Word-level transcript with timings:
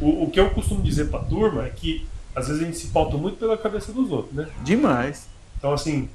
O, 0.00 0.24
o 0.24 0.30
que 0.30 0.40
eu 0.40 0.50
costumo 0.50 0.82
dizer 0.82 1.10
pra 1.10 1.20
turma 1.20 1.66
é 1.66 1.70
que 1.70 2.06
às 2.34 2.48
vezes 2.48 2.62
a 2.62 2.64
gente 2.64 2.78
se 2.78 2.86
pauta 2.88 3.16
muito 3.16 3.36
pela 3.38 3.58
cabeça 3.58 3.92
dos 3.92 4.10
outros, 4.10 4.34
né? 4.34 4.48
Demais. 4.62 5.28
Então, 5.58 5.72
assim, 5.72 6.08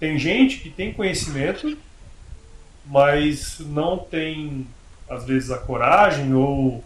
tem 0.00 0.18
gente 0.18 0.58
que 0.58 0.70
tem 0.70 0.92
conhecimento, 0.92 1.76
mas 2.86 3.60
não 3.60 3.98
tem, 3.98 4.66
às 5.08 5.24
vezes, 5.24 5.50
a 5.50 5.58
coragem 5.58 6.34
ou 6.34 6.82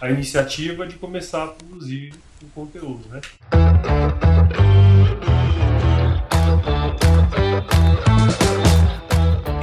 a 0.00 0.10
iniciativa 0.10 0.86
de 0.86 0.96
começar 0.96 1.44
a 1.44 1.48
produzir 1.48 2.14
o 2.42 2.46
conteúdo, 2.54 3.08
né? 3.08 3.20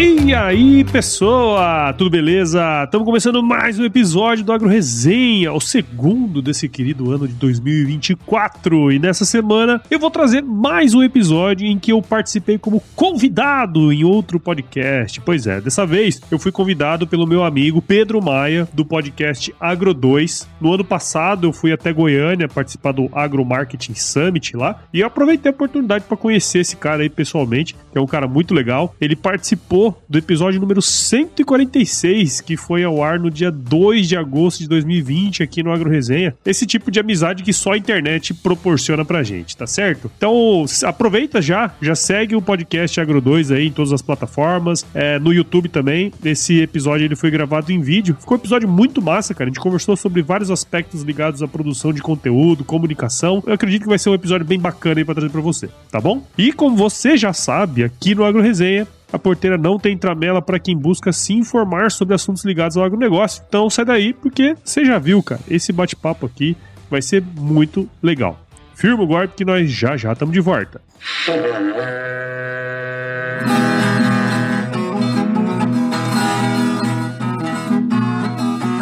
E 0.03 0.33
aí, 0.33 0.83
pessoa, 0.83 1.93
tudo 1.95 2.09
beleza? 2.09 2.85
Estamos 2.85 3.05
começando 3.05 3.43
mais 3.43 3.77
um 3.77 3.85
episódio 3.85 4.43
do 4.43 4.51
Agro 4.51 4.67
Resenha, 4.67 5.53
o 5.53 5.61
segundo 5.61 6.41
desse 6.41 6.67
querido 6.67 7.11
ano 7.11 7.27
de 7.27 7.35
2024. 7.35 8.93
E 8.93 8.97
nessa 8.97 9.25
semana 9.25 9.79
eu 9.91 9.99
vou 9.99 10.09
trazer 10.09 10.41
mais 10.41 10.95
um 10.95 11.03
episódio 11.03 11.67
em 11.67 11.77
que 11.77 11.91
eu 11.91 12.01
participei 12.01 12.57
como 12.57 12.81
convidado 12.95 13.93
em 13.93 14.03
outro 14.03 14.39
podcast. 14.39 15.21
Pois 15.21 15.45
é, 15.45 15.61
dessa 15.61 15.85
vez 15.85 16.19
eu 16.31 16.39
fui 16.39 16.51
convidado 16.51 17.05
pelo 17.05 17.27
meu 17.27 17.43
amigo 17.43 17.79
Pedro 17.79 18.19
Maia, 18.23 18.67
do 18.73 18.83
podcast 18.83 19.53
Agro 19.59 19.93
2. 19.93 20.47
No 20.59 20.73
ano 20.73 20.83
passado 20.83 21.45
eu 21.45 21.53
fui 21.53 21.71
até 21.71 21.93
Goiânia 21.93 22.47
participar 22.47 22.93
do 22.93 23.07
Agro 23.13 23.45
Marketing 23.45 23.93
Summit 23.93 24.57
lá 24.57 24.81
e 24.91 25.01
eu 25.01 25.05
aproveitei 25.05 25.51
a 25.51 25.53
oportunidade 25.53 26.05
para 26.05 26.17
conhecer 26.17 26.61
esse 26.61 26.75
cara 26.75 27.03
aí 27.03 27.09
pessoalmente, 27.09 27.75
que 27.91 27.99
é 27.99 28.01
um 28.01 28.07
cara 28.07 28.27
muito 28.27 28.55
legal. 28.55 28.95
Ele 28.99 29.15
participou 29.15 29.90
do 30.07 30.17
episódio 30.17 30.59
número 30.59 30.81
146, 30.81 32.41
que 32.41 32.57
foi 32.57 32.83
ao 32.83 33.03
ar 33.03 33.19
no 33.19 33.29
dia 33.29 33.51
2 33.51 34.07
de 34.07 34.17
agosto 34.17 34.59
de 34.59 34.67
2020 34.67 35.43
aqui 35.43 35.63
no 35.63 35.71
Agro 35.71 35.89
Resenha. 35.89 36.33
Esse 36.45 36.65
tipo 36.65 36.91
de 36.91 36.99
amizade 36.99 37.43
que 37.43 37.53
só 37.53 37.73
a 37.73 37.77
internet 37.77 38.33
proporciona 38.33 39.05
pra 39.05 39.23
gente, 39.23 39.55
tá 39.55 39.67
certo? 39.67 40.11
Então 40.17 40.65
aproveita 40.85 41.41
já, 41.41 41.73
já 41.81 41.95
segue 41.95 42.35
o 42.35 42.41
podcast 42.41 42.99
Agro 42.99 43.21
2 43.21 43.51
aí 43.51 43.67
em 43.67 43.71
todas 43.71 43.93
as 43.93 44.01
plataformas, 44.01 44.85
é, 44.93 45.19
no 45.19 45.33
YouTube 45.33 45.69
também. 45.69 46.11
Esse 46.23 46.59
episódio 46.59 47.05
ele 47.05 47.15
foi 47.15 47.31
gravado 47.31 47.71
em 47.71 47.81
vídeo. 47.81 48.15
Ficou 48.19 48.37
um 48.37 48.39
episódio 48.39 48.67
muito 48.67 49.01
massa, 49.01 49.33
cara. 49.33 49.49
A 49.49 49.51
gente 49.51 49.59
conversou 49.59 49.95
sobre 49.95 50.21
vários 50.21 50.51
aspectos 50.51 51.01
ligados 51.01 51.41
à 51.41 51.47
produção 51.47 51.93
de 51.93 52.01
conteúdo, 52.01 52.63
comunicação. 52.63 53.43
Eu 53.45 53.53
acredito 53.53 53.83
que 53.83 53.89
vai 53.89 53.99
ser 53.99 54.09
um 54.09 54.13
episódio 54.13 54.45
bem 54.45 54.59
bacana 54.59 54.99
aí 54.99 55.05
pra 55.05 55.15
trazer 55.15 55.29
pra 55.29 55.41
você, 55.41 55.69
tá 55.91 55.99
bom? 55.99 56.25
E 56.37 56.51
como 56.51 56.75
você 56.75 57.17
já 57.17 57.33
sabe, 57.33 57.83
aqui 57.83 58.15
no 58.15 58.23
Agro 58.23 58.41
Resenha 58.41 58.87
a 59.11 59.19
porteira 59.19 59.57
não 59.57 59.77
tem 59.77 59.97
tramela 59.97 60.41
para 60.41 60.59
quem 60.59 60.77
busca 60.77 61.11
se 61.11 61.33
informar 61.33 61.91
sobre 61.91 62.15
assuntos 62.15 62.45
ligados 62.45 62.77
ao 62.77 62.83
agronegócio. 62.83 63.43
Então 63.47 63.69
sai 63.69 63.85
daí, 63.85 64.13
porque 64.13 64.55
você 64.63 64.85
já 64.85 64.97
viu, 64.97 65.21
cara, 65.21 65.41
esse 65.49 65.73
bate-papo 65.73 66.25
aqui 66.25 66.55
vai 66.89 67.01
ser 67.01 67.21
muito 67.21 67.89
legal. 68.01 68.39
Firma 68.75 69.03
o 69.03 69.07
guarda 69.07 69.33
que 69.35 69.45
nós 69.45 69.69
já 69.69 69.97
já 69.97 70.13
estamos 70.13 70.33
de 70.33 70.39
volta. 70.39 70.81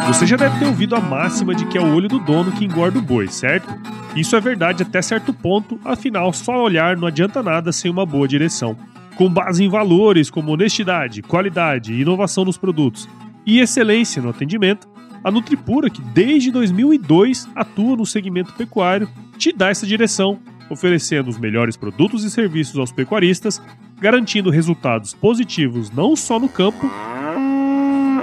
Você 0.08 0.26
já 0.26 0.36
deve 0.36 0.58
ter 0.58 0.66
ouvido 0.66 0.96
a 0.96 1.00
máxima 1.00 1.54
de 1.54 1.64
que 1.66 1.78
é 1.78 1.80
o 1.80 1.94
olho 1.94 2.08
do 2.08 2.18
dono 2.18 2.50
que 2.52 2.64
engorda 2.64 2.98
o 2.98 3.02
boi, 3.02 3.28
certo? 3.28 3.68
Isso 4.16 4.34
é 4.34 4.40
verdade 4.40 4.82
até 4.82 5.00
certo 5.00 5.32
ponto, 5.32 5.78
afinal, 5.84 6.32
só 6.32 6.60
olhar 6.60 6.96
não 6.96 7.06
adianta 7.06 7.42
nada 7.42 7.70
sem 7.70 7.90
uma 7.90 8.04
boa 8.04 8.26
direção 8.26 8.76
com 9.20 9.28
base 9.28 9.62
em 9.62 9.68
valores 9.68 10.30
como 10.30 10.50
honestidade, 10.50 11.20
qualidade, 11.20 11.92
inovação 11.92 12.42
nos 12.42 12.56
produtos 12.56 13.06
e 13.44 13.60
excelência 13.60 14.22
no 14.22 14.30
atendimento, 14.30 14.88
a 15.22 15.30
Nutripura, 15.30 15.90
que 15.90 16.00
desde 16.00 16.50
2002 16.50 17.46
atua 17.54 17.98
no 17.98 18.06
segmento 18.06 18.54
pecuário, 18.54 19.06
te 19.36 19.52
dá 19.52 19.68
essa 19.68 19.86
direção, 19.86 20.40
oferecendo 20.70 21.28
os 21.28 21.36
melhores 21.36 21.76
produtos 21.76 22.24
e 22.24 22.30
serviços 22.30 22.78
aos 22.78 22.92
pecuaristas, 22.92 23.60
garantindo 24.00 24.48
resultados 24.48 25.12
positivos 25.12 25.90
não 25.90 26.16
só 26.16 26.38
no 26.38 26.48
campo, 26.48 26.90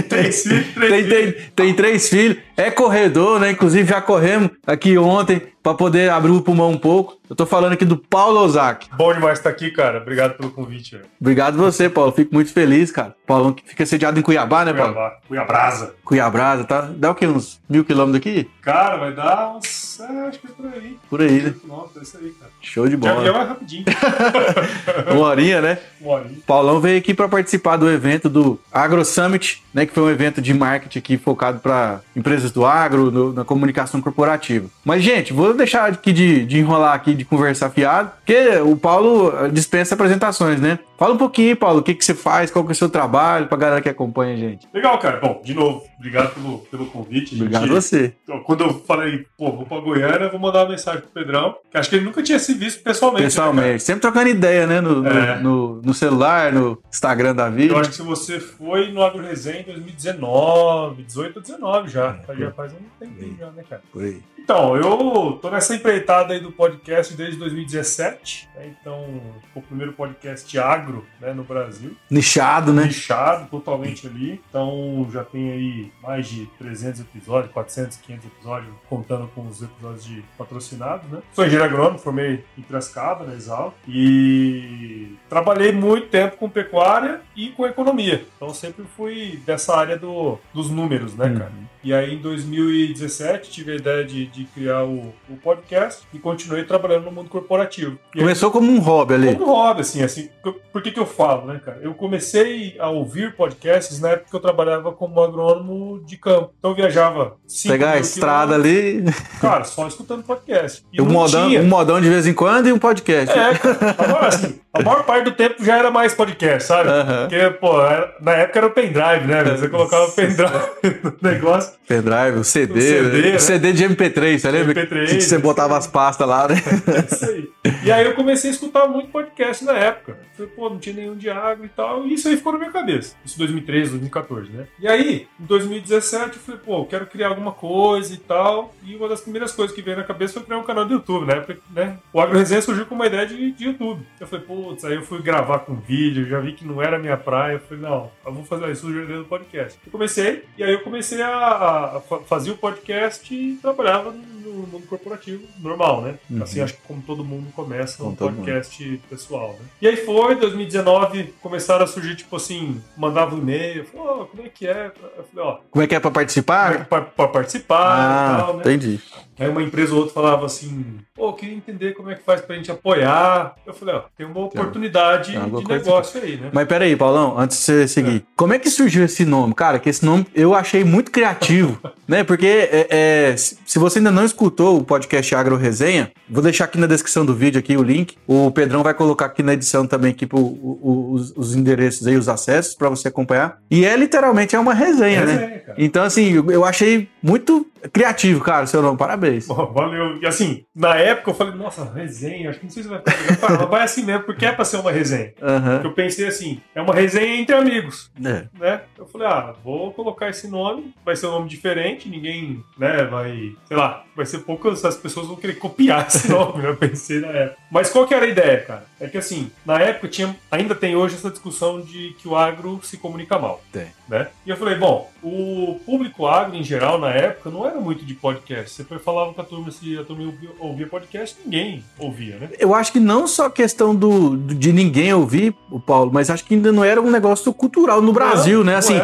Três 0.08 0.44
filhos, 0.46 0.68
tem, 0.76 1.08
tem, 1.08 1.36
tem 1.56 1.74
três 1.74 2.08
filhos, 2.08 2.38
é 2.56 2.70
corredor, 2.70 3.40
né? 3.40 3.50
Inclusive 3.50 3.90
já 3.90 4.00
corremos 4.00 4.52
aqui 4.68 4.96
ontem 4.96 5.42
para 5.64 5.74
poder 5.74 6.10
abrir 6.10 6.32
o 6.32 6.42
pulmão 6.42 6.72
um 6.72 6.78
pouco. 6.78 7.18
Eu 7.30 7.36
tô 7.36 7.46
falando 7.46 7.74
aqui 7.74 7.86
do 7.86 7.98
Paulo 7.98 8.40
Ozaki. 8.40 8.90
Bom 8.96 9.14
demais 9.14 9.38
estar 9.38 9.50
aqui, 9.50 9.72
cara. 9.72 10.00
Obrigado 10.00 10.36
pelo 10.36 10.52
convite. 10.52 10.96
Velho. 10.96 11.06
Obrigado 11.20 11.58
você, 11.58 11.90
Paulo. 11.90 12.11
Fico 12.12 12.34
muito 12.34 12.52
feliz, 12.52 12.92
cara. 12.92 13.16
Paulo 13.26 13.54
que 13.54 13.68
fica 13.68 13.86
sediado 13.86 14.20
em 14.20 14.24
Cuiabá, 14.24 14.66
né, 14.66 14.74
Paulo? 14.74 14.94
Cuiabá. 14.94 15.18
Cuiabrasa. 15.28 15.96
Cuiabrasa, 16.04 16.64
tá? 16.64 16.90
Dá 16.96 17.12
o 17.12 17.16
quê? 17.16 17.28
Uns 17.28 17.62
mil 17.70 17.84
quilômetros 17.86 18.22
daqui? 18.24 18.50
Cara, 18.62 18.98
vai 18.98 19.14
dar 19.14 19.56
uns. 19.58 19.91
É, 20.02 20.28
acho 20.28 20.40
que 20.40 20.48
é 20.48 20.50
por 20.52 20.66
aí. 20.66 20.98
Por 21.10 21.22
aí, 21.22 21.42
né? 21.42 21.54
Nossa, 21.68 22.00
é 22.00 22.02
isso 22.04 22.18
aí, 22.18 22.32
cara. 22.32 22.52
Show 22.62 22.88
de 22.88 22.98
bola. 22.98 23.20
avião 23.20 23.36
é 23.36 23.44
rapidinho. 23.44 23.86
Uma 25.12 25.28
horinha, 25.28 25.62
né? 25.62 25.78
Uma 26.00 26.14
horinha. 26.16 26.38
Paulão 26.46 26.80
veio 26.80 26.98
aqui 26.98 27.14
para 27.14 27.28
participar 27.28 27.78
do 27.78 27.90
evento 27.90 28.30
do 28.30 28.60
Agro 28.72 29.04
Summit, 29.06 29.62
né, 29.74 29.86
que 29.86 29.94
foi 29.94 30.04
um 30.04 30.10
evento 30.10 30.42
de 30.42 30.54
marketing 30.54 31.00
aqui 31.00 31.18
focado 31.18 31.60
para 31.60 32.02
empresas 32.16 32.52
do 32.52 32.66
agro, 32.66 33.12
no- 33.12 33.34
na 33.34 33.44
comunicação 33.46 34.02
corporativa. 34.02 34.68
Mas, 34.84 35.04
gente, 35.04 35.34
vou 35.34 35.54
deixar 35.54 35.90
aqui 35.90 36.12
de, 36.12 36.46
de 36.46 36.60
enrolar 36.60 36.94
aqui, 36.94 37.14
de 37.14 37.24
conversar 37.26 37.70
fiado, 37.70 38.12
porque 38.18 38.58
o 38.66 38.76
Paulo 38.76 39.34
eh, 39.46 39.50
dispensa 39.50 39.94
apresentações, 39.96 40.60
né? 40.60 40.80
Fala 40.98 41.14
um 41.16 41.18
pouquinho, 41.18 41.56
Paulo, 41.58 41.80
o 41.80 41.84
que, 41.84 41.96
que 41.96 42.06
você 42.06 42.14
faz, 42.14 42.52
qual 42.52 42.64
que 42.64 42.72
é 42.72 42.74
o 42.74 42.76
seu 42.76 42.90
trabalho, 42.90 43.48
pra 43.48 43.58
galera 43.58 43.82
que 43.82 43.90
acompanha 43.90 44.34
a 44.36 44.38
gente. 44.38 44.68
Legal, 44.74 44.98
cara. 45.00 45.20
Bom, 45.20 45.42
de 45.44 45.54
novo, 45.54 45.84
obrigado 45.98 46.34
pelo, 46.36 46.60
pelo 46.60 46.86
convite. 46.88 47.34
A 47.34 47.38
gente- 47.38 47.42
Obrigado 47.42 47.64
a 47.64 47.82
você. 47.82 48.14
Quando 48.46 48.64
eu 48.66 48.74
falei, 48.86 49.26
pô, 49.38 49.52
vou 49.52 49.66
pra 49.66 49.80
Goiânia, 49.94 50.30
vou 50.30 50.40
mandar 50.40 50.64
uma 50.64 50.70
mensagem 50.70 51.02
pro 51.02 51.10
Pedrão, 51.10 51.56
que 51.70 51.78
acho 51.78 51.90
que 51.90 51.96
ele 51.96 52.06
nunca 52.06 52.22
tinha 52.24 52.40
se 52.40 52.54
visto 52.54 52.82
pessoalmente. 52.84 53.22
né, 53.24 53.28
Pessoalmente, 53.30 53.84
sempre 53.84 54.02
trocando 54.02 54.30
ideia, 54.30 54.66
né? 54.68 54.82
No, 54.82 55.02
no- 55.02 55.10
É. 55.10 55.40
no- 55.40 55.82
no 55.84 55.94
celular, 55.94 56.52
no 56.54 56.82
Instagram 56.92 57.36
da 57.36 57.50
vida. 57.50 57.74
Eu 57.74 57.80
acho 57.80 57.90
que 57.90 57.96
se 57.96 58.02
você 58.02 58.40
foi 58.40 58.92
no 58.92 59.02
Agro 59.04 59.22
Resenha 59.24 59.62
em 59.62 59.64
2019, 59.66 61.04
18 61.04 61.36
ou 61.38 61.42
19 61.42 61.90
já. 61.90 62.20
Já 62.38 62.52
faz 62.52 62.72
um 62.74 62.78
tempinho 63.00 63.36
já, 63.40 63.50
né, 63.52 63.64
cara? 63.70 63.82
Por 63.92 64.04
aí. 64.04 64.22
Então, 64.52 64.76
eu 64.76 65.40
tô 65.42 65.50
nessa 65.50 65.74
empreitada 65.74 66.34
aí 66.34 66.42
do 66.42 66.52
podcast 66.52 67.14
desde 67.14 67.38
2017. 67.38 68.50
né? 68.54 68.76
Então, 68.82 69.22
foi 69.54 69.62
o 69.62 69.66
primeiro 69.66 69.94
podcast 69.94 70.60
agro 70.60 71.06
né, 71.22 71.32
no 71.34 71.46
Brasil. 71.46 71.96
Nichado, 72.10 72.74
né? 72.74 72.84
Nichado 72.84 73.48
totalmente 73.50 74.08
ali. 74.08 74.42
Então, 74.50 75.08
já 75.10 75.24
tem 75.24 75.54
aí 75.54 75.92
mais 76.04 76.28
de 76.28 76.48
300 76.60 77.00
episódios, 77.00 77.54
400, 77.54 77.96
500 78.00 78.26
episódios, 78.26 78.74
contando 78.90 79.30
com 79.34 79.48
os 79.48 79.62
episódios 79.62 80.04
de 80.04 80.22
patrocinados, 80.38 81.10
né? 81.10 81.22
Sou 81.32 81.46
engenheiro 81.46 81.74
agrônomo, 81.74 81.98
formei 81.98 82.44
em 82.58 82.62
Piracicaba, 82.62 83.24
na 83.24 83.36
Exal, 83.36 83.74
e 83.88 85.16
trabalhei 85.30 85.72
muito 85.72 86.08
tempo 86.08 86.36
com 86.36 86.50
pecuária 86.50 87.22
e 87.38 87.52
com 87.52 87.66
economia. 87.66 88.26
Então 88.36 88.54
sempre 88.54 88.84
fui 88.98 89.42
dessa 89.46 89.78
área 89.78 89.98
do, 89.98 90.38
dos 90.54 90.70
números, 90.70 91.16
né, 91.16 91.30
cara? 91.30 91.52
Uhum. 91.52 91.72
E 91.84 91.94
aí 91.94 92.14
em 92.14 92.18
2017 92.20 93.50
tive 93.50 93.72
a 93.72 93.76
ideia 93.76 94.06
de, 94.06 94.28
de 94.28 94.41
criar 94.46 94.84
o, 94.84 95.14
o, 95.30 95.36
podcast 95.44 96.04
e 96.14 96.20
continuei 96.20 96.64
trabalhando 96.64 97.06
no 97.06 97.12
mundo 97.12 97.30
corporativo. 97.30 97.98
E 98.16 98.20
Começou 98.20 98.50
aí, 98.50 98.54
como 98.54 98.72
um 98.72 98.80
hobby 98.80 99.14
ali? 99.14 99.36
Como 99.36 99.52
um 99.52 99.56
hobby, 99.56 99.82
assim, 99.82 100.04
assim. 100.04 100.30
Por 100.72 100.82
que 100.82 100.92
que 100.92 101.00
eu 101.00 101.06
falo, 101.06 101.48
né, 101.48 101.62
cara? 101.64 101.80
Eu 101.82 101.94
comecei 101.94 102.76
a 102.80 102.90
ouvir 102.90 103.36
podcasts 103.36 104.00
na 104.00 104.10
época 104.10 104.30
que 104.30 104.36
eu 104.36 104.40
trabalhava 104.40 104.92
como 104.92 105.22
agrônomo 105.22 106.04
de 106.06 106.18
campo. 106.18 106.54
Então 106.58 106.72
eu 106.72 106.76
viajava 106.76 107.38
Pegar 107.68 107.92
a 107.92 108.00
estrada 108.00 108.56
ali. 108.56 109.04
Cara, 109.40 109.64
só 109.64 109.88
escutando 109.88 110.24
podcast. 110.24 110.84
E 110.92 111.02
um 111.02 111.06
modão, 111.06 111.48
um 111.50 111.68
modão 111.68 112.02
de 112.02 112.10
vez 112.10 112.28
em 112.28 112.34
quando 112.34 112.68
e 112.68 112.74
um 112.74 112.80
podcast. 112.80 113.38
É, 113.38 113.56
cara. 113.56 113.96
Agora, 113.98 114.28
assim, 114.28 114.60
a 114.74 114.82
maior 114.82 115.04
parte 115.04 115.26
do 115.26 115.32
tempo 115.32 115.64
já 115.64 115.78
era 115.78 115.92
mais 115.92 116.14
podcast, 116.14 116.64
sabe? 116.68 116.90
Porque, 117.30 117.58
pô, 117.60 117.74
na 118.22 118.32
época 118.34 118.60
era 118.60 118.68
o 118.68 118.72
pendrive, 118.72 119.28
né? 119.28 119.44
Você 119.44 119.68
colocava 119.68 120.06
o 120.06 120.12
pendrive 120.14 120.52
no 121.04 121.18
negócio. 121.22 121.74
Pendrive, 121.86 122.40
o 122.40 122.44
CD. 122.44 122.80
O 122.80 122.82
CD, 122.82 123.32
né? 123.34 123.40
CD 123.40 123.74
de 123.74 123.84
MP3, 123.84 124.40
você 124.40 124.52
lembra? 124.52 124.74
MP3. 124.74 125.08
Que 125.08 125.22
você 125.22 125.38
botava 125.38 125.78
as 125.78 125.88
pastas 125.88 126.28
lá, 126.28 126.48
né? 126.48 126.56
É 126.92 127.14
isso 127.14 127.26
aí. 127.26 127.52
E 127.84 127.92
aí 127.92 128.06
eu 128.06 128.14
comecei 128.16 128.50
a 128.50 128.54
escutar 128.54 128.88
muito 128.88 129.10
podcast 129.10 129.64
na 129.66 129.74
época. 129.74 130.18
Falei, 130.34 130.52
pô, 130.56 130.70
não 130.70 130.80
tinha 130.80 130.96
nenhum 130.96 131.16
de 131.16 131.30
água 131.30 131.66
e 131.66 131.70
tal. 131.70 132.06
E 132.08 132.14
isso 132.14 132.28
aí 132.28 132.38
ficou 132.38 132.54
na 132.54 132.60
minha 132.60 132.72
cabeça. 132.72 133.16
Isso 133.26 133.36
em 133.36 133.40
2013, 133.40 133.92
2014, 133.92 134.52
né? 134.52 134.68
E 134.80 134.88
aí, 134.88 135.28
em 135.40 135.46
2017, 135.46 136.38
eu 136.38 136.42
falei, 136.42 136.62
pô, 136.64 136.80
eu 136.80 136.86
quero 136.86 137.06
criar 137.06 137.28
alguma 137.28 137.52
coisa 137.52 138.14
e 138.14 138.18
tal. 138.18 138.74
E 138.84 138.96
uma 138.96 139.10
das 139.10 139.22
primeiras 139.22 139.52
coisas 139.52 139.76
que 139.76 139.82
veio 139.82 139.98
na 139.98 140.04
cabeça 140.04 140.34
foi 140.34 140.44
criar 140.44 140.58
um 140.58 140.64
canal 140.64 140.86
do 140.86 140.94
YouTube, 140.94 141.26
né? 141.26 141.36
Porque, 141.42 141.62
né? 141.72 141.98
O 142.14 142.22
Agro 142.22 142.38
Resenha 142.38 142.62
surgiu 142.62 142.86
com 142.86 142.96
uma 142.96 143.08
ideia 143.08 143.26
de, 143.26 143.52
de 143.52 143.66
YouTube. 143.66 144.02
Eu 144.20 144.28
falei, 144.28 144.46
putz, 144.62 144.86
aí 144.86 144.96
eu 144.96 145.02
fui 145.02 145.22
gravar 145.22 145.60
com 145.60 145.76
vídeo, 145.76 146.28
já 146.28 146.40
vi 146.40 146.54
que 146.54 146.66
não 146.66 146.82
era 146.82 147.00
minha 147.00 147.18
praia. 147.18 147.54
Eu 147.54 147.60
falei, 147.60 147.84
não, 147.84 148.12
eu 148.26 148.34
vou 148.34 148.44
fazer 148.44 148.72
isso 148.72 148.88
no 148.88 149.26
podcast. 149.26 149.80
Eu 149.86 149.92
comecei, 149.92 150.44
e 150.58 150.64
aí 150.64 150.74
eu 150.74 150.82
comecei 150.82 151.22
a, 151.22 151.98
a 151.98 152.02
fazer 152.28 152.52
o 152.52 152.58
podcast 152.58 153.34
e 153.34 153.58
trabalhava 153.58 154.12
no 154.12 154.68
mundo 154.68 154.86
corporativo 154.88 155.44
normal, 155.60 156.02
né? 156.02 156.16
Uhum. 156.30 156.44
Assim, 156.44 156.62
acho 156.62 156.74
que 156.76 156.82
como 156.88 157.02
todo 157.02 157.24
mundo 157.24 157.52
começa 157.54 158.04
um 158.04 158.16
podcast 158.16 158.84
mundo. 158.84 159.02
pessoal, 159.10 159.56
né? 159.60 159.66
E 159.82 159.88
aí 159.88 159.98
foi, 159.98 160.36
2019, 160.36 161.34
começaram 161.42 161.84
a 161.84 161.88
surgir, 161.88 162.16
tipo 162.16 162.36
assim, 162.36 162.82
mandava 162.96 163.36
um 163.36 163.40
e-mail, 163.40 163.86
falou, 163.86 164.22
oh, 164.22 164.26
como 164.26 164.46
é 164.46 164.50
que 164.50 164.68
é? 164.68 164.92
Eu 165.18 165.24
falei, 165.24 165.50
ó. 165.50 165.60
Como 165.70 165.84
é 165.84 165.88
que 165.88 165.96
é 165.96 166.00
pra 166.00 166.12
participar? 166.12 166.72
Como 166.72 166.80
é 166.80 166.82
é 166.82 166.86
pra, 166.86 167.02
pra 167.02 167.28
participar 167.28 167.78
ah, 167.80 168.34
e 168.34 168.42
tal, 168.42 168.54
né? 168.56 168.60
Entendi. 168.62 169.00
Aí 169.40 169.50
uma 169.50 169.64
empresa 169.64 169.94
ou 169.94 170.00
outra 170.00 170.14
falava 170.14 170.46
assim, 170.46 170.98
pô, 171.16 171.30
eu 171.30 171.34
queria 171.34 171.56
entender 171.56 171.94
como 171.94 172.10
é 172.12 172.16
que 172.16 172.24
faz 172.24 172.42
pra 172.42 172.56
gente 172.56 172.72
apoiar. 172.72 173.56
Eu 173.66 173.74
falei, 173.74 173.96
ó, 173.96 174.04
tem 174.18 174.26
uma 174.26 174.40
oportunidade 174.42 175.34
tem 175.34 175.50
de 175.50 175.68
negócio 175.68 176.22
aí, 176.22 176.38
né? 176.38 176.50
Mas 176.54 176.68
peraí, 176.68 176.96
Paulão, 176.96 177.38
antes 177.40 177.58
de 177.58 177.64
você 177.64 177.88
seguir, 177.88 178.18
é. 178.18 178.22
como 178.36 178.54
é 178.54 178.60
que 178.60 178.70
surgiu 178.70 179.04
esse 179.06 179.26
nome? 179.26 179.54
Cara, 179.54 179.80
que 179.80 179.90
esse 179.90 180.06
nome 180.06 180.26
eu 180.36 180.54
achei 180.54 180.84
muito 180.84 181.12
criativo, 181.12 181.80
né? 182.08 182.24
Porque 182.24 182.46
é, 182.46 182.88
é, 182.90 183.36
se 183.38 183.80
você 183.80 184.00
ainda 184.00 184.12
não 184.12 184.26
escutou 184.26 184.78
o 184.78 184.84
podcast 184.84 185.34
Agro 185.34 185.56
Resenha, 185.56 186.12
vou 186.30 186.44
deixar 186.44 186.66
aqui 186.66 186.78
na 186.78 186.88
descrição 186.88 187.26
do 187.26 187.34
vídeo 187.34 187.60
aqui 187.60 187.76
o 187.78 187.84
link. 187.84 188.16
O 188.28 188.52
Pedrão 188.52 188.84
vai 188.84 188.94
colocar 188.94 189.26
aqui 189.26 189.42
na 189.42 189.54
edição 189.54 189.88
também 189.88 190.12
aqui 190.12 190.26
pro, 190.26 190.40
o, 190.40 191.14
os, 191.14 191.34
os, 191.36 191.56
endereços 191.56 192.06
aí, 192.06 192.16
os 192.16 192.30
acessos 192.30 192.76
para 192.76 192.90
você 192.90 193.08
acompanhar. 193.08 193.58
E 193.70 193.86
é 193.86 193.96
literalmente 193.96 194.56
é 194.56 194.60
uma 194.60 194.74
resenha, 194.74 195.26
né? 195.26 195.34
resenha? 195.34 195.60
Cara. 195.60 195.76
Então, 195.78 196.04
assim, 196.04 196.34
eu 196.34 196.66
achei 196.66 197.10
muito 197.22 197.68
criativo, 197.94 198.44
cara, 198.44 198.66
seu 198.66 198.82
nome. 198.82 198.98
Parabéns. 198.98 199.48
valeu. 199.48 200.18
E 200.22 200.26
assim, 200.26 200.64
na 200.76 200.96
época 200.96 201.32
eu 201.32 201.36
falei, 201.36 201.56
nossa, 201.56 201.86
resenha, 201.94 202.50
acho 202.50 202.60
que 202.60 202.66
não 202.66 202.72
sei 202.72 202.84
se 202.84 202.90
vai 202.90 203.00
ficar 203.00 203.52
legal. 203.52 203.70
vai 203.70 203.84
assim 203.84 204.04
mesmo, 204.04 204.24
porque 204.24 204.46
é 204.46 204.52
pra 204.52 204.66
ser 204.66 204.78
uma 204.78 204.92
resenha. 204.92 205.34
Uhum. 205.42 205.84
Eu 205.84 205.94
pensei 205.94 206.28
assim, 206.28 206.62
é 206.76 206.82
uma 206.82 206.94
resenha 206.94 207.40
entre 207.42 207.56
amigos. 207.56 208.12
É. 208.24 208.48
Né? 208.58 208.82
Eu 208.98 209.06
falei, 209.08 209.28
ah, 209.28 209.54
vou 209.64 209.92
colocar 209.94 210.30
esse 210.30 210.48
nome, 210.48 210.94
vai 211.06 211.16
ser 211.16 211.28
um 211.28 211.32
nome 211.32 211.50
diferente, 211.50 212.10
ninguém, 212.10 212.64
né, 212.78 213.04
vai, 213.06 213.56
sei 213.68 213.78
lá, 213.78 214.04
vai 214.16 214.26
ser 214.26 214.40
poucas 214.40 214.84
as 214.86 214.96
pessoas 214.96 215.28
vão 215.28 215.36
querer 215.36 215.56
copiar 215.56 216.06
esse 216.08 216.30
nome, 216.30 216.62
né? 216.62 216.70
Eu 216.70 216.78
pensei 216.78 217.20
na 217.20 217.28
época. 217.28 217.62
Mas 217.72 217.90
qual 217.90 218.08
que 218.08 218.14
era 218.14 218.26
a 218.26 218.30
ideia, 218.30 218.62
cara? 218.62 218.86
É 219.00 219.08
que 219.08 219.18
assim, 219.18 219.52
na 219.66 219.80
época 219.80 220.08
tinha, 220.08 220.36
ainda 220.50 220.76
tem 220.76 220.96
hoje 220.96 221.16
essa 221.16 221.30
discussão 221.30 221.82
de 221.82 222.16
que 222.20 222.28
o 222.28 222.36
agro 222.36 222.80
se 222.84 222.98
comunica 222.98 223.38
mal. 223.38 223.62
Tem. 223.72 223.88
Né? 224.12 224.28
E 224.46 224.50
eu 224.50 224.58
falei, 224.58 224.76
bom, 224.76 225.10
o 225.24 225.80
público 225.86 226.28
agro 226.28 226.58
em 226.58 226.64
geral 226.64 227.00
na 227.00 227.12
época 227.12 227.50
não 227.50 227.66
era 227.66 227.80
muito 227.80 228.04
de 228.04 228.14
podcast. 228.14 228.84
Você 228.84 229.00
falava 229.00 229.34
com 229.34 229.40
a 229.40 229.44
turma 229.46 229.72
se 229.72 229.98
a 229.98 230.04
turma 230.04 230.34
ouvia 230.60 230.86
podcast, 230.86 231.38
ninguém 231.46 231.82
ouvia, 231.98 232.36
né? 232.36 232.50
Eu 232.60 232.76
acho 232.76 232.92
que 232.92 233.00
não 233.00 233.26
só 233.26 233.50
questão 233.50 233.96
do, 233.96 234.36
de 234.36 234.74
ninguém 234.74 235.14
ouvir, 235.14 235.56
o 235.72 235.80
Paulo, 235.80 236.12
mas 236.14 236.30
acho 236.30 236.44
que 236.44 236.56
ainda 236.56 236.74
não 236.74 236.84
era 236.84 237.02
um 237.02 237.10
negócio 237.10 237.54
cultural 237.54 238.02
no 238.02 238.12
Brasil, 238.12 238.58
não, 238.58 238.66
né? 238.66 238.76
Assim, 238.76 238.96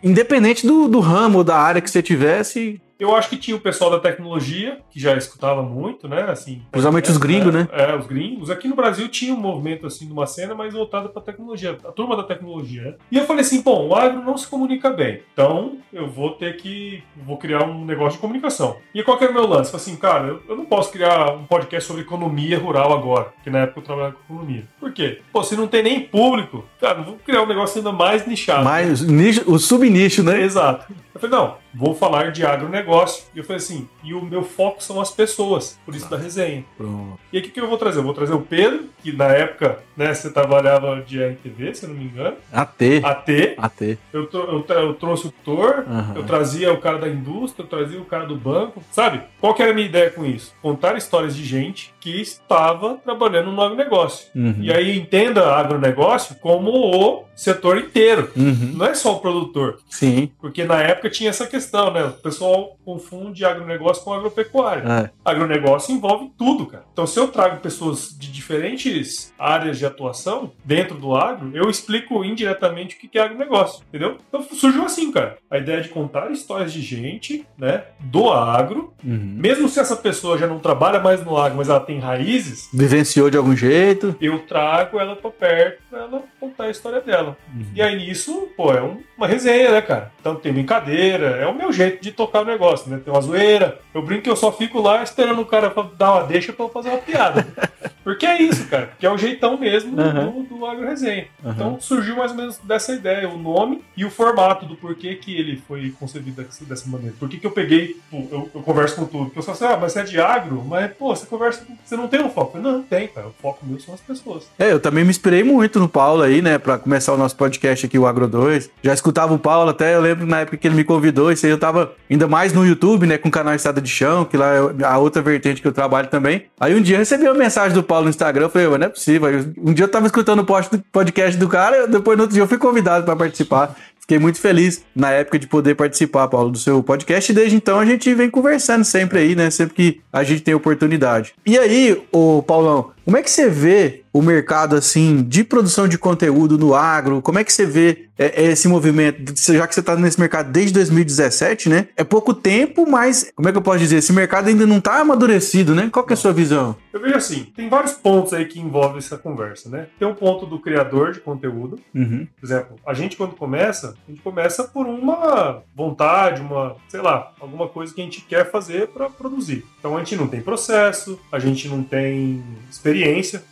independente 0.00 0.64
do, 0.64 0.86
do 0.86 1.00
ramo, 1.00 1.42
da 1.42 1.56
área 1.56 1.80
que 1.80 1.90
você 1.90 2.00
tivesse, 2.00 2.80
eu 2.98 3.14
acho 3.14 3.28
que 3.28 3.36
tinha 3.36 3.56
o 3.56 3.60
pessoal 3.60 3.90
da 3.90 3.98
tecnologia, 3.98 4.78
que 4.90 5.00
já 5.00 5.16
escutava 5.16 5.62
muito, 5.62 6.08
né? 6.08 6.22
Assim, 6.22 6.62
Principalmente 6.70 7.10
os 7.10 7.16
gringos, 7.16 7.52
né? 7.52 7.60
né? 7.62 7.68
É, 7.72 7.96
os 7.96 8.06
gringos. 8.06 8.50
Aqui 8.50 8.68
no 8.68 8.76
Brasil 8.76 9.08
tinha 9.08 9.34
um 9.34 9.40
movimento, 9.40 9.86
assim, 9.86 10.06
de 10.06 10.12
uma 10.12 10.26
cena 10.26 10.54
mais 10.54 10.72
voltada 10.72 11.08
para 11.08 11.22
tecnologia, 11.22 11.76
a 11.84 11.92
turma 11.92 12.16
da 12.16 12.22
tecnologia, 12.22 12.82
né? 12.82 12.94
E 13.10 13.18
eu 13.18 13.26
falei 13.26 13.42
assim, 13.42 13.62
bom, 13.62 13.88
o 13.88 13.94
agro 13.94 14.22
não 14.22 14.36
se 14.36 14.46
comunica 14.46 14.90
bem, 14.90 15.22
então 15.32 15.78
eu 15.92 16.08
vou 16.08 16.30
ter 16.32 16.56
que, 16.56 17.02
vou 17.24 17.36
criar 17.36 17.64
um 17.64 17.84
negócio 17.84 18.16
de 18.16 18.20
comunicação. 18.20 18.76
E 18.94 19.02
qual 19.02 19.18
que 19.18 19.24
era 19.24 19.32
o 19.32 19.34
meu 19.34 19.46
lance? 19.46 19.70
Falei 19.70 19.86
assim, 19.86 19.96
cara, 19.96 20.28
eu, 20.28 20.42
eu 20.48 20.56
não 20.56 20.64
posso 20.64 20.90
criar 20.92 21.32
um 21.32 21.44
podcast 21.44 21.86
sobre 21.86 22.02
economia 22.02 22.58
rural 22.58 22.92
agora, 22.92 23.32
que 23.42 23.50
na 23.50 23.60
época 23.60 23.80
eu 23.80 23.84
trabalhava 23.84 24.14
com 24.14 24.34
economia. 24.34 24.64
Por 24.78 24.92
quê? 24.92 25.20
Pô, 25.32 25.42
se 25.42 25.56
não 25.56 25.66
tem 25.66 25.82
nem 25.82 26.00
público, 26.00 26.64
cara, 26.80 27.02
vou 27.02 27.16
criar 27.24 27.42
um 27.42 27.46
negócio 27.46 27.78
ainda 27.78 27.92
mais 27.92 28.26
nichado. 28.26 28.64
Mais 28.64 29.00
nicho, 29.02 29.42
o 29.50 29.58
subnicho, 29.58 30.22
né? 30.22 30.40
Exato. 30.42 30.92
Eu 31.14 31.20
falei, 31.20 31.36
não, 31.36 31.63
vou 31.74 31.94
falar 31.94 32.32
de 32.32 32.44
agronegócio. 32.44 33.24
E 33.34 33.38
eu 33.38 33.44
falei 33.44 33.58
assim, 33.58 33.88
e 34.02 34.14
o 34.14 34.22
meu 34.22 34.42
foco 34.42 34.82
são 34.82 35.00
as 35.00 35.10
pessoas, 35.10 35.78
por 35.84 35.94
isso 35.94 36.08
da 36.08 36.16
resenha. 36.16 36.64
Pronto. 36.76 37.18
E 37.32 37.40
que, 37.40 37.50
que 37.50 37.60
eu 37.60 37.68
vou 37.68 37.78
trazer? 37.78 37.98
Eu 37.98 38.04
vou 38.04 38.14
trazer 38.14 38.32
o 38.32 38.40
Pedro, 38.40 38.88
que 39.02 39.12
na 39.12 39.26
época, 39.26 39.78
né, 39.96 40.12
você 40.12 40.30
trabalhava 40.30 41.02
de 41.02 41.22
RTV, 41.22 41.74
se 41.74 41.84
eu 41.84 41.90
não 41.90 41.96
me 41.96 42.04
engano. 42.04 42.36
AT. 42.52 43.02
AT. 43.04 43.54
AT. 43.58 43.98
Eu, 44.12 44.28
eu, 44.32 44.66
eu 44.68 44.94
trouxe 44.94 45.28
o 45.28 45.30
tutor, 45.30 45.84
uhum. 45.86 46.16
eu 46.16 46.24
trazia 46.24 46.72
o 46.72 46.78
cara 46.78 46.98
da 46.98 47.08
indústria, 47.08 47.64
eu 47.64 47.68
trazia 47.68 48.00
o 48.00 48.04
cara 48.04 48.26
do 48.26 48.36
banco. 48.36 48.82
Sabe? 48.90 49.22
Qual 49.40 49.54
que 49.54 49.62
era 49.62 49.70
a 49.72 49.74
minha 49.74 49.86
ideia 49.86 50.10
com 50.10 50.24
isso? 50.24 50.54
Contar 50.60 50.96
histórias 50.96 51.36
de 51.36 51.44
gente 51.44 51.93
que 52.04 52.20
estava 52.20 52.98
trabalhando 52.98 53.50
no 53.50 53.62
agronegócio. 53.62 54.28
Uhum. 54.36 54.56
E 54.60 54.70
aí 54.70 54.98
entenda 54.98 55.56
agronegócio 55.56 56.36
como 56.36 56.70
o 56.70 57.24
setor 57.34 57.78
inteiro. 57.78 58.30
Uhum. 58.36 58.74
Não 58.74 58.84
é 58.84 58.94
só 58.94 59.14
o 59.14 59.20
produtor. 59.20 59.78
Sim. 59.88 60.30
Porque 60.38 60.64
na 60.64 60.82
época 60.82 61.08
tinha 61.08 61.30
essa 61.30 61.46
questão, 61.46 61.90
né? 61.90 62.04
O 62.04 62.12
pessoal 62.12 62.76
confunde 62.84 63.42
agronegócio 63.42 64.04
com 64.04 64.12
agropecuária. 64.12 64.84
É. 64.86 65.10
Agronegócio 65.24 65.94
envolve 65.94 66.30
tudo, 66.36 66.66
cara. 66.66 66.84
Então, 66.92 67.06
se 67.06 67.18
eu 67.18 67.28
trago 67.28 67.60
pessoas 67.60 68.14
de 68.18 68.30
diferentes 68.30 69.32
áreas 69.38 69.78
de 69.78 69.86
atuação 69.86 70.52
dentro 70.62 70.98
do 70.98 71.16
agro, 71.16 71.52
eu 71.54 71.70
explico 71.70 72.22
indiretamente 72.22 72.96
o 72.96 72.98
que 72.98 73.18
é 73.18 73.22
agronegócio, 73.22 73.82
entendeu? 73.88 74.18
Então 74.28 74.42
surgiu 74.42 74.84
assim, 74.84 75.10
cara. 75.10 75.38
A 75.50 75.56
ideia 75.56 75.80
de 75.80 75.88
contar 75.88 76.30
histórias 76.30 76.70
de 76.70 76.82
gente, 76.82 77.46
né, 77.56 77.84
do 77.98 78.30
agro, 78.30 78.92
uhum. 79.02 79.36
mesmo 79.38 79.70
se 79.70 79.80
essa 79.80 79.96
pessoa 79.96 80.36
já 80.36 80.46
não 80.46 80.58
trabalha 80.58 81.00
mais 81.00 81.24
no 81.24 81.38
agro, 81.38 81.56
mas 81.56 81.70
ela 81.70 81.80
tem 81.80 81.93
raízes. 81.98 82.68
Vivenciou 82.72 83.30
de 83.30 83.36
algum 83.36 83.56
jeito. 83.56 84.16
Eu 84.20 84.40
trago 84.40 84.98
ela 84.98 85.16
pra 85.16 85.30
perto 85.30 85.82
pra 85.90 86.00
ela 86.00 86.22
contar 86.40 86.64
a 86.64 86.70
história 86.70 87.00
dela. 87.00 87.36
Uhum. 87.54 87.66
E 87.74 87.82
aí 87.82 87.96
nisso, 87.96 88.48
pô, 88.56 88.72
é 88.72 88.82
um, 88.82 88.98
uma 89.16 89.26
resenha, 89.26 89.70
né, 89.70 89.80
cara? 89.80 90.12
Então 90.20 90.36
tem 90.36 90.52
brincadeira, 90.52 91.36
é 91.36 91.46
o 91.46 91.54
meu 91.54 91.72
jeito 91.72 92.02
de 92.02 92.12
tocar 92.12 92.42
o 92.42 92.44
negócio, 92.44 92.90
né? 92.90 93.00
Tem 93.02 93.12
uma 93.12 93.20
zoeira. 93.20 93.78
Eu 93.92 94.02
brinco 94.02 94.22
que 94.22 94.30
eu 94.30 94.36
só 94.36 94.50
fico 94.50 94.80
lá 94.80 95.02
esperando 95.02 95.40
o 95.40 95.46
cara 95.46 95.72
dar 95.96 96.12
uma 96.12 96.24
deixa 96.24 96.52
pra 96.52 96.64
eu 96.64 96.68
fazer 96.68 96.90
uma 96.90 96.98
piada. 96.98 97.46
Porque 98.04 98.26
é 98.26 98.40
isso, 98.40 98.68
cara. 98.68 98.88
Porque 98.88 99.06
é 99.06 99.10
o 99.10 99.16
jeitão 99.16 99.56
mesmo 99.56 99.98
uhum. 99.98 100.42
do, 100.42 100.56
do 100.58 100.66
Agro 100.66 100.86
Resenha. 100.86 101.26
Uhum. 101.42 101.50
Então 101.50 101.80
surgiu 101.80 102.16
mais 102.16 102.30
ou 102.32 102.36
menos 102.36 102.58
dessa 102.58 102.92
ideia, 102.92 103.28
o 103.28 103.38
nome 103.38 103.82
e 103.96 104.04
o 104.04 104.10
formato 104.10 104.66
do 104.66 104.76
porquê 104.76 105.14
que 105.14 105.34
ele 105.34 105.56
foi 105.56 105.90
concebido 105.98 106.46
dessa, 106.60 106.88
maneira. 106.88 107.14
Por 107.18 107.28
que, 107.28 107.38
que 107.38 107.46
eu 107.46 107.50
peguei, 107.50 107.96
eu, 108.12 108.50
eu, 108.54 108.62
converso 108.62 108.96
com 108.96 109.06
tudo. 109.06 109.24
Porque 109.26 109.38
eu 109.38 109.42
só 109.42 109.54
sei, 109.54 109.68
ah, 109.68 109.78
mas 109.80 109.92
você 109.92 110.00
é 110.00 110.04
de 110.04 110.20
agro? 110.20 110.62
Mas, 110.64 110.92
pô, 110.92 111.16
você 111.16 111.24
conversa, 111.24 111.66
você 111.84 111.96
não 111.96 112.08
tem 112.08 112.22
um 112.22 112.30
foco. 112.30 112.58
Não, 112.58 112.82
tem, 112.82 113.08
cara. 113.08 113.28
O 113.28 113.34
foco 113.40 113.64
meu 113.64 113.78
são 113.78 113.94
as 113.94 114.00
pessoas. 114.00 114.44
É, 114.58 114.72
eu 114.72 114.80
também 114.80 115.04
me 115.04 115.10
inspirei 115.10 115.44
muito 115.44 115.78
no 115.78 115.88
Paulo 115.88 116.22
aí, 116.22 116.40
né, 116.40 116.58
pra 116.58 116.78
começar 116.78 117.12
o 117.12 117.16
nosso 117.16 117.36
podcast 117.36 117.86
aqui, 117.86 117.98
o 117.98 118.06
Agro 118.06 118.26
2. 118.26 118.70
Já 118.82 118.94
escutava 118.94 119.34
o 119.34 119.38
Paulo 119.38 119.70
até, 119.70 119.94
eu 119.94 120.00
lembro 120.00 120.26
na 120.26 120.40
época 120.40 120.56
que 120.56 120.66
ele 120.66 120.74
me 120.74 120.84
convidou, 120.84 121.30
isso 121.30 121.46
aí 121.46 121.52
eu 121.52 121.58
tava 121.58 121.92
ainda 122.10 122.26
mais 122.26 122.52
no 122.52 122.66
YouTube, 122.66 123.06
né, 123.06 123.18
com 123.18 123.28
o 123.28 123.32
canal 123.32 123.54
Estado 123.54 123.80
de 123.80 123.90
Chão, 123.90 124.24
que 124.24 124.36
lá 124.36 124.54
é 124.54 124.84
a 124.84 124.98
outra 124.98 125.22
vertente 125.22 125.60
que 125.60 125.68
eu 125.68 125.72
trabalho 125.72 126.08
também. 126.08 126.46
Aí 126.58 126.74
um 126.74 126.80
dia 126.80 126.96
eu 126.96 127.00
recebi 127.00 127.24
uma 127.24 127.34
mensagem 127.34 127.74
do 127.74 127.82
Paulo 127.82 128.04
no 128.04 128.10
Instagram, 128.10 128.46
eu 128.46 128.50
falei, 128.50 128.68
não 128.68 128.86
é 128.86 128.88
possível. 128.88 129.28
Um 129.58 129.72
dia 129.72 129.84
eu 129.84 129.90
tava 129.90 130.06
escutando 130.06 130.40
o 130.40 130.80
podcast 130.92 131.38
do 131.38 131.48
cara, 131.48 131.86
depois 131.86 132.16
no 132.16 132.24
outro 132.24 132.34
dia 132.34 132.42
eu 132.42 132.48
fui 132.48 132.58
convidado 132.58 133.04
para 133.04 133.16
participar. 133.16 133.76
Fiquei 134.04 134.18
muito 134.18 134.38
feliz 134.38 134.84
na 134.94 135.10
época 135.12 135.38
de 135.38 135.46
poder 135.46 135.74
participar, 135.76 136.28
Paulo, 136.28 136.50
do 136.50 136.58
seu 136.58 136.82
podcast. 136.82 137.32
E 137.32 137.34
desde 137.34 137.56
então 137.56 137.80
a 137.80 137.86
gente 137.86 138.12
vem 138.12 138.28
conversando 138.28 138.84
sempre 138.84 139.18
aí, 139.18 139.34
né? 139.34 139.48
Sempre 139.48 139.74
que 139.74 140.00
a 140.12 140.22
gente 140.22 140.42
tem 140.42 140.52
oportunidade. 140.52 141.32
E 141.46 141.58
aí, 141.58 142.04
ô 142.12 142.42
Paulão, 142.42 142.90
como 143.04 143.16
é 143.16 143.22
que 143.22 143.30
você 143.30 143.48
vê 143.48 144.04
o 144.12 144.22
mercado 144.22 144.76
assim 144.76 145.22
de 145.24 145.42
produção 145.42 145.88
de 145.88 145.98
conteúdo 145.98 146.56
no 146.56 146.74
agro? 146.74 147.20
Como 147.20 147.38
é 147.38 147.44
que 147.44 147.52
você 147.52 147.66
vê 147.66 148.06
é, 148.16 148.44
é 148.44 148.52
esse 148.52 148.68
movimento? 148.68 149.34
Já 149.36 149.66
que 149.66 149.74
você 149.74 149.80
está 149.80 149.96
nesse 149.96 150.18
mercado 150.18 150.50
desde 150.50 150.72
2017, 150.72 151.68
né? 151.68 151.88
É 151.96 152.04
pouco 152.04 152.32
tempo, 152.32 152.88
mas 152.88 153.30
como 153.34 153.48
é 153.48 153.52
que 153.52 153.58
eu 153.58 153.62
posso 153.62 153.80
dizer? 153.80 153.96
Esse 153.96 154.12
mercado 154.12 154.48
ainda 154.48 154.66
não 154.66 154.78
está 154.78 155.00
amadurecido, 155.00 155.74
né? 155.74 155.90
Qual 155.92 156.06
que 156.06 156.12
é 156.12 156.14
a 156.14 156.16
sua 156.16 156.32
visão? 156.32 156.76
Eu 156.92 157.00
vejo 157.00 157.16
assim, 157.16 157.44
tem 157.56 157.68
vários 157.68 157.92
pontos 157.92 158.32
aí 158.32 158.46
que 158.46 158.60
envolvem 158.60 158.98
essa 158.98 159.18
conversa, 159.18 159.68
né? 159.68 159.88
Tem 159.98 160.06
um 160.06 160.14
ponto 160.14 160.46
do 160.46 160.60
criador 160.60 161.12
de 161.12 161.20
conteúdo. 161.20 161.78
Uhum. 161.92 162.26
Por 162.40 162.46
exemplo, 162.46 162.76
a 162.86 162.94
gente 162.94 163.16
quando 163.16 163.34
começa, 163.34 163.96
a 164.06 164.10
gente 164.10 164.22
começa 164.22 164.62
por 164.62 164.86
uma 164.86 165.60
vontade, 165.74 166.40
uma, 166.40 166.76
sei 166.88 167.00
lá, 167.00 167.32
alguma 167.40 167.68
coisa 167.68 167.92
que 167.92 168.00
a 168.00 168.04
gente 168.04 168.20
quer 168.22 168.48
fazer 168.50 168.88
para 168.88 169.10
produzir. 169.10 169.64
Então 169.80 169.96
a 169.96 169.98
gente 169.98 170.14
não 170.14 170.28
tem 170.28 170.40
processo, 170.40 171.18
a 171.32 171.38
gente 171.40 171.68
não 171.68 171.82
tem 171.82 172.42
experiência. 172.70 172.93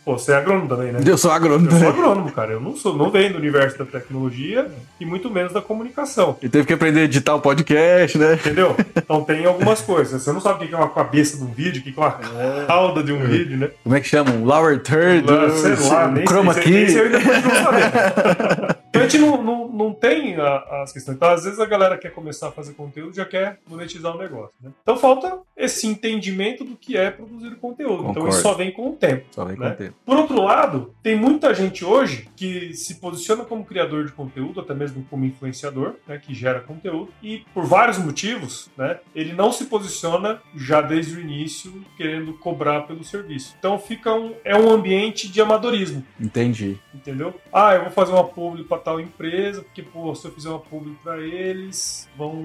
Pô, 0.05 0.17
você 0.17 0.31
é 0.31 0.35
agrônomo 0.35 0.67
também, 0.67 0.91
né? 0.91 0.99
Eu 1.05 1.17
sou 1.17 1.31
agrônomo. 1.31 1.69
Eu 1.69 1.79
sou 1.79 1.89
agrônomo, 1.89 2.31
cara. 2.31 2.53
Eu 2.53 2.61
não 2.61 2.75
sou, 2.75 2.95
não 2.95 3.09
venho 3.11 3.33
do 3.33 3.39
universo 3.39 3.77
da 3.77 3.85
tecnologia 3.85 4.69
e 4.99 5.05
muito 5.05 5.29
menos 5.29 5.53
da 5.53 5.61
comunicação. 5.61 6.37
E 6.41 6.49
teve 6.49 6.65
que 6.65 6.73
aprender 6.73 7.01
a 7.01 7.03
editar 7.03 7.35
o 7.35 7.41
podcast, 7.41 8.17
né? 8.17 8.33
Entendeu? 8.33 8.75
Então 8.95 9.23
tem 9.23 9.45
algumas 9.45 9.81
coisas. 9.81 10.21
Você 10.21 10.31
não 10.31 10.39
sabe 10.39 10.65
o 10.65 10.67
que 10.67 10.73
é 10.73 10.77
uma 10.77 10.89
cabeça 10.89 11.37
de 11.37 11.43
um 11.43 11.51
vídeo, 11.51 11.81
o 11.81 11.83
que 11.83 11.93
é 11.97 12.01
uma 12.01 12.19
é. 12.39 12.65
cauda 12.65 13.03
de 13.03 13.11
um 13.11 13.19
vídeo, 13.19 13.57
né? 13.57 13.69
Como 13.83 13.95
é 13.95 13.99
que 13.99 14.07
chama? 14.07 14.31
Um 14.31 14.45
lower 14.45 14.81
third? 14.81 15.25
Sei 15.57 15.89
lá, 15.89 16.07
nem 16.07 16.25
chroma 16.25 16.53
sei, 16.53 16.63
key. 16.63 16.71
Nem 16.71 16.87
sei, 16.89 17.01
eu 17.01 17.05
ainda 17.05 17.19
não 17.19 17.63
saber. 17.63 18.77
Então 18.93 19.01
a 19.01 19.07
gente 19.07 19.19
não, 19.19 19.41
não, 19.41 19.67
não 19.67 19.91
tem 19.91 20.35
a, 20.35 20.83
as 20.83 20.93
questões. 20.93 21.15
Então, 21.15 21.31
às 21.31 21.45
vezes, 21.45 21.59
a 21.59 21.65
galera 21.65 21.97
quer 21.97 22.11
começar 22.11 22.49
a 22.49 22.51
fazer 22.51 22.73
conteúdo 22.73 23.15
já 23.15 23.25
quer 23.25 23.59
monetizar 23.67 24.15
o 24.15 24.19
negócio. 24.19 24.53
Né? 24.61 24.69
Então 24.83 24.95
falta 24.97 25.39
esse 25.57 25.87
entendimento 25.87 26.63
do 26.63 26.75
que 26.75 26.95
é 26.95 27.09
produzir 27.09 27.55
conteúdo. 27.55 28.03
Concordo. 28.03 28.19
Então 28.19 28.29
isso 28.29 28.41
só 28.41 28.53
vem 28.53 28.71
com 28.71 28.89
o 28.89 28.93
tempo. 28.93 29.25
Só 29.31 29.45
vem 29.45 29.57
né? 29.57 29.67
com 29.67 29.73
o 29.73 29.77
tempo. 29.77 29.95
Por 30.05 30.17
outro 30.17 30.41
lado, 30.43 30.93
tem 31.01 31.15
muita 31.15 31.55
gente 31.55 31.83
hoje 31.83 32.29
que 32.35 32.73
se 32.75 32.95
posiciona 32.95 33.43
como 33.43 33.65
criador 33.65 34.05
de 34.05 34.11
conteúdo, 34.11 34.59
até 34.59 34.75
mesmo 34.75 35.03
como 35.09 35.25
influenciador, 35.25 35.95
né, 36.07 36.21
que 36.23 36.33
gera 36.33 36.59
conteúdo, 36.59 37.11
e 37.21 37.43
por 37.53 37.65
vários 37.65 37.97
motivos, 37.97 38.69
né, 38.77 38.99
ele 39.15 39.33
não 39.33 39.51
se 39.51 39.65
posiciona 39.65 40.39
já 40.55 40.81
desde 40.81 41.17
o 41.17 41.19
início 41.19 41.83
querendo 41.97 42.33
cobrar 42.33 42.81
pelo 42.81 43.03
serviço. 43.03 43.55
Então 43.57 43.79
fica 43.79 44.13
um, 44.13 44.33
é 44.43 44.55
um 44.55 44.69
ambiente 44.69 45.27
de 45.27 45.41
amadorismo. 45.41 46.03
Entendi. 46.19 46.77
Entendeu? 46.93 47.33
Ah, 47.51 47.73
eu 47.75 47.83
vou 47.83 47.91
fazer 47.91 48.11
uma 48.11 48.23
publi 48.23 48.63
para 48.63 48.82
tal 48.83 48.99
empresa, 48.99 49.61
porque 49.61 49.81
pô, 49.81 50.13
se 50.13 50.27
eu 50.27 50.31
fizer 50.31 50.49
uma 50.49 50.59
publi 50.59 50.95
para 51.03 51.19
eles, 51.19 52.07
vão, 52.17 52.35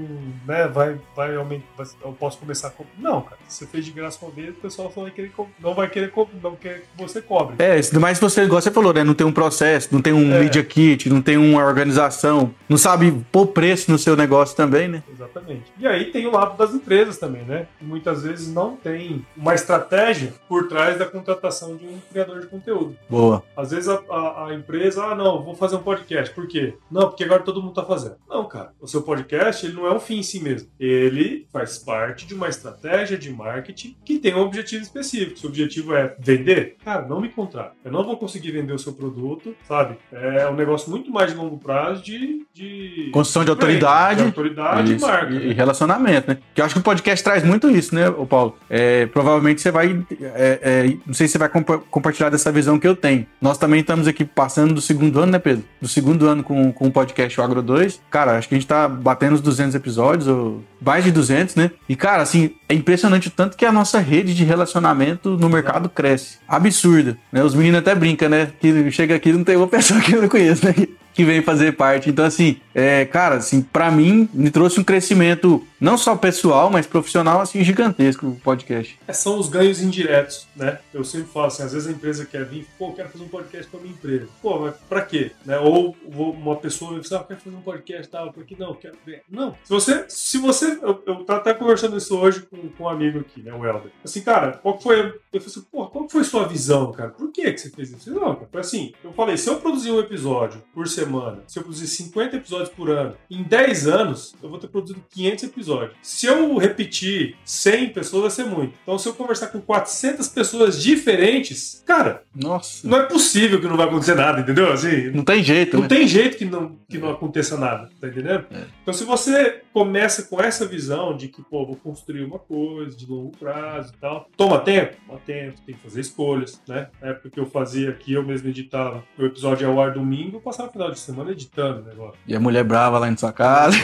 né, 0.46 0.68
vai, 0.68 0.98
vai 1.14 1.34
aumentar, 1.36 1.86
eu 2.02 2.12
posso 2.12 2.38
começar 2.38 2.68
a 2.68 2.72
Não, 2.98 3.22
cara, 3.22 3.38
se 3.48 3.58
você 3.58 3.66
fez 3.66 3.84
de 3.84 3.90
graça 3.90 4.18
uma 4.22 4.30
vez, 4.30 4.50
o 4.50 4.60
pessoal 4.60 4.92
só 4.94 5.02
vai 5.02 5.10
querer, 5.10 5.32
não 5.60 5.74
vai 5.74 5.88
querer, 5.88 6.12
não 6.42 6.56
quer 6.56 6.80
que 6.80 6.86
você 6.96 7.20
cobre. 7.20 7.56
É, 7.58 7.80
mas 7.98 8.18
você, 8.18 8.42
igual 8.42 8.60
você 8.60 8.70
falou, 8.70 8.92
né, 8.92 9.02
não 9.02 9.14
tem 9.14 9.26
um 9.26 9.32
processo, 9.32 9.88
não 9.92 10.00
tem 10.00 10.12
um 10.12 10.32
é. 10.34 10.40
media 10.40 10.62
kit, 10.62 11.08
não 11.08 11.20
tem 11.20 11.36
uma 11.36 11.64
organização, 11.64 12.54
não 12.68 12.76
sabe 12.76 13.12
pôr 13.32 13.48
preço 13.48 13.90
no 13.90 13.98
seu 13.98 14.16
negócio 14.16 14.56
também, 14.56 14.88
né? 14.88 15.02
Exatamente. 15.10 15.72
E 15.78 15.86
aí 15.86 16.06
tem 16.06 16.26
o 16.26 16.30
lado 16.30 16.56
das 16.56 16.72
empresas 16.74 17.18
também, 17.18 17.42
né? 17.42 17.66
muitas 17.88 18.22
vezes 18.22 18.52
não 18.52 18.76
tem 18.76 19.26
uma 19.36 19.54
estratégia 19.54 20.32
por 20.48 20.68
trás 20.68 20.98
da 20.98 21.06
contratação 21.06 21.76
de 21.76 21.86
um 21.86 21.98
criador 22.10 22.40
de 22.40 22.46
conteúdo. 22.46 22.96
Boa. 23.08 23.42
Às 23.56 23.70
vezes 23.70 23.88
a, 23.88 24.00
a, 24.10 24.46
a 24.48 24.54
empresa, 24.54 25.04
ah, 25.04 25.14
não, 25.14 25.42
vou 25.42 25.54
fazer 25.54 25.76
um 25.76 25.82
podcast. 25.82 26.27
Por 26.30 26.46
quê? 26.46 26.74
Não, 26.90 27.08
porque 27.08 27.24
agora 27.24 27.42
todo 27.42 27.62
mundo 27.62 27.74
tá 27.74 27.84
fazendo. 27.84 28.16
Não, 28.28 28.46
cara. 28.46 28.72
O 28.80 28.86
seu 28.86 29.02
podcast, 29.02 29.66
ele 29.66 29.74
não 29.74 29.86
é 29.86 29.94
um 29.94 30.00
fim 30.00 30.18
em 30.18 30.22
si 30.22 30.40
mesmo. 30.40 30.68
Ele 30.78 31.46
faz 31.52 31.78
parte 31.78 32.26
de 32.26 32.34
uma 32.34 32.48
estratégia 32.48 33.16
de 33.16 33.30
marketing 33.30 33.96
que 34.04 34.18
tem 34.18 34.34
um 34.34 34.40
objetivo 34.40 34.82
específico. 34.82 35.38
Se 35.38 35.46
o 35.46 35.48
objetivo 35.48 35.94
é 35.94 36.14
vender, 36.18 36.76
cara, 36.84 37.06
não 37.06 37.20
me 37.20 37.28
contrata. 37.28 37.72
Eu 37.84 37.92
não 37.92 38.04
vou 38.04 38.16
conseguir 38.16 38.50
vender 38.50 38.72
o 38.72 38.78
seu 38.78 38.92
produto, 38.92 39.54
sabe? 39.66 39.96
É 40.12 40.48
um 40.48 40.54
negócio 40.54 40.90
muito 40.90 41.10
mais 41.10 41.30
de 41.30 41.36
longo 41.36 41.58
prazo 41.58 42.02
de... 42.02 42.46
de 42.52 43.10
Construção 43.12 43.44
de, 43.44 43.50
autoridade. 43.50 44.20
De 44.20 44.26
autoridade 44.26 44.94
isso, 44.94 45.04
e 45.04 45.08
marca. 45.08 45.34
E, 45.34 45.48
né? 45.48 45.54
relacionamento, 45.54 46.30
né? 46.30 46.38
Que 46.54 46.60
eu 46.60 46.64
acho 46.64 46.74
que 46.74 46.80
o 46.80 46.84
podcast 46.84 47.24
traz 47.24 47.44
muito 47.44 47.70
isso, 47.70 47.94
né, 47.94 48.10
Paulo? 48.28 48.56
É, 48.68 49.06
provavelmente 49.06 49.60
você 49.60 49.70
vai... 49.70 50.04
É, 50.20 50.60
é, 50.62 50.96
não 51.06 51.14
sei 51.14 51.26
se 51.26 51.32
você 51.32 51.38
vai 51.38 51.48
comp 51.48 51.68
compartilhar 51.90 52.30
dessa 52.30 52.50
visão 52.50 52.78
que 52.78 52.86
eu 52.86 52.96
tenho. 52.96 53.26
Nós 53.40 53.58
também 53.58 53.80
estamos 53.80 54.06
aqui 54.06 54.24
passando 54.24 54.74
do 54.74 54.80
segundo 54.80 55.18
ano, 55.20 55.32
né, 55.32 55.38
Pedro? 55.38 55.64
Do 55.80 55.88
segundo 55.88 56.17
ano 56.26 56.42
com, 56.42 56.72
com 56.72 56.86
o 56.86 56.90
podcast 56.90 57.38
o 57.40 57.42
Agro 57.42 57.62
2. 57.62 58.00
Cara, 58.10 58.38
acho 58.38 58.48
que 58.48 58.54
a 58.54 58.58
gente 58.58 58.66
tá 58.66 58.88
batendo 58.88 59.34
os 59.34 59.40
200 59.40 59.74
episódios, 59.74 60.28
ou 60.28 60.62
mais 60.80 61.04
de 61.04 61.10
200, 61.10 61.54
né? 61.54 61.70
E, 61.88 61.96
cara, 61.96 62.22
assim, 62.22 62.50
é 62.68 62.74
impressionante 62.74 63.28
o 63.28 63.30
tanto 63.30 63.56
que 63.56 63.64
a 63.64 63.72
nossa 63.72 63.98
rede 63.98 64.34
de 64.34 64.44
relacionamento 64.44 65.36
no 65.36 65.48
mercado 65.48 65.88
cresce. 65.88 66.38
Absurda. 66.48 67.16
Né? 67.32 67.42
Os 67.42 67.54
meninos 67.54 67.80
até 67.80 67.94
brincam, 67.94 68.28
né? 68.28 68.50
Que 68.60 68.90
chega 68.90 69.14
aqui 69.14 69.32
não 69.32 69.44
tem 69.44 69.56
uma 69.56 69.66
pessoa 69.68 70.00
que 70.00 70.12
eu 70.12 70.22
não 70.22 70.28
conheço, 70.28 70.66
né? 70.66 70.74
que 71.18 71.24
vem 71.24 71.42
fazer 71.42 71.72
parte. 71.72 72.08
Então, 72.08 72.24
assim, 72.24 72.58
é, 72.72 73.04
cara, 73.04 73.38
assim, 73.38 73.60
para 73.60 73.90
mim, 73.90 74.28
me 74.32 74.52
trouxe 74.52 74.78
um 74.78 74.84
crescimento 74.84 75.66
não 75.80 75.96
só 75.96 76.16
pessoal, 76.16 76.70
mas 76.70 76.86
profissional, 76.86 77.40
assim, 77.40 77.62
gigantesco 77.62 78.26
o 78.26 78.36
podcast. 78.36 78.98
É, 79.06 79.12
são 79.12 79.38
os 79.38 79.48
ganhos 79.48 79.80
indiretos, 79.80 80.46
né? 80.56 80.78
Eu 80.92 81.04
sempre 81.04 81.28
falo 81.28 81.46
assim, 81.46 81.62
às 81.62 81.72
vezes 81.72 81.88
a 81.88 81.92
empresa 81.92 82.26
quer 82.26 82.44
vir, 82.44 82.66
pô, 82.78 82.92
quero 82.92 83.08
fazer 83.08 83.24
um 83.24 83.28
podcast 83.28 83.70
pra 83.70 83.80
minha 83.80 83.92
empresa. 83.92 84.28
Pô, 84.42 84.58
mas 84.58 84.74
pra 84.88 85.02
quê? 85.02 85.32
Né? 85.44 85.58
Ou, 85.58 85.96
uma 86.14 86.56
pessoa 86.56 86.92
vai 86.92 87.00
dizer, 87.00 87.16
ah, 87.16 87.24
quero 87.24 87.40
fazer 87.40 87.56
um 87.56 87.60
podcast 87.60 88.08
tal, 88.08 88.32
por 88.32 88.44
que 88.44 88.58
não? 88.58 88.74
Quero 88.74 88.96
ver. 89.06 89.22
Não. 89.30 89.56
Se 89.62 89.70
você, 89.70 90.04
se 90.08 90.38
você, 90.38 90.78
eu, 90.82 91.02
eu 91.06 91.24
tava 91.24 91.40
até 91.40 91.54
conversando 91.54 91.96
isso 91.96 92.16
hoje 92.18 92.42
com, 92.42 92.68
com 92.70 92.84
um 92.84 92.88
amigo 92.88 93.20
aqui, 93.20 93.42
né, 93.42 93.52
o 93.52 93.64
Helder. 93.64 93.92
Assim, 94.04 94.20
cara, 94.20 94.52
qual 94.52 94.80
foi, 94.80 94.98
eu 94.98 95.40
falei 95.40 95.46
assim, 95.46 95.62
pô, 95.70 95.86
qual 95.86 96.08
foi 96.08 96.24
sua 96.24 96.46
visão, 96.46 96.92
cara? 96.92 97.10
Por 97.10 97.30
que 97.30 97.52
que 97.52 97.58
você 97.58 97.70
fez 97.70 97.90
isso? 97.90 98.12
Não, 98.12 98.34
cara, 98.34 98.48
foi 98.50 98.60
assim, 98.60 98.92
eu 99.04 99.12
falei, 99.12 99.36
se 99.36 99.48
eu 99.48 99.60
produzir 99.60 99.92
um 99.92 100.00
episódio 100.00 100.62
por 100.74 100.88
semana, 100.88 101.42
se 101.46 101.58
eu 101.58 101.62
produzir 101.62 101.86
50 101.86 102.36
episódios 102.36 102.70
por 102.70 102.90
ano, 102.90 103.14
em 103.30 103.42
10 103.42 103.86
anos, 103.86 104.34
eu 104.42 104.48
vou 104.48 104.58
ter 104.58 104.68
produzido 104.68 105.02
500 105.10 105.44
episódios. 105.44 105.67
Se 106.02 106.26
eu 106.26 106.56
repetir 106.56 107.36
100 107.44 107.90
pessoas, 107.90 108.22
vai 108.22 108.30
ser 108.30 108.44
muito. 108.44 108.74
Então, 108.82 108.98
se 108.98 109.08
eu 109.08 109.14
conversar 109.14 109.48
com 109.48 109.60
400 109.60 110.28
pessoas 110.28 110.82
diferentes, 110.82 111.82
cara, 111.86 112.22
nossa, 112.34 112.86
não 112.86 112.98
é 112.98 113.02
possível 113.04 113.60
que 113.60 113.66
não 113.66 113.76
vai 113.76 113.86
acontecer 113.86 114.14
nada, 114.14 114.40
entendeu? 114.40 114.72
Assim, 114.72 115.10
não 115.10 115.24
tem 115.24 115.42
jeito, 115.42 115.74
Não 115.76 115.82
né? 115.82 115.88
tem 115.88 116.06
jeito 116.06 116.36
que 116.36 116.44
não, 116.44 116.76
que 116.88 116.98
não 116.98 117.10
aconteça 117.10 117.56
nada, 117.56 117.88
tá 118.00 118.08
entendendo? 118.08 118.46
É. 118.50 118.64
Então, 118.82 118.94
se 118.94 119.04
você 119.04 119.62
começa 119.72 120.22
com 120.24 120.40
essa 120.40 120.66
visão 120.66 121.16
de 121.16 121.28
que, 121.28 121.42
pô, 121.42 121.64
vou 121.66 121.76
construir 121.76 122.24
uma 122.24 122.38
coisa 122.38 122.96
de 122.96 123.06
longo 123.06 123.32
prazo 123.36 123.92
e 123.96 124.00
tal, 124.00 124.28
toma 124.36 124.58
tempo? 124.60 124.96
Toma 125.06 125.18
tempo, 125.24 125.60
tem 125.66 125.74
que 125.74 125.80
fazer 125.82 126.00
escolhas, 126.00 126.60
né? 126.68 126.88
Na 127.00 127.08
época 127.08 127.30
que 127.30 127.40
eu 127.40 127.46
fazia 127.46 127.90
aqui, 127.90 128.12
eu 128.12 128.22
mesmo 128.22 128.48
editava 128.48 129.02
o 129.18 129.24
episódio 129.24 129.68
ao 129.68 129.80
ar 129.80 129.92
domingo, 129.92 130.36
eu 130.36 130.40
passava 130.40 130.68
o 130.68 130.72
final 130.72 130.90
de 130.90 130.98
semana 130.98 131.30
editando 131.32 131.80
o 131.82 131.84
negócio. 131.84 132.18
E 132.26 132.34
a 132.34 132.40
mulher 132.40 132.64
brava 132.64 132.98
lá 132.98 133.08
em 133.08 133.16
sua 133.16 133.32
casa. 133.32 133.76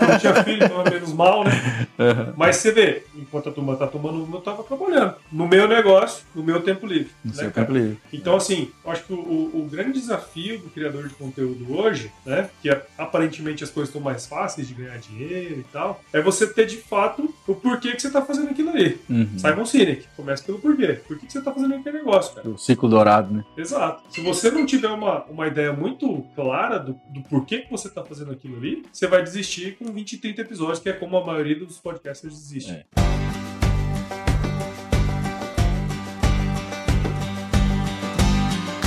Eu 0.00 0.08
não 0.08 0.18
tinha 0.18 0.44
filho, 0.44 0.64
então 0.64 0.82
é 0.82 0.90
menos 0.90 1.09
mal, 1.12 1.44
né? 1.44 1.50
Uhum. 1.98 2.32
Mas 2.36 2.56
você 2.56 2.72
vê, 2.72 3.02
enquanto 3.14 3.48
a 3.48 3.52
turma 3.52 3.76
tá 3.76 3.86
tomando 3.86 4.22
uma, 4.22 4.36
eu 4.36 4.40
tava 4.40 4.62
trabalhando. 4.62 5.14
No 5.30 5.46
meu 5.46 5.68
negócio, 5.68 6.24
no 6.34 6.42
meu 6.42 6.60
tempo 6.62 6.86
livre. 6.86 7.10
No 7.24 7.30
né, 7.30 7.36
seu 7.36 7.50
cara? 7.50 7.66
tempo 7.66 7.78
livre. 7.78 7.98
Então, 8.12 8.36
assim, 8.36 8.70
eu 8.84 8.90
acho 8.90 9.04
que 9.04 9.12
o, 9.12 9.16
o, 9.16 9.68
grande 9.70 10.00
desafio 10.00 10.58
do 10.58 10.68
criador 10.68 11.08
de 11.08 11.14
conteúdo 11.14 11.76
hoje, 11.76 12.10
né? 12.24 12.48
Que 12.62 12.70
é, 12.70 12.86
aparentemente 12.98 13.62
as 13.64 13.70
coisas 13.70 13.88
estão 13.88 14.00
mais 14.00 14.26
fáceis 14.26 14.66
de 14.66 14.74
ganhar 14.74 14.98
dinheiro 14.98 15.60
e 15.60 15.64
tal, 15.72 16.02
é 16.12 16.20
você 16.20 16.46
ter 16.46 16.66
de 16.66 16.76
fato 16.76 17.32
o 17.46 17.54
porquê 17.54 17.92
que 17.92 18.02
você 18.02 18.10
tá 18.10 18.22
fazendo 18.22 18.50
aquilo 18.50 18.70
ali. 18.70 19.00
Uhum. 19.08 19.38
Simon 19.38 19.66
Sinek, 19.66 20.06
começa 20.16 20.42
pelo 20.42 20.58
porquê. 20.58 21.00
Por 21.06 21.18
que, 21.18 21.26
que 21.26 21.32
você 21.32 21.40
tá 21.40 21.52
fazendo 21.52 21.74
aquele 21.74 21.98
negócio, 21.98 22.34
cara? 22.34 22.48
O 22.48 22.58
ciclo 22.58 22.88
dourado, 22.88 23.32
né? 23.32 23.44
Exato. 23.56 24.02
Se 24.10 24.20
você 24.20 24.50
não 24.50 24.66
tiver 24.66 24.88
uma, 24.88 25.24
uma 25.24 25.46
ideia 25.46 25.72
muito 25.72 26.24
clara 26.34 26.78
do, 26.78 26.98
do 27.08 27.22
porquê 27.22 27.58
que 27.58 27.70
você 27.70 27.88
tá 27.88 28.04
fazendo 28.04 28.32
aquilo 28.32 28.56
ali, 28.56 28.84
você 28.92 29.06
vai 29.06 29.22
desistir 29.22 29.76
com 29.76 29.92
20, 29.92 30.18
30 30.18 30.40
episódios, 30.42 30.78
que 30.78 30.88
é 30.88 30.92
como 31.00 31.16
a 31.16 31.24
maioria 31.24 31.56
dos 31.56 31.80
podcasters 31.80 32.34
desiste. 32.34 32.72
É. 32.72 32.84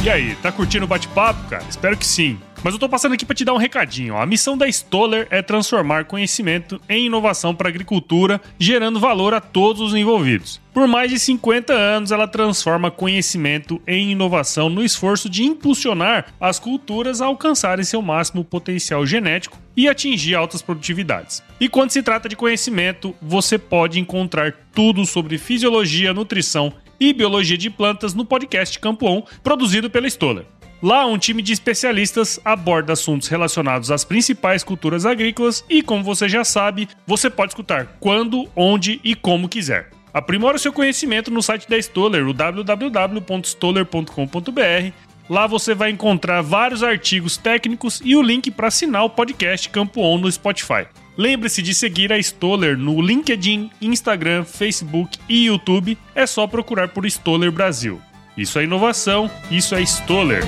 E 0.03 0.09
aí, 0.09 0.35
tá 0.35 0.51
curtindo 0.51 0.83
o 0.83 0.87
bate-papo, 0.87 1.49
cara? 1.49 1.63
Espero 1.69 1.97
que 1.97 2.05
sim. 2.05 2.37
Mas 2.61 2.73
eu 2.73 2.79
tô 2.79 2.87
passando 2.89 3.13
aqui 3.13 3.25
para 3.25 3.35
te 3.35 3.43
dar 3.43 3.53
um 3.53 3.57
recadinho. 3.57 4.17
A 4.17 4.25
missão 4.25 4.57
da 4.57 4.67
Stoller 4.67 5.27
é 5.29 5.41
transformar 5.41 6.05
conhecimento 6.05 6.79
em 6.89 7.05
inovação 7.05 7.55
para 7.55 7.67
a 7.67 7.71
agricultura, 7.71 8.39
gerando 8.59 8.99
valor 8.99 9.33
a 9.33 9.41
todos 9.41 9.81
os 9.81 9.95
envolvidos. 9.95 10.61
Por 10.73 10.87
mais 10.87 11.09
de 11.09 11.19
50 11.19 11.73
anos, 11.73 12.11
ela 12.11 12.27
transforma 12.27 12.91
conhecimento 12.91 13.81
em 13.87 14.11
inovação 14.11 14.69
no 14.69 14.83
esforço 14.83 15.29
de 15.29 15.43
impulsionar 15.43 16.27
as 16.39 16.59
culturas 16.59 17.21
a 17.21 17.25
alcançarem 17.25 17.85
seu 17.85 18.01
máximo 18.01 18.43
potencial 18.43 19.05
genético 19.05 19.57
e 19.75 19.87
atingir 19.87 20.35
altas 20.35 20.61
produtividades. 20.61 21.41
E 21.59 21.67
quando 21.67 21.91
se 21.91 22.03
trata 22.03 22.29
de 22.29 22.35
conhecimento, 22.35 23.15
você 23.21 23.57
pode 23.57 23.99
encontrar 23.99 24.53
tudo 24.73 25.05
sobre 25.05 25.37
fisiologia, 25.37 26.13
nutrição 26.13 26.73
e 26.99 27.13
biologia 27.13 27.57
de 27.57 27.69
plantas 27.69 28.13
no 28.13 28.25
podcast 28.25 28.79
Campo 28.79 29.07
On, 29.07 29.23
produzido 29.43 29.89
pela 29.89 30.07
Stoller. 30.07 30.45
Lá, 30.81 31.05
um 31.05 31.17
time 31.17 31.41
de 31.41 31.53
especialistas 31.53 32.41
aborda 32.43 32.91
assuntos 32.91 33.29
relacionados 33.29 33.89
às 33.89 34.03
principais 34.03 34.65
culturas 34.65 35.05
agrícolas 35.05 35.63
e, 35.69 35.81
como 35.81 36.03
você 36.03 36.27
já 36.27 36.43
sabe, 36.43 36.89
você 37.07 37.29
pode 37.29 37.51
escutar 37.51 37.95
quando, 38.01 38.49
onde 38.53 38.99
e 39.01 39.15
como 39.15 39.47
quiser. 39.47 39.91
Aprimora 40.13 40.57
o 40.57 40.59
seu 40.59 40.73
conhecimento 40.73 41.31
no 41.31 41.41
site 41.41 41.69
da 41.69 41.77
Stoller, 41.77 42.27
o 42.27 42.33
www.stoller.com.br. 42.33 45.12
Lá 45.29 45.47
você 45.47 45.73
vai 45.73 45.89
encontrar 45.89 46.41
vários 46.41 46.83
artigos 46.83 47.37
técnicos 47.37 48.01
e 48.03 48.15
o 48.15 48.21
link 48.21 48.51
para 48.51 48.67
assinar 48.67 49.05
o 49.05 49.09
podcast 49.09 49.69
Campo 49.69 50.01
On 50.01 50.17
no 50.17 50.31
Spotify. 50.31 50.85
Lembre-se 51.17 51.61
de 51.61 51.73
seguir 51.73 52.11
a 52.11 52.17
Stoller 52.17 52.77
no 52.77 53.01
LinkedIn, 53.01 53.69
Instagram, 53.81 54.43
Facebook 54.43 55.17
e 55.29 55.45
YouTube. 55.45 55.97
É 56.15 56.25
só 56.25 56.47
procurar 56.47 56.89
por 56.89 57.05
Stoller 57.05 57.51
Brasil. 57.51 58.01
Isso 58.35 58.57
é 58.57 58.63
inovação, 58.63 59.29
isso 59.51 59.75
é 59.75 59.81
Stoller. 59.81 60.43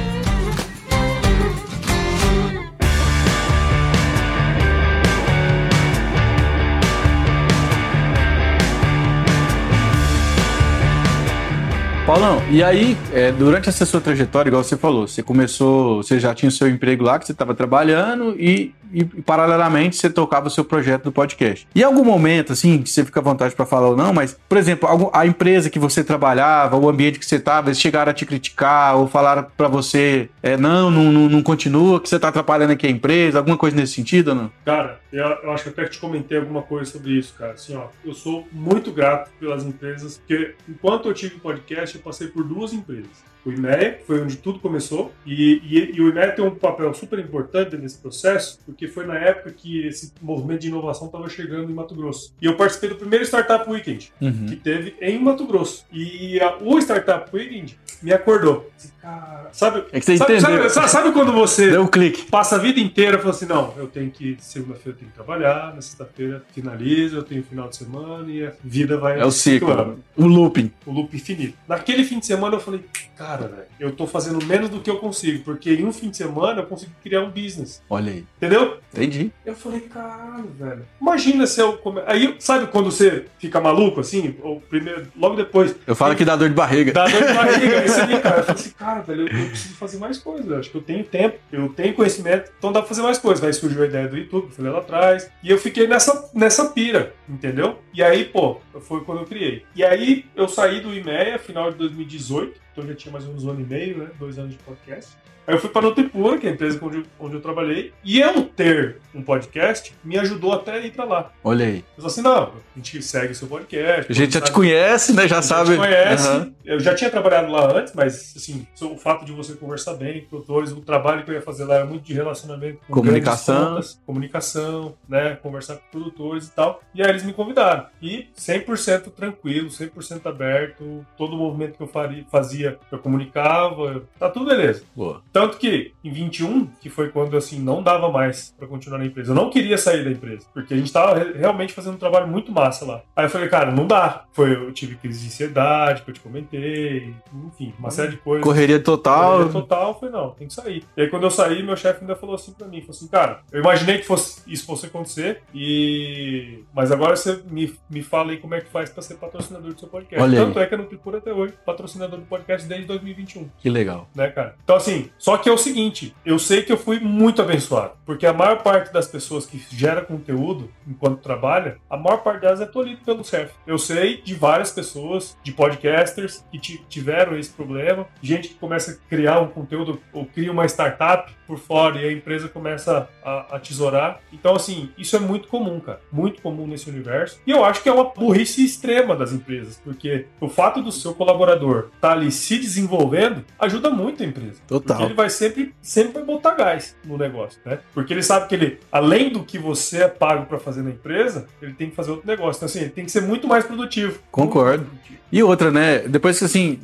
Paulão, 12.06 12.40
e 12.52 12.64
aí, 12.64 12.96
é, 13.12 13.32
durante 13.32 13.68
essa 13.68 13.84
sua 13.84 14.00
trajetória, 14.00 14.48
igual 14.48 14.64
você 14.64 14.78
falou, 14.78 15.08
você 15.08 15.24
começou, 15.24 16.04
você 16.04 16.20
já 16.20 16.36
tinha 16.36 16.50
o 16.50 16.52
seu 16.52 16.70
emprego 16.70 17.04
lá 17.04 17.18
que 17.18 17.26
você 17.26 17.32
estava 17.32 17.56
trabalhando 17.56 18.36
e, 18.40 18.76
e, 18.92 19.04
paralelamente, 19.04 19.96
você 19.96 20.10
tocava 20.10 20.48
o 20.48 20.50
seu 20.50 20.64
projeto 20.64 21.04
do 21.04 21.12
podcast. 21.12 21.68
E 21.74 21.84
algum 21.84 22.04
momento, 22.04 22.54
assim, 22.54 22.82
que 22.82 22.90
você 22.90 23.04
fica 23.04 23.20
à 23.20 23.24
vontade 23.24 23.56
para 23.56 23.66
falar 23.66 23.90
ou 23.90 23.98
não, 23.98 24.14
mas, 24.14 24.38
por 24.48 24.58
exemplo, 24.58 25.10
a 25.14 25.26
empresa 25.26 25.70
que 25.70 25.80
você 25.80 26.04
trabalhava, 26.04 26.78
o 26.78 26.90
ambiente 26.90 27.20
que 27.20 27.26
você 27.26 27.36
estava, 27.36 27.70
eles 27.70 27.80
chegaram 27.80 28.12
a 28.12 28.14
te 28.14 28.26
criticar 28.26 28.98
ou 28.98 29.08
falaram 29.08 29.46
para 29.56 29.68
você, 29.68 30.30
é, 30.42 30.58
não, 30.58 30.90
não, 30.90 31.12
não, 31.12 31.30
não, 31.30 31.44
continua, 31.44 32.00
que 32.00 32.10
você 32.10 32.16
está 32.16 32.30
atrapalhando 32.30 32.74
aqui 32.74 32.88
a 32.88 32.90
empresa, 32.90 33.40
alguma 33.40 33.58
coisa 33.58 33.76
nesse 33.76 33.94
sentido 33.94 34.30
ou 34.30 34.36
não? 34.36 34.52
Cara, 34.64 35.00
eu, 35.12 35.26
eu 35.26 35.52
acho 35.52 35.64
que 35.64 35.70
até 35.70 35.86
te 35.86 36.00
comentei 36.00 36.38
alguma 36.38 36.62
coisa 36.62 36.92
sobre 36.92 37.12
isso, 37.14 37.34
cara. 37.38 37.54
Assim, 37.54 37.76
ó, 37.76 37.88
eu 38.04 38.14
sou 38.14 38.48
muito 38.52 38.92
grato 38.92 39.32
pelas 39.40 39.64
empresas, 39.64 40.18
porque 40.18 40.56
enquanto 40.68 41.08
eu 41.08 41.14
tive 41.14 41.36
podcast, 41.36 41.96
eu 41.96 42.02
passei 42.02 42.28
por 42.28 42.44
duas 42.44 42.74
empresas 42.74 43.35
o 43.46 43.52
IMEA, 43.52 43.94
que 43.94 44.06
foi 44.06 44.22
onde 44.22 44.38
tudo 44.38 44.60
começou, 44.60 45.12
e, 45.26 45.62
e, 45.64 45.96
e 45.96 46.02
o 46.02 46.10
IMEA 46.10 46.32
tem 46.32 46.44
um 46.44 46.52
papel 46.52 46.94
super 46.94 47.20
importante 47.20 47.78
nesse 47.78 47.98
processo, 47.98 48.60
porque 48.66 48.88
foi 48.88 49.06
na 49.06 49.16
época 49.18 49.52
que 49.52 49.86
esse 49.86 50.12
movimento 50.22 50.62
de 50.62 50.68
inovação 50.68 51.08
estava 51.08 51.30
chegando 51.30 51.70
em 51.70 51.74
Mato 51.74 51.96
Grosso. 51.96 52.34
E 52.42 52.46
eu 52.46 52.56
participei 52.56 52.90
do 52.90 52.96
primeiro 52.96 53.24
Startup 53.26 53.70
Weekend, 53.70 54.12
uhum. 54.22 54.46
que 54.48 54.56
teve 54.56 54.96
em 55.02 55.20
Mato 55.20 55.46
Grosso. 55.46 55.86
E 55.92 56.40
a, 56.40 56.58
o 56.58 56.80
Startup 56.80 57.30
Weekend 57.36 57.78
me 58.02 58.14
acordou. 58.14 58.70
Cara, 59.02 59.50
sabe, 59.52 59.84
é 59.92 60.00
que 60.00 60.06
você 60.06 60.18
sabe, 60.18 60.34
entendeu. 60.38 60.70
Sabe, 60.70 60.90
sabe, 60.90 61.12
quando 61.12 61.32
você 61.32 61.72
Deu 61.72 61.84
um 61.84 61.88
clique. 61.88 62.24
passa 62.24 62.56
a 62.56 62.60
vida 62.60 62.80
inteira 62.80 63.18
e 63.18 63.20
fala 63.20 63.30
assim, 63.30 63.46
não, 63.46 63.74
eu 63.78 63.88
tenho 63.88 64.10
que, 64.10 64.36
segunda-feira 64.40 64.92
eu 64.92 64.96
tenho 64.96 65.12
que 65.12 65.16
trabalhar, 65.16 65.74
na 65.76 65.82
sexta-feira 65.82 66.44
finaliza, 66.52 67.18
eu 67.18 67.24
tenho 67.24 67.44
final 67.44 67.68
de 67.70 67.76
semana 67.76 68.32
e 68.32 68.46
a 68.46 68.52
vida 68.64 68.98
vai... 68.98 69.20
É 69.20 69.26
o 69.26 69.32
ciclo, 69.32 70.00
o 70.16 70.26
looping. 70.26 70.72
O 70.86 70.92
loop 70.92 71.16
infinito. 71.16 71.56
Naquele 71.68 72.04
fim 72.04 72.20
de 72.20 72.26
semana 72.26 72.56
eu 72.56 72.60
falei, 72.60 72.84
cara, 73.16 73.35
velho, 73.38 73.66
eu 73.80 73.92
tô 73.92 74.08
fazendo 74.08 74.44
menos 74.46 74.70
do 74.70 74.80
que 74.80 74.90
eu 74.90 74.98
consigo, 74.98 75.44
porque 75.44 75.72
em 75.72 75.86
um 75.86 75.92
fim 75.92 76.10
de 76.10 76.18
semana 76.18 76.62
eu 76.62 76.66
consigo 76.66 76.92
criar 77.04 77.22
um 77.22 77.30
business. 77.30 77.82
Olha 77.90 78.12
aí. 78.12 78.26
Entendeu? 78.38 78.78
Entendi. 78.94 79.32
Eu 79.46 79.56
falei, 79.56 79.82
caralho, 79.82 80.50
velho. 80.58 80.86
Imagina 81.02 81.46
se 81.46 81.60
eu. 81.60 81.78
Come... 81.78 82.02
Aí, 82.06 82.36
sabe 82.40 82.68
quando 82.68 82.92
você 82.92 83.26
fica 83.38 83.60
maluco 83.60 84.00
assim? 84.00 84.36
Ou 84.42 84.62
primeiro, 84.62 85.08
logo 85.16 85.36
depois. 85.36 85.76
Eu 85.86 85.96
falo 85.96 86.16
que 86.16 86.26
dá 86.26 86.36
dor 86.36 86.50
de 86.50 86.56
barriga. 86.56 86.94
Dá 86.94 87.06
dor 87.06 87.24
de 87.24 87.34
barriga. 87.34 87.80
Aí 87.82 87.88
você 87.88 88.06
cara. 88.20 88.38
Eu 88.38 88.44
falei 88.44 88.62
assim, 88.62 88.70
cara, 88.72 89.02
velho, 89.02 89.22
eu, 89.28 89.40
eu 89.40 89.50
preciso 89.50 89.76
fazer 89.76 89.98
mais 89.98 90.18
coisas. 90.18 90.52
Acho 90.52 90.70
que 90.70 90.78
eu 90.78 90.82
tenho 90.82 91.04
tempo, 91.04 91.38
eu 91.52 91.70
tenho 91.70 91.94
conhecimento, 91.94 92.52
então 92.58 92.72
dá 92.72 92.80
pra 92.80 92.88
fazer 92.88 93.02
mais 93.02 93.18
coisas. 93.18 93.44
Aí 93.44 93.54
surgiu 93.54 93.84
a 93.84 93.86
ideia 93.86 94.08
do 94.08 94.18
YouTube, 94.18 94.54
falei 94.54 94.72
lá 94.72 94.80
atrás. 94.80 95.30
E 95.44 95.50
eu 95.50 95.58
fiquei 95.58 95.88
nessa, 95.88 96.30
nessa 96.34 96.66
pira, 96.70 97.14
entendeu? 97.28 97.80
E 97.94 98.04
aí, 98.04 98.26
pô, 98.26 98.60
foi 98.82 99.02
quando 99.02 99.22
eu 99.22 99.26
criei. 99.26 99.64
E 99.76 99.84
aí 99.84 100.26
eu 100.36 100.48
saí 100.48 100.80
do 100.80 100.94
IMEA, 100.94 101.40
final 101.40 101.72
de 101.72 101.78
2018 101.78 102.65
então 102.76 102.86
já 102.86 102.94
tinha 102.94 103.12
mais 103.12 103.24
ou 103.24 103.30
menos 103.30 103.46
um 103.46 103.52
ano 103.52 103.62
e 103.62 103.66
meio, 103.66 103.98
né? 104.00 104.12
Dois 104.20 104.38
anos 104.38 104.52
de 104.52 104.58
podcast. 104.60 105.16
Aí 105.48 105.54
eu 105.54 105.60
fui 105.60 105.70
para 105.70 105.86
a 105.86 105.90
Nutipura, 105.90 106.38
que 106.38 106.48
é 106.48 106.50
a 106.50 106.54
empresa 106.54 106.80
onde, 106.82 107.04
onde 107.20 107.36
eu 107.36 107.42
trabalhei, 107.42 107.94
e 108.04 108.20
eu 108.20 108.44
ter 108.44 108.98
um 109.14 109.22
podcast 109.22 109.94
me 110.04 110.18
ajudou 110.18 110.54
até 110.54 110.74
a 110.74 110.80
ir 110.80 110.92
para 110.92 111.06
lá. 111.06 111.32
Olha 111.44 111.66
aí. 111.66 111.78
Eu 111.78 112.04
falei 112.04 112.08
assim, 112.08 112.22
não, 112.22 112.44
a 112.44 112.52
gente 112.76 113.02
segue 113.02 113.32
o 113.32 113.36
seu 113.36 113.48
podcast. 113.48 114.12
A 114.12 114.16
gente 114.16 114.34
já 114.34 114.42
te 114.42 114.52
conhece, 114.52 115.14
né? 115.14 115.28
Já 115.28 115.42
sabe. 115.42 115.76
Já 115.76 115.78
conhece. 115.78 116.30
Uhum. 116.30 116.54
Eu 116.66 116.80
já 116.80 116.96
tinha 116.96 117.10
trabalhado 117.10 117.52
lá 117.52 117.78
antes, 117.78 117.94
mas, 117.94 118.34
assim, 118.36 118.68
o 118.82 118.98
fato 118.98 119.24
de 119.24 119.32
você 119.32 119.54
conversar 119.54 119.94
bem 119.94 120.22
com 120.22 120.30
produtores, 120.30 120.72
o 120.72 120.82
trabalho 120.82 121.24
que 121.24 121.32
eu 121.32 121.36
ia 121.36 121.42
fazer 121.42 121.66
lá 121.66 121.76
era 121.76 121.86
muito 121.86 122.04
de 122.04 122.14
relacionamento 122.14 122.80
com 122.88 122.94
comunicação, 122.94 123.76
contas, 123.76 124.02
comunicação, 124.06 124.96
né? 125.08 125.36
Conversar 125.36 125.76
com 125.76 125.84
produtores 125.92 126.48
e 126.48 126.52
tal. 126.52 126.82
E 126.94 127.04
aí 127.04 127.10
eles 127.10 127.24
me 127.24 127.34
convidaram. 127.34 127.86
E 128.02 128.28
100% 128.38 129.12
tranquilo, 129.12 129.70
100% 129.70 130.26
aberto, 130.26 131.06
todo 131.18 131.36
o 131.36 131.38
movimento 131.38 131.78
que 131.78 131.84
eu 131.84 131.88
faria, 131.88 132.26
fazia, 132.32 132.78
eu 132.92 133.00
comunicava, 133.00 134.04
tá 134.20 134.30
tudo 134.30 134.46
beleza. 134.46 134.84
Boa. 134.96 135.22
Tanto 135.36 135.58
que 135.58 135.92
em 136.02 136.14
21, 136.14 136.68
que 136.80 136.90
foi 136.90 137.10
quando 137.10 137.36
assim 137.36 137.60
não 137.60 137.84
dava 137.84 138.10
mais 138.10 138.56
para 138.58 138.66
continuar 138.66 139.00
na 139.00 139.06
empresa, 139.06 139.32
eu 139.32 139.36
não 139.36 139.50
queria 139.50 139.78
sair 139.78 140.02
da 140.02 140.10
empresa, 140.10 140.48
porque 140.54 140.74
a 140.74 140.78
gente 140.78 140.94
tava 140.94 141.22
realmente 141.36 141.74
fazendo 141.74 141.96
um 141.96 141.98
trabalho 141.98 142.26
muito 142.26 142.54
massa 142.54 142.86
lá. 142.86 143.02
Aí 143.14 143.26
eu 143.26 143.30
falei, 143.30 143.50
cara, 143.50 143.70
não 143.70 143.86
dá. 143.86 144.24
Foi, 144.32 144.56
eu 144.56 144.72
tive 144.72 144.96
crise 144.96 145.20
de 145.20 145.28
ansiedade, 145.28 146.04
que 146.04 146.10
eu 146.10 146.14
te 146.14 146.22
comentei, 146.22 147.14
enfim, 147.48 147.74
uma 147.78 147.92
série 147.92 148.12
de 148.12 148.18
coisas. 148.18 148.46
Correria 148.46 148.80
total. 148.80 149.32
Correria 149.34 149.52
total, 149.52 150.00
foi 150.00 150.10
não, 150.10 150.30
tem 150.30 150.48
que 150.48 150.54
sair. 150.54 150.86
E 150.96 151.02
aí 151.02 151.10
quando 151.10 151.24
eu 151.24 151.32
saí, 151.32 151.62
meu 151.62 151.76
chefe 151.76 152.00
ainda 152.00 152.16
falou 152.16 152.36
assim 152.36 152.54
para 152.54 152.68
mim, 152.68 152.80
falou 152.80 152.92
assim, 152.92 153.08
cara, 153.10 153.42
eu 153.52 153.60
imaginei 153.60 153.98
que 153.98 154.06
fosse 154.06 154.42
isso 154.48 154.66
fosse 154.66 154.86
acontecer 154.86 155.42
e 155.54 156.64
mas 156.74 156.94
agora 156.94 157.14
você 157.14 157.44
me, 157.52 157.76
me 157.90 158.02
fala 158.02 158.32
aí 158.32 158.38
como 158.38 158.56
é 158.56 158.62
que 158.62 158.70
faz 158.70 158.90
para 158.90 159.02
ser 159.02 159.16
patrocinador 159.16 159.74
do 159.74 159.80
seu 159.80 159.90
podcast. 159.90 160.24
Olha 160.24 160.38
Tanto 160.38 160.60
aí. 160.60 160.64
é 160.64 160.68
que 160.70 160.74
eu 160.76 160.78
não 160.78 160.86
procuro 160.86 161.18
até 161.18 161.34
hoje 161.34 161.54
patrocinador 161.66 162.22
do 162.22 162.26
podcast 162.26 162.66
desde 162.66 162.88
2021. 162.88 163.50
Que 163.60 163.70
legal. 163.70 164.08
Né, 164.16 164.30
cara? 164.30 164.56
Então 164.64 164.78
assim, 164.78 165.10
só 165.26 165.40
que 165.40 165.50
é 165.50 165.52
o 165.52 165.58
seguinte, 165.58 166.16
eu 166.24 166.38
sei 166.38 166.62
que 166.62 166.72
eu 166.72 166.78
fui 166.78 167.00
muito 167.00 167.42
abençoado, 167.42 167.94
porque 168.06 168.28
a 168.28 168.32
maior 168.32 168.62
parte 168.62 168.94
das 168.94 169.08
pessoas 169.08 169.44
que 169.44 169.60
gera 169.72 170.04
conteúdo 170.04 170.70
enquanto 170.88 171.20
trabalha, 171.20 171.78
a 171.90 171.98
maior 171.98 172.18
parte 172.18 172.42
delas 172.42 172.62
é 172.62 172.66
tolhido 172.68 173.02
pelo 173.04 173.24
CERF. 173.24 173.52
Eu 173.66 173.80
sei 173.80 174.22
de 174.22 174.36
várias 174.36 174.72
pessoas, 174.72 175.36
de 175.42 175.52
podcasters 175.52 176.46
que 176.52 176.60
tiveram 176.88 177.36
esse 177.40 177.50
problema, 177.50 178.06
gente 178.22 178.50
que 178.50 178.54
começa 178.54 178.92
a 178.92 179.10
criar 179.10 179.40
um 179.40 179.48
conteúdo 179.48 180.00
ou 180.14 180.28
cria 180.28 180.52
uma 180.52 180.68
startup 180.68 181.34
por 181.48 181.58
fora 181.58 182.00
e 182.00 182.08
a 182.08 182.12
empresa 182.12 182.48
começa 182.48 183.10
a, 183.24 183.56
a 183.56 183.60
tesourar. 183.60 184.20
Então, 184.32 184.56
assim, 184.56 184.92
isso 184.96 185.16
é 185.16 185.20
muito 185.20 185.48
comum, 185.48 185.80
cara. 185.80 186.02
Muito 186.12 186.40
comum 186.40 186.68
nesse 186.68 186.88
universo. 186.88 187.40
E 187.48 187.52
eu 187.52 187.66
acho 187.66 187.82
que 187.82 187.90
é 187.90 187.92
uma 187.92 188.06
burrice 188.06 188.64
extrema 188.64 189.16
das 189.16 189.32
empresas, 189.32 189.82
porque 189.84 190.28
o 190.40 190.48
fato 190.48 190.84
do 190.84 190.92
seu 190.92 191.16
colaborador 191.16 191.90
estar 191.96 192.10
tá 192.10 192.12
ali 192.12 192.32
se 192.32 192.60
desenvolvendo 192.60 193.44
ajuda 193.60 193.90
muito 193.90 194.22
a 194.22 194.26
empresa. 194.26 194.62
Total. 194.68 195.15
Vai 195.16 195.30
sempre, 195.30 195.74
sempre 195.82 196.14
vai 196.14 196.24
botar 196.24 196.52
gás 196.52 196.96
no 197.06 197.18
negócio, 197.18 197.60
né? 197.66 197.80
Porque 197.94 198.14
ele 198.14 198.22
sabe 198.22 198.48
que 198.48 198.56
ele, 198.56 198.80
além 198.92 199.32
do 199.32 199.44
que 199.44 199.58
você 199.58 200.04
é 200.04 200.08
pago 200.08 200.46
para 200.46 200.60
fazer 200.60 200.82
na 200.82 200.90
empresa, 200.90 201.48
ele 201.62 201.74
tem 201.74 201.90
que 201.90 201.96
fazer 201.96 202.12
outro 202.12 202.28
negócio. 202.28 202.60
Então, 202.60 202.66
assim, 202.68 202.80
ele 202.82 202.90
tem 202.90 203.06
que 203.06 203.12
ser 203.12 203.22
muito 203.22 203.48
mais 203.48 203.66
produtivo. 203.66 204.20
Concordo. 204.32 204.86
produtivo. 204.86 205.20
E 205.32 205.42
outra, 205.44 205.72
né? 205.72 206.00
Depois 206.00 206.38
que 206.38 206.46
assim, 206.46 206.80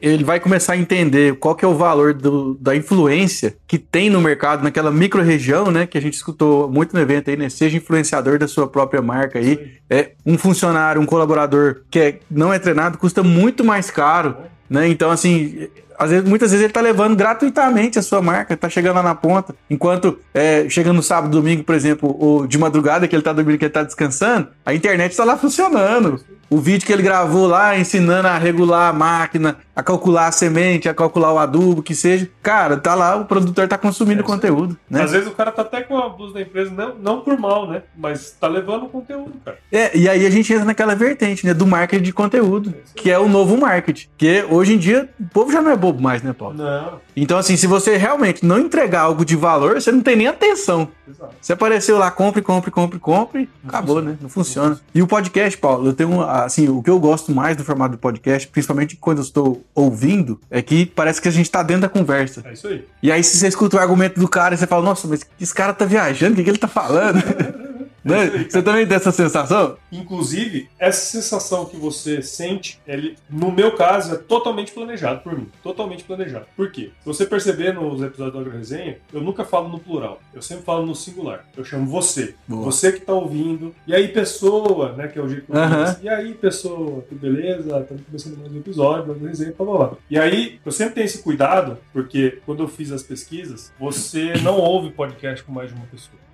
ele 0.00 0.24
vai 0.24 0.40
começar 0.40 0.72
a 0.72 0.76
entender 0.76 1.36
qual 1.36 1.54
que 1.54 1.64
é 1.64 1.68
o 1.68 1.74
valor 1.74 2.14
do, 2.14 2.54
da 2.54 2.74
influência 2.74 3.56
que 3.66 3.78
tem 3.78 4.08
no 4.08 4.20
mercado, 4.20 4.62
naquela 4.62 4.90
micro-região, 4.90 5.70
né? 5.70 5.86
Que 5.86 5.98
a 5.98 6.00
gente 6.00 6.14
escutou 6.14 6.70
muito 6.70 6.94
no 6.94 7.00
evento 7.00 7.30
aí, 7.30 7.36
né? 7.36 7.48
Seja 7.48 7.76
influenciador 7.76 8.38
da 8.38 8.48
sua 8.48 8.66
própria 8.66 9.02
marca 9.02 9.38
aí. 9.38 9.74
É 9.88 10.12
um 10.24 10.38
funcionário, 10.38 11.00
um 11.00 11.06
colaborador 11.06 11.82
que 11.90 11.98
é, 11.98 12.18
não 12.30 12.52
é 12.52 12.58
treinado, 12.58 12.98
custa 12.98 13.22
muito 13.22 13.64
mais 13.64 13.90
caro, 13.90 14.36
né? 14.68 14.88
Então, 14.88 15.10
assim, 15.10 15.68
às 15.98 16.10
vezes, 16.10 16.28
muitas 16.28 16.50
vezes 16.50 16.64
ele 16.64 16.72
tá 16.72 16.80
levando 16.80 17.16
gratuitamente 17.16 17.98
a 17.98 18.02
sua 18.02 18.20
marca, 18.22 18.56
tá 18.56 18.68
chegando 18.68 18.96
lá 18.96 19.02
na 19.02 19.14
ponta. 19.14 19.54
Enquanto 19.68 20.18
é, 20.34 20.68
chegando 20.68 20.96
no 20.96 21.02
sábado, 21.02 21.30
domingo, 21.30 21.64
por 21.64 21.74
exemplo, 21.74 22.16
ou 22.18 22.46
de 22.46 22.58
madrugada 22.58 23.06
que 23.08 23.14
ele 23.14 23.22
tá 23.22 23.32
dormindo, 23.32 23.58
que 23.58 23.64
ele 23.64 23.72
tá 23.72 23.82
descansando, 23.82 24.48
a 24.64 24.74
internet 24.74 25.16
tá 25.16 25.24
lá 25.24 25.36
funcionando. 25.36 26.20
O 26.48 26.58
vídeo 26.58 26.86
que 26.86 26.92
ele 26.92 27.02
gravou 27.02 27.46
lá 27.46 27.76
ensinando 27.76 28.28
a 28.28 28.38
regular 28.38 28.90
a 28.90 28.92
máquina, 28.92 29.56
a 29.74 29.82
calcular 29.82 30.28
a 30.28 30.32
semente, 30.32 30.88
a 30.88 30.94
calcular 30.94 31.32
o 31.32 31.38
adubo, 31.38 31.82
que 31.82 31.94
seja. 31.94 32.30
Cara, 32.40 32.76
tá 32.76 32.94
lá, 32.94 33.16
o 33.16 33.24
produtor 33.24 33.66
tá 33.66 33.76
consumindo 33.76 34.20
é, 34.20 34.24
conteúdo. 34.24 34.78
Né? 34.88 35.02
Às 35.02 35.10
vezes 35.10 35.26
o 35.26 35.32
cara 35.32 35.50
tá 35.50 35.62
até 35.62 35.82
com 35.82 35.98
a 35.98 36.08
blusa 36.08 36.34
da 36.34 36.40
empresa, 36.40 36.70
não, 36.70 36.94
não 36.94 37.20
por 37.20 37.36
mal, 37.38 37.68
né? 37.68 37.82
Mas 37.96 38.30
tá 38.30 38.46
levando 38.46 38.84
o 38.84 38.88
conteúdo, 38.88 39.32
cara. 39.44 39.58
É, 39.72 39.96
e 39.96 40.08
aí 40.08 40.24
a 40.24 40.30
gente 40.30 40.52
entra 40.52 40.64
naquela 40.64 40.94
vertente, 40.94 41.44
né? 41.44 41.52
Do 41.52 41.66
marketing 41.66 42.04
de 42.04 42.12
conteúdo, 42.12 42.70
é, 42.70 43.00
que 43.00 43.10
é 43.10 43.18
o 43.18 43.28
novo 43.28 43.56
marketing. 43.56 44.08
Que 44.16 44.44
hoje 44.48 44.74
em 44.74 44.78
dia 44.78 45.08
o 45.20 45.26
povo 45.26 45.50
já 45.50 45.60
não 45.60 45.72
é 45.72 45.76
bobo 45.86 46.02
mais, 46.02 46.22
né, 46.22 46.32
Paulo? 46.32 46.54
Não, 46.56 47.00
Então, 47.16 47.38
assim, 47.38 47.56
se 47.56 47.66
você 47.66 47.96
realmente 47.96 48.44
não 48.44 48.58
entregar 48.58 49.02
algo 49.02 49.24
de 49.24 49.36
valor, 49.36 49.74
você 49.80 49.90
não 49.92 50.00
tem 50.02 50.16
nem 50.16 50.26
atenção. 50.26 50.88
exato. 51.08 51.34
Você 51.40 51.52
apareceu 51.52 51.98
lá, 51.98 52.10
compre, 52.10 52.42
compre, 52.42 52.70
compre, 52.70 52.98
compre, 52.98 53.48
Não 53.62 53.68
acabou, 53.68 53.96
funciona. 53.96 54.10
né? 54.12 54.18
Não 54.20 54.28
funciona. 54.28 54.80
E 54.94 55.02
o 55.02 55.06
podcast, 55.06 55.56
Paulo, 55.58 55.88
eu 55.88 55.92
tenho, 55.92 56.20
assim, 56.22 56.68
o 56.68 56.82
que 56.82 56.90
eu 56.90 56.98
gosto 56.98 57.32
mais 57.32 57.56
do 57.56 57.64
formato 57.64 57.92
do 57.92 57.98
podcast, 57.98 58.46
principalmente 58.48 58.96
quando 58.96 59.18
eu 59.18 59.24
estou 59.24 59.64
ouvindo, 59.74 60.40
é 60.50 60.60
que 60.62 60.86
parece 60.86 61.20
que 61.20 61.28
a 61.28 61.32
gente 61.32 61.50
tá 61.50 61.62
dentro 61.62 61.82
da 61.82 61.88
conversa. 61.88 62.42
É 62.44 62.52
isso 62.52 62.66
aí. 62.68 62.84
E 63.02 63.10
aí, 63.12 63.22
se 63.22 63.36
você 63.36 63.48
escuta 63.48 63.76
o 63.76 63.80
argumento 63.80 64.18
do 64.20 64.28
cara 64.28 64.54
e 64.54 64.58
você 64.58 64.66
fala, 64.66 64.82
nossa, 64.84 65.06
mas 65.08 65.20
esse 65.40 65.54
cara 65.54 65.72
tá 65.72 65.84
viajando, 65.84 66.32
o 66.32 66.36
que, 66.36 66.44
que 66.44 66.50
ele 66.50 66.58
tá 66.58 66.68
falando? 66.68 67.22
Né? 68.06 68.46
Você 68.48 68.62
também 68.62 68.86
tem 68.86 68.96
essa 68.96 69.10
sensação? 69.10 69.76
Inclusive, 69.90 70.68
essa 70.78 71.00
sensação 71.10 71.64
que 71.66 71.76
você 71.76 72.22
sente, 72.22 72.80
ele, 72.86 73.16
no 73.28 73.50
meu 73.50 73.72
caso, 73.74 74.14
é 74.14 74.16
totalmente 74.16 74.72
planejado 74.72 75.20
por 75.20 75.36
mim. 75.36 75.48
Totalmente 75.62 76.04
planejado. 76.04 76.46
Por 76.56 76.70
quê? 76.70 76.90
Se 77.00 77.06
você 77.06 77.26
perceber 77.26 77.74
nos 77.74 78.00
episódios 78.00 78.32
do 78.32 78.38
Agro 78.38 78.56
Resenha, 78.56 78.98
eu 79.12 79.20
nunca 79.20 79.44
falo 79.44 79.68
no 79.68 79.80
plural. 79.80 80.20
Eu 80.32 80.40
sempre 80.40 80.64
falo 80.64 80.86
no 80.86 80.94
singular. 80.94 81.44
Eu 81.56 81.64
chamo 81.64 81.86
você. 81.86 82.34
Boa. 82.46 82.62
Você 82.64 82.92
que 82.92 83.00
tá 83.00 83.12
ouvindo. 83.12 83.74
E 83.86 83.94
aí, 83.94 84.08
pessoa, 84.08 84.92
né? 84.92 85.08
Que 85.08 85.18
é 85.18 85.22
o 85.22 85.28
jeito 85.28 85.46
que 85.46 85.52
eu 85.52 85.56
Aham. 85.56 85.86
falo. 85.86 85.98
E 86.02 86.08
aí, 86.08 86.34
pessoa, 86.34 87.04
beleza? 87.10 87.80
Estamos 87.80 88.02
começando 88.04 88.38
mais 88.38 88.52
um 88.52 88.58
episódio 88.58 89.04
do 89.06 89.12
Agro 89.12 89.26
Resenha, 89.26 89.54
blá 89.58 89.66
blá 89.66 89.86
blá. 89.88 89.96
E 90.08 90.18
aí, 90.18 90.60
eu 90.64 90.70
sempre 90.70 90.94
tenho 90.94 91.06
esse 91.06 91.22
cuidado, 91.22 91.78
porque 91.92 92.38
quando 92.46 92.62
eu 92.62 92.68
fiz 92.68 92.92
as 92.92 93.02
pesquisas, 93.02 93.72
você 93.80 94.34
não 94.42 94.58
ouve 94.58 94.90
podcast 94.90 95.42
com 95.44 95.50
mais 95.52 95.70
de 95.70 95.74
uma 95.76 95.86
pessoa. 95.86 96.25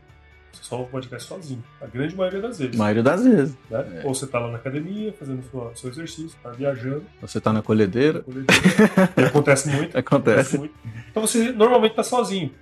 Você 0.53 0.63
só 0.65 0.77
ouve 0.79 0.91
podcast 0.91 1.29
sozinho. 1.29 1.65
A 1.81 1.87
grande 1.87 2.15
maioria 2.15 2.41
das 2.41 2.59
vezes 2.59 2.75
A 2.75 2.79
maioria 2.79 3.03
das 3.03 3.25
vezes. 3.25 3.57
né? 3.71 4.03
Ou 4.05 4.15
você 4.15 4.27
tá 4.27 4.39
lá 4.39 4.51
na 4.51 4.59
academia, 4.59 5.13
fazendo 5.19 5.43
sua, 5.51 5.73
seu 5.75 5.91
exercício, 5.91 6.37
tá 6.43 6.51
viajando, 6.51 7.05
Você 7.21 7.41
tá 7.41 7.53
na 7.53 7.63
colhedeira, 7.63 8.21
coletiva, 8.23 9.09
que 9.15 9.21
acontece 9.23 9.69
muito, 9.71 9.97
acontece. 9.99 10.57
acontece 10.57 10.59
muito. 10.59 10.75
Então 11.11 11.27
você 11.27 11.53
normalmente 11.53 11.95
tá 11.95 12.03
sozinho. 12.03 12.53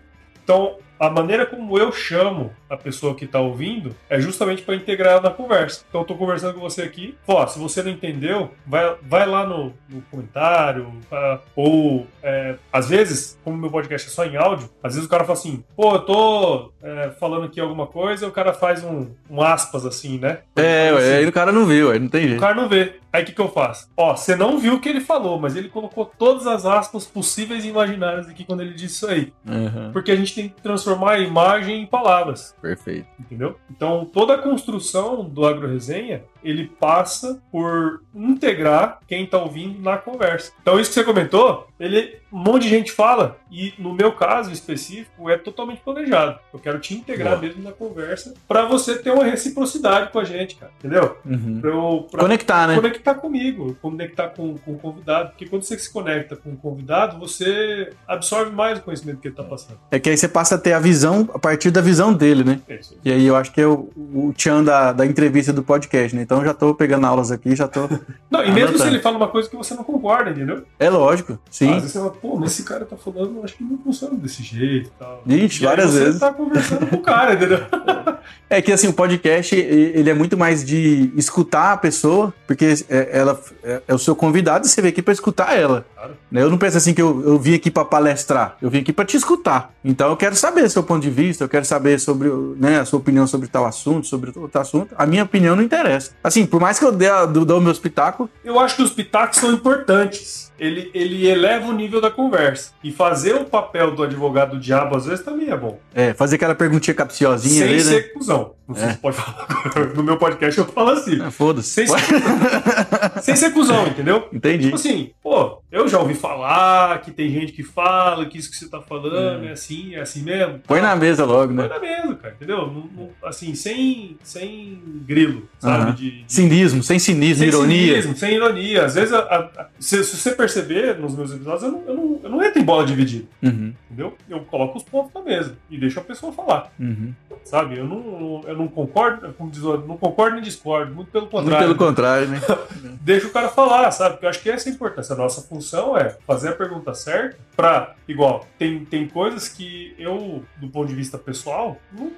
Então, 0.44 0.78
a 1.00 1.08
maneira 1.10 1.46
como 1.46 1.78
eu 1.78 1.90
chamo 1.90 2.52
a 2.68 2.76
pessoa 2.76 3.14
que 3.14 3.26
tá 3.26 3.40
ouvindo 3.40 3.96
é 4.08 4.20
justamente 4.20 4.62
para 4.62 4.74
integrar 4.76 5.14
ela 5.14 5.22
na 5.22 5.30
conversa. 5.30 5.82
Então, 5.88 6.02
eu 6.02 6.06
tô 6.06 6.14
conversando 6.14 6.54
com 6.54 6.60
você 6.60 6.82
aqui, 6.82 7.16
ó, 7.26 7.44
se 7.46 7.58
você 7.58 7.82
não 7.82 7.90
entendeu, 7.90 8.50
vai, 8.66 8.94
vai 9.02 9.26
lá 9.26 9.46
no, 9.46 9.72
no 9.88 10.02
comentário, 10.10 10.92
tá? 11.08 11.40
ou 11.56 12.06
é, 12.22 12.54
às 12.72 12.88
vezes, 12.88 13.38
como 13.42 13.56
meu 13.56 13.70
podcast 13.70 14.06
é 14.08 14.10
só 14.12 14.24
em 14.26 14.36
áudio, 14.36 14.68
às 14.82 14.94
vezes 14.94 15.06
o 15.06 15.10
cara 15.10 15.24
fala 15.24 15.38
assim, 15.38 15.64
pô, 15.74 15.94
eu 15.94 16.00
tô 16.00 16.70
é, 16.82 17.10
falando 17.18 17.46
aqui 17.46 17.58
alguma 17.60 17.86
coisa, 17.86 18.26
e 18.26 18.28
o 18.28 18.32
cara 18.32 18.52
faz 18.52 18.84
um, 18.84 19.08
um 19.28 19.40
aspas 19.42 19.86
assim, 19.86 20.18
né? 20.18 20.40
É, 20.54 20.90
Assim. 20.90 20.96
ué, 20.98 21.16
aí 21.16 21.26
o 21.26 21.32
cara 21.32 21.50
não 21.50 21.64
viu, 21.64 21.90
aí 21.90 21.98
não 21.98 22.08
tem 22.08 22.24
O 22.26 22.28
jeito. 22.28 22.40
cara 22.40 22.54
não 22.54 22.68
vê. 22.68 22.96
Aí 23.12 23.22
o 23.22 23.26
que, 23.26 23.32
que 23.32 23.40
eu 23.40 23.48
faço? 23.48 23.88
Ó, 23.96 24.14
você 24.16 24.36
não 24.36 24.58
viu 24.58 24.74
o 24.74 24.80
que 24.80 24.88
ele 24.88 25.00
falou, 25.00 25.38
mas 25.40 25.56
ele 25.56 25.68
colocou 25.68 26.04
todas 26.06 26.46
as 26.46 26.64
aspas 26.64 27.06
possíveis 27.06 27.64
e 27.64 27.68
imaginárias 27.68 28.28
aqui 28.28 28.44
quando 28.44 28.60
ele 28.60 28.72
disse 28.74 28.94
isso 28.94 29.06
aí. 29.08 29.32
Aham, 29.48 29.90
Porque 29.92 30.12
a 30.12 30.16
gente 30.16 30.34
tem 30.34 30.48
que 30.48 30.62
transformar 30.62 31.12
a 31.14 31.18
imagem 31.18 31.82
em 31.82 31.86
palavras, 31.86 32.54
Perfeito. 32.62 33.08
entendeu? 33.18 33.56
Então 33.70 34.04
toda 34.04 34.34
a 34.34 34.38
construção 34.38 35.24
do 35.24 35.44
AgroResenha, 35.44 36.22
ele 36.44 36.68
passa 36.78 37.42
por 37.50 38.02
integrar 38.14 39.00
quem 39.08 39.26
tá 39.26 39.38
ouvindo 39.38 39.80
na 39.80 39.96
conversa. 39.98 40.52
Então 40.62 40.78
isso 40.78 40.90
que 40.90 40.94
você 40.94 41.04
comentou, 41.04 41.66
ele 41.78 42.19
um 42.32 42.38
monte 42.38 42.62
de 42.62 42.68
gente 42.68 42.92
fala 42.92 43.36
e 43.50 43.74
no 43.78 43.92
meu 43.92 44.12
caso 44.12 44.50
específico 44.52 45.28
é 45.28 45.36
totalmente 45.36 45.80
planejado. 45.80 46.38
Eu 46.52 46.58
quero 46.60 46.78
te 46.78 46.94
integrar 46.94 47.30
Boa. 47.36 47.42
mesmo 47.42 47.62
na 47.62 47.72
conversa 47.72 48.34
pra 48.46 48.64
você 48.64 48.96
ter 48.98 49.10
uma 49.10 49.24
reciprocidade 49.24 50.10
com 50.12 50.18
a 50.18 50.24
gente, 50.24 50.56
cara, 50.56 50.72
entendeu? 50.78 51.16
Uhum. 51.24 51.60
Pra 51.60 51.70
eu, 51.70 52.06
pra 52.10 52.20
Conectar, 52.20 52.68
né? 52.68 52.76
conectar 52.76 53.14
comigo, 53.14 53.76
conectar 53.82 54.28
com, 54.28 54.56
com 54.58 54.72
o 54.72 54.78
convidado, 54.78 55.30
porque 55.30 55.46
quando 55.46 55.62
você 55.62 55.78
se 55.78 55.92
conecta 55.92 56.36
com 56.36 56.50
o 56.50 56.56
convidado, 56.56 57.18
você 57.18 57.92
absorve 58.06 58.52
mais 58.52 58.78
o 58.78 58.82
conhecimento 58.82 59.18
que 59.20 59.28
ele 59.28 59.32
está 59.34 59.44
passando. 59.44 59.78
É 59.90 59.98
que 59.98 60.08
aí 60.10 60.16
você 60.16 60.28
passa 60.28 60.54
a 60.54 60.58
ter 60.58 60.72
a 60.72 60.78
visão 60.78 61.28
a 61.34 61.38
partir 61.38 61.70
da 61.70 61.80
visão 61.80 62.12
dele, 62.12 62.44
né? 62.44 62.60
É 62.68 62.74
isso. 62.76 62.96
E 63.04 63.12
aí 63.12 63.26
eu 63.26 63.34
acho 63.36 63.52
que 63.52 63.60
é 63.60 63.66
o, 63.66 63.88
o 63.96 64.32
tchan 64.36 64.62
da, 64.62 64.92
da 64.92 65.04
entrevista 65.06 65.52
do 65.52 65.62
podcast, 65.62 66.14
né? 66.14 66.22
Então 66.22 66.38
eu 66.38 66.44
já 66.44 66.54
tô 66.54 66.74
pegando 66.74 67.06
aulas 67.06 67.30
aqui, 67.30 67.54
já 67.56 67.66
tô. 67.66 67.88
Não, 68.30 68.42
e 68.44 68.46
mesmo 68.52 68.68
Anotando. 68.68 68.78
se 68.82 68.88
ele 68.88 69.00
fala 69.00 69.16
uma 69.16 69.28
coisa 69.28 69.48
que 69.50 69.56
você 69.56 69.74
não 69.74 69.82
concorda, 69.82 70.30
entendeu? 70.30 70.64
É 70.78 70.88
lógico, 70.88 71.32
Às 71.48 71.56
sim. 71.56 71.72
vezes 71.74 71.90
você 71.92 71.98
pô, 72.20 72.36
mas 72.36 72.52
esse 72.52 72.62
cara 72.64 72.84
tá 72.84 72.96
falando, 72.96 73.36
eu 73.38 73.44
acho 73.44 73.56
que 73.56 73.64
não 73.64 73.78
funciona 73.78 74.14
desse 74.16 74.42
jeito 74.42 74.88
e 74.88 74.92
tal. 74.98 75.22
Ixi, 75.26 75.62
E 75.62 75.66
várias 75.66 75.90
você 75.92 76.04
vezes. 76.04 76.20
tá 76.20 76.32
conversando 76.32 76.86
com 76.86 76.96
o 76.96 77.02
cara, 77.02 77.34
entendeu? 77.34 77.60
É 78.48 78.60
que 78.60 78.72
assim, 78.72 78.88
o 78.88 78.92
podcast, 78.92 79.54
ele 79.54 80.10
é 80.10 80.14
muito 80.14 80.36
mais 80.36 80.64
de 80.64 81.12
escutar 81.16 81.72
a 81.72 81.76
pessoa, 81.76 82.34
porque 82.48 82.74
é, 82.88 83.08
ela 83.16 83.40
é, 83.62 83.80
é 83.86 83.94
o 83.94 83.98
seu 83.98 84.14
convidado 84.14 84.66
e 84.66 84.68
você 84.68 84.82
veio 84.82 84.90
aqui 84.92 85.00
pra 85.00 85.12
escutar 85.12 85.56
ela. 85.56 85.86
Claro. 85.94 86.16
né? 86.30 86.42
Eu 86.42 86.50
não 86.50 86.58
penso 86.58 86.76
assim 86.76 86.92
que 86.92 87.00
eu, 87.00 87.22
eu 87.24 87.38
vim 87.38 87.54
aqui 87.54 87.70
pra 87.70 87.84
palestrar, 87.84 88.56
eu 88.60 88.68
vim 88.68 88.80
aqui 88.80 88.92
pra 88.92 89.04
te 89.04 89.16
escutar. 89.16 89.72
Então 89.84 90.10
eu 90.10 90.16
quero 90.16 90.34
saber 90.34 90.68
seu 90.68 90.82
ponto 90.82 91.00
de 91.00 91.10
vista, 91.10 91.44
eu 91.44 91.48
quero 91.48 91.64
saber 91.64 92.00
sobre 92.00 92.28
né, 92.56 92.80
a 92.80 92.84
sua 92.84 92.98
opinião 92.98 93.24
sobre 93.26 93.46
tal 93.48 93.64
assunto, 93.64 94.06
sobre 94.08 94.32
outro 94.36 94.60
assunto. 94.60 94.94
A 94.98 95.06
minha 95.06 95.22
opinião 95.22 95.54
não 95.54 95.62
interessa. 95.62 96.10
Assim, 96.22 96.44
por 96.44 96.60
mais 96.60 96.76
que 96.76 96.84
eu 96.84 96.90
dê, 96.92 97.08
a- 97.08 97.26
do- 97.26 97.44
dou 97.44 97.58
o 97.58 97.62
meu 97.62 97.72
espetáculo, 97.72 98.28
Eu 98.44 98.58
acho 98.58 98.74
que 98.76 98.82
os 98.82 98.90
pitacos 98.92 99.38
são 99.38 99.52
importantes. 99.52 100.49
Ele, 100.60 100.90
ele 100.94 101.26
eleva 101.26 101.66
o 101.66 101.72
nível 101.72 102.00
da 102.00 102.10
conversa. 102.10 102.72
E 102.84 102.92
fazer 102.92 103.34
o 103.34 103.44
papel 103.46 103.92
do 103.92 104.02
advogado 104.02 104.50
do 104.52 104.60
diabo, 104.60 104.96
às 104.96 105.06
vezes, 105.06 105.24
também 105.24 105.48
é 105.50 105.56
bom. 105.56 105.80
é, 105.94 106.12
fazer 106.14 106.36
aquela 106.36 106.54
perguntinha 106.54 106.94
capciosinha 106.94 107.64
Sem 107.64 107.74
ali, 107.74 107.76
né? 107.76 107.82
ser 107.82 108.12
cuzão. 108.12 108.52
Não 108.68 108.76
sei 108.76 108.84
É. 108.84 108.92
se 108.92 108.98
pode 108.98 109.16
falar. 109.16 109.48
No 109.96 110.02
meu 110.04 110.16
podcast 110.16 110.56
eu 110.60 110.64
falo 110.66 110.90
assim. 110.90 111.20
Ah, 111.20 111.30
Foda-se. 111.30 111.70
Sem 111.70 111.86
ser, 111.88 111.98
sem 113.22 113.34
ser 113.36 113.50
cuzão, 113.52 113.86
entendeu? 113.88 114.28
Entendi. 114.32 114.64
Tipo 114.64 114.76
assim, 114.76 115.10
pô, 115.22 115.60
eu 115.72 115.88
já 115.88 115.98
ouvi 115.98 116.14
falar 116.14 117.00
que 117.00 117.10
tem 117.10 117.30
gente 117.30 117.50
que 117.52 117.64
fala 117.64 118.26
que 118.26 118.38
isso 118.38 118.48
que 118.48 118.56
você 118.56 118.68
tá 118.68 118.80
falando 118.80 119.44
é, 119.46 119.50
assim, 119.52 119.94
é 119.96 120.00
assim 120.00 120.22
mesmo. 120.22 120.60
Põe 120.66 120.80
na 120.80 120.94
mesa 120.94 121.24
logo, 121.24 121.52
Põe 121.52 121.64
né? 121.64 121.68
na 121.68 121.80
mesa, 121.80 122.14
cara, 122.14 122.34
entendeu? 122.34 122.58
Não- 122.58 122.88
não- 122.96 123.10
assim, 123.24 123.54
sem, 123.56 124.16
sem 124.22 124.80
grilo, 125.04 125.48
sabe? 125.58 125.82
Aham. 125.82 125.94
De, 125.94 126.10
de- 126.22 126.24
Cinismo, 126.32 126.82
sem 126.82 126.98
cinismo, 126.98 127.38
sem 127.38 127.48
ironia. 127.48 127.88
cinismo, 127.94 128.16
sem 128.16 128.34
ironia. 128.34 128.84
Às 128.84 128.94
vezes, 128.94 129.12
a- 129.12 129.18
a- 129.18 129.66
se, 129.80 130.04
se 130.04 130.16
você 130.16 130.30
perceber 130.50 130.98
nos 130.98 131.14
meus 131.14 131.32
episódios, 131.32 131.62
eu 131.62 131.72
não, 131.72 131.82
eu, 131.86 131.94
não, 131.94 132.20
eu 132.24 132.30
não 132.30 132.42
entro 132.42 132.60
em 132.60 132.64
bola 132.64 132.84
dividida, 132.84 133.26
Uhum, 133.42 133.72
entendeu? 133.90 134.16
Eu 134.28 134.40
coloco 134.40 134.76
os 134.76 134.82
pontos 134.82 135.12
na 135.14 135.22
mesa 135.22 135.56
e 135.70 135.78
deixo 135.78 135.98
a 136.00 136.02
pessoa 136.02 136.32
falar, 136.32 136.72
uhum. 136.78 137.12
sabe? 137.44 137.78
Eu 137.78 137.84
não, 137.84 138.42
eu 138.46 138.56
não 138.56 138.68
concordo, 138.68 139.32
como 139.34 139.50
diz 139.50 139.62
o 139.62 139.70
outro, 139.70 139.86
não 139.86 139.96
concordo 139.96 140.34
nem 140.34 140.44
discordo, 140.44 140.94
muito 140.94 141.10
pelo 141.10 141.24
Muito 141.24 141.44
contrário. 141.44 141.66
pelo 141.66 141.78
contrário, 141.78 142.28
né? 142.28 142.40
deixa 143.00 143.26
o 143.26 143.30
cara 143.30 143.48
falar, 143.48 143.90
sabe? 143.90 144.14
Porque 144.14 144.26
eu 144.26 144.30
acho 144.30 144.42
que 144.42 144.50
essa 144.50 144.68
é 144.68 144.72
a 144.72 144.74
importância. 144.74 145.14
A 145.14 145.18
nossa 145.18 145.42
função 145.42 145.96
é 145.96 146.16
fazer 146.26 146.48
a 146.48 146.52
pergunta 146.52 146.92
certa 146.94 147.38
pra, 147.56 147.94
igual, 148.08 148.46
tem, 148.58 148.84
tem 148.84 149.08
coisas 149.08 149.48
que 149.48 149.94
eu, 149.98 150.42
do 150.56 150.68
ponto 150.68 150.88
de 150.88 150.94
vista 150.94 151.18
pessoal, 151.18 151.76
não, 151.92 152.10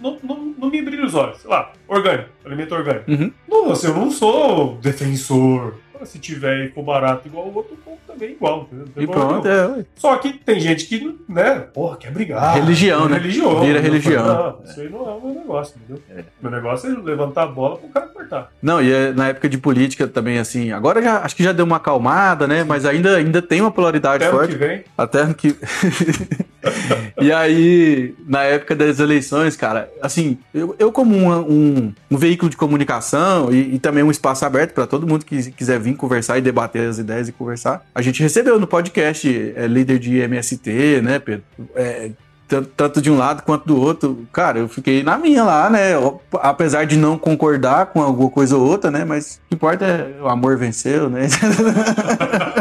não, 0.00 0.18
não, 0.22 0.54
não 0.58 0.70
me 0.70 0.82
brilha 0.82 1.04
os 1.04 1.14
olhos. 1.14 1.38
Sei 1.38 1.50
lá, 1.50 1.72
orgânico, 1.88 2.30
alimento 2.44 2.74
orgânico. 2.74 3.10
Uhum. 3.10 3.32
Não, 3.48 3.72
assim, 3.72 3.88
eu 3.88 3.94
não 3.94 4.10
sou 4.10 4.76
defensor. 4.76 5.74
Se 6.04 6.18
tiver 6.18 6.66
e 6.66 6.70
for 6.70 6.82
barato 6.82 7.28
igual 7.28 7.46
o 7.46 7.54
outro, 7.54 7.74
eu 7.74 7.78
compro 7.84 8.00
também 8.06 8.32
igual? 8.32 8.68
Não 8.70 8.86
tem 8.86 9.04
E 9.04 9.06
pronto, 9.06 9.48
é. 9.48 9.84
Só 9.96 10.16
que 10.16 10.32
tem 10.32 10.60
gente 10.60 10.86
que, 10.86 11.18
né, 11.28 11.60
porra, 11.60 11.96
quer 11.96 12.10
brigar. 12.10 12.54
Religião, 12.54 13.08
né? 13.08 13.18
Religião. 13.18 13.60
Vira 13.60 13.78
Eu 13.78 13.82
religião. 13.82 14.26
Não, 14.26 14.64
isso 14.64 14.80
aí 14.80 14.88
não 14.88 15.08
é 15.08 15.14
o 15.14 15.20
meu 15.20 15.34
negócio, 15.34 15.76
entendeu? 15.76 16.24
Meu 16.40 16.50
negócio 16.50 16.90
é 16.90 16.98
levantar 17.02 17.44
a 17.44 17.46
bola 17.46 17.76
pro 17.76 17.88
cara 17.88 18.06
cortar. 18.32 18.52
Não, 18.62 18.80
e 18.80 18.92
é, 18.92 19.12
na 19.12 19.28
época 19.28 19.48
de 19.48 19.58
política 19.58 20.06
também, 20.06 20.38
assim, 20.38 20.72
agora 20.72 21.02
já 21.02 21.18
acho 21.18 21.36
que 21.36 21.42
já 21.42 21.52
deu 21.52 21.64
uma 21.64 21.76
acalmada, 21.76 22.46
né? 22.46 22.64
Mas 22.64 22.84
ainda, 22.84 23.16
ainda 23.16 23.42
tem 23.42 23.60
uma 23.60 23.70
polaridade 23.70 24.24
Até 24.24 24.32
forte. 24.32 24.52
que 24.52 24.58
vem. 24.58 24.84
Até 24.96 25.20
ano 25.20 25.34
que. 25.34 25.56
e 27.20 27.32
aí, 27.32 28.14
na 28.26 28.42
época 28.42 28.74
das 28.74 28.98
eleições, 28.98 29.56
cara, 29.56 29.90
assim, 30.00 30.38
eu, 30.54 30.74
eu 30.78 30.92
como 30.92 31.16
um, 31.16 31.32
um, 31.32 31.92
um 32.10 32.16
veículo 32.16 32.50
de 32.50 32.56
comunicação 32.56 33.52
e, 33.52 33.74
e 33.74 33.78
também 33.78 34.02
um 34.02 34.10
espaço 34.10 34.44
aberto 34.44 34.72
para 34.72 34.86
todo 34.86 35.06
mundo 35.06 35.24
que 35.24 35.50
quiser 35.52 35.78
vir 35.78 35.91
conversar 35.96 36.38
e 36.38 36.40
debater 36.40 36.88
as 36.88 36.98
ideias 36.98 37.28
e 37.28 37.32
conversar, 37.32 37.84
a 37.94 38.02
gente 38.02 38.22
recebeu 38.22 38.58
no 38.58 38.66
podcast 38.66 39.52
é, 39.56 39.66
líder 39.66 39.98
de 39.98 40.18
MST, 40.18 41.00
né, 41.02 41.18
Pedro? 41.18 41.44
É, 41.74 42.10
tanto, 42.76 43.00
de 43.00 43.10
um 43.10 43.16
lado 43.16 43.42
quanto 43.42 43.66
do 43.66 43.80
outro. 43.80 44.26
Cara, 44.32 44.58
eu 44.58 44.68
fiquei 44.68 45.02
na 45.02 45.16
minha 45.16 45.42
lá, 45.42 45.70
né? 45.70 45.92
Apesar 46.34 46.84
de 46.84 46.96
não 46.96 47.16
concordar 47.16 47.86
com 47.86 48.02
alguma 48.02 48.28
coisa 48.28 48.56
ou 48.56 48.66
outra, 48.66 48.90
né? 48.90 49.04
Mas 49.04 49.36
o 49.36 49.48
que 49.48 49.54
importa 49.54 49.84
é 49.84 50.20
o 50.20 50.28
amor 50.28 50.58
venceu, 50.58 51.08
né? 51.08 51.28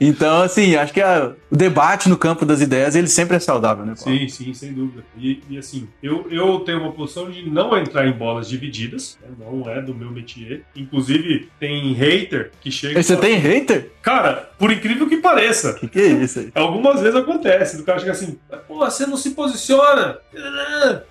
Então, 0.00 0.42
assim, 0.42 0.76
acho 0.76 0.92
que 0.94 1.00
a- 1.00 1.32
o 1.50 1.56
debate 1.56 2.08
no 2.08 2.16
campo 2.16 2.46
das 2.46 2.60
ideias, 2.60 2.96
ele 2.96 3.06
sempre 3.06 3.36
é 3.36 3.38
saudável, 3.38 3.84
né? 3.84 3.94
Paulo? 4.02 4.18
Sim, 4.18 4.28
sim, 4.28 4.54
sem 4.54 4.72
dúvida. 4.72 5.04
E, 5.18 5.42
e, 5.50 5.58
assim, 5.58 5.86
eu, 6.02 6.26
eu 6.30 6.60
tenho 6.60 6.80
uma 6.80 6.92
posição 6.92 7.30
de 7.30 7.48
não 7.50 7.76
entrar 7.76 8.06
em 8.06 8.12
bolas 8.12 8.48
divididas, 8.48 9.18
né? 9.22 9.28
não 9.38 9.68
é 9.70 9.82
do 9.82 9.94
meu 9.94 10.10
métier. 10.10 10.62
Inclusive, 10.74 11.48
tem 11.60 11.92
hater 11.92 12.50
que 12.60 12.70
chega. 12.70 12.98
e 12.98 13.02
Você 13.02 13.14
fala, 13.14 13.26
tem 13.26 13.36
hater? 13.36 13.90
Cara, 14.00 14.49
Por 14.60 14.70
incrível 14.70 15.08
que 15.08 15.16
pareça. 15.16 15.74
Que 15.74 15.88
que 15.88 15.98
é 15.98 16.06
isso 16.08 16.38
aí? 16.38 16.52
Algumas 16.54 17.00
vezes 17.00 17.16
acontece, 17.16 17.76
do 17.76 17.82
cara 17.82 17.98
chega 17.98 18.12
assim, 18.12 18.38
pô, 18.68 18.78
você 18.78 19.06
não 19.06 19.16
se 19.16 19.30
posiciona. 19.30 20.18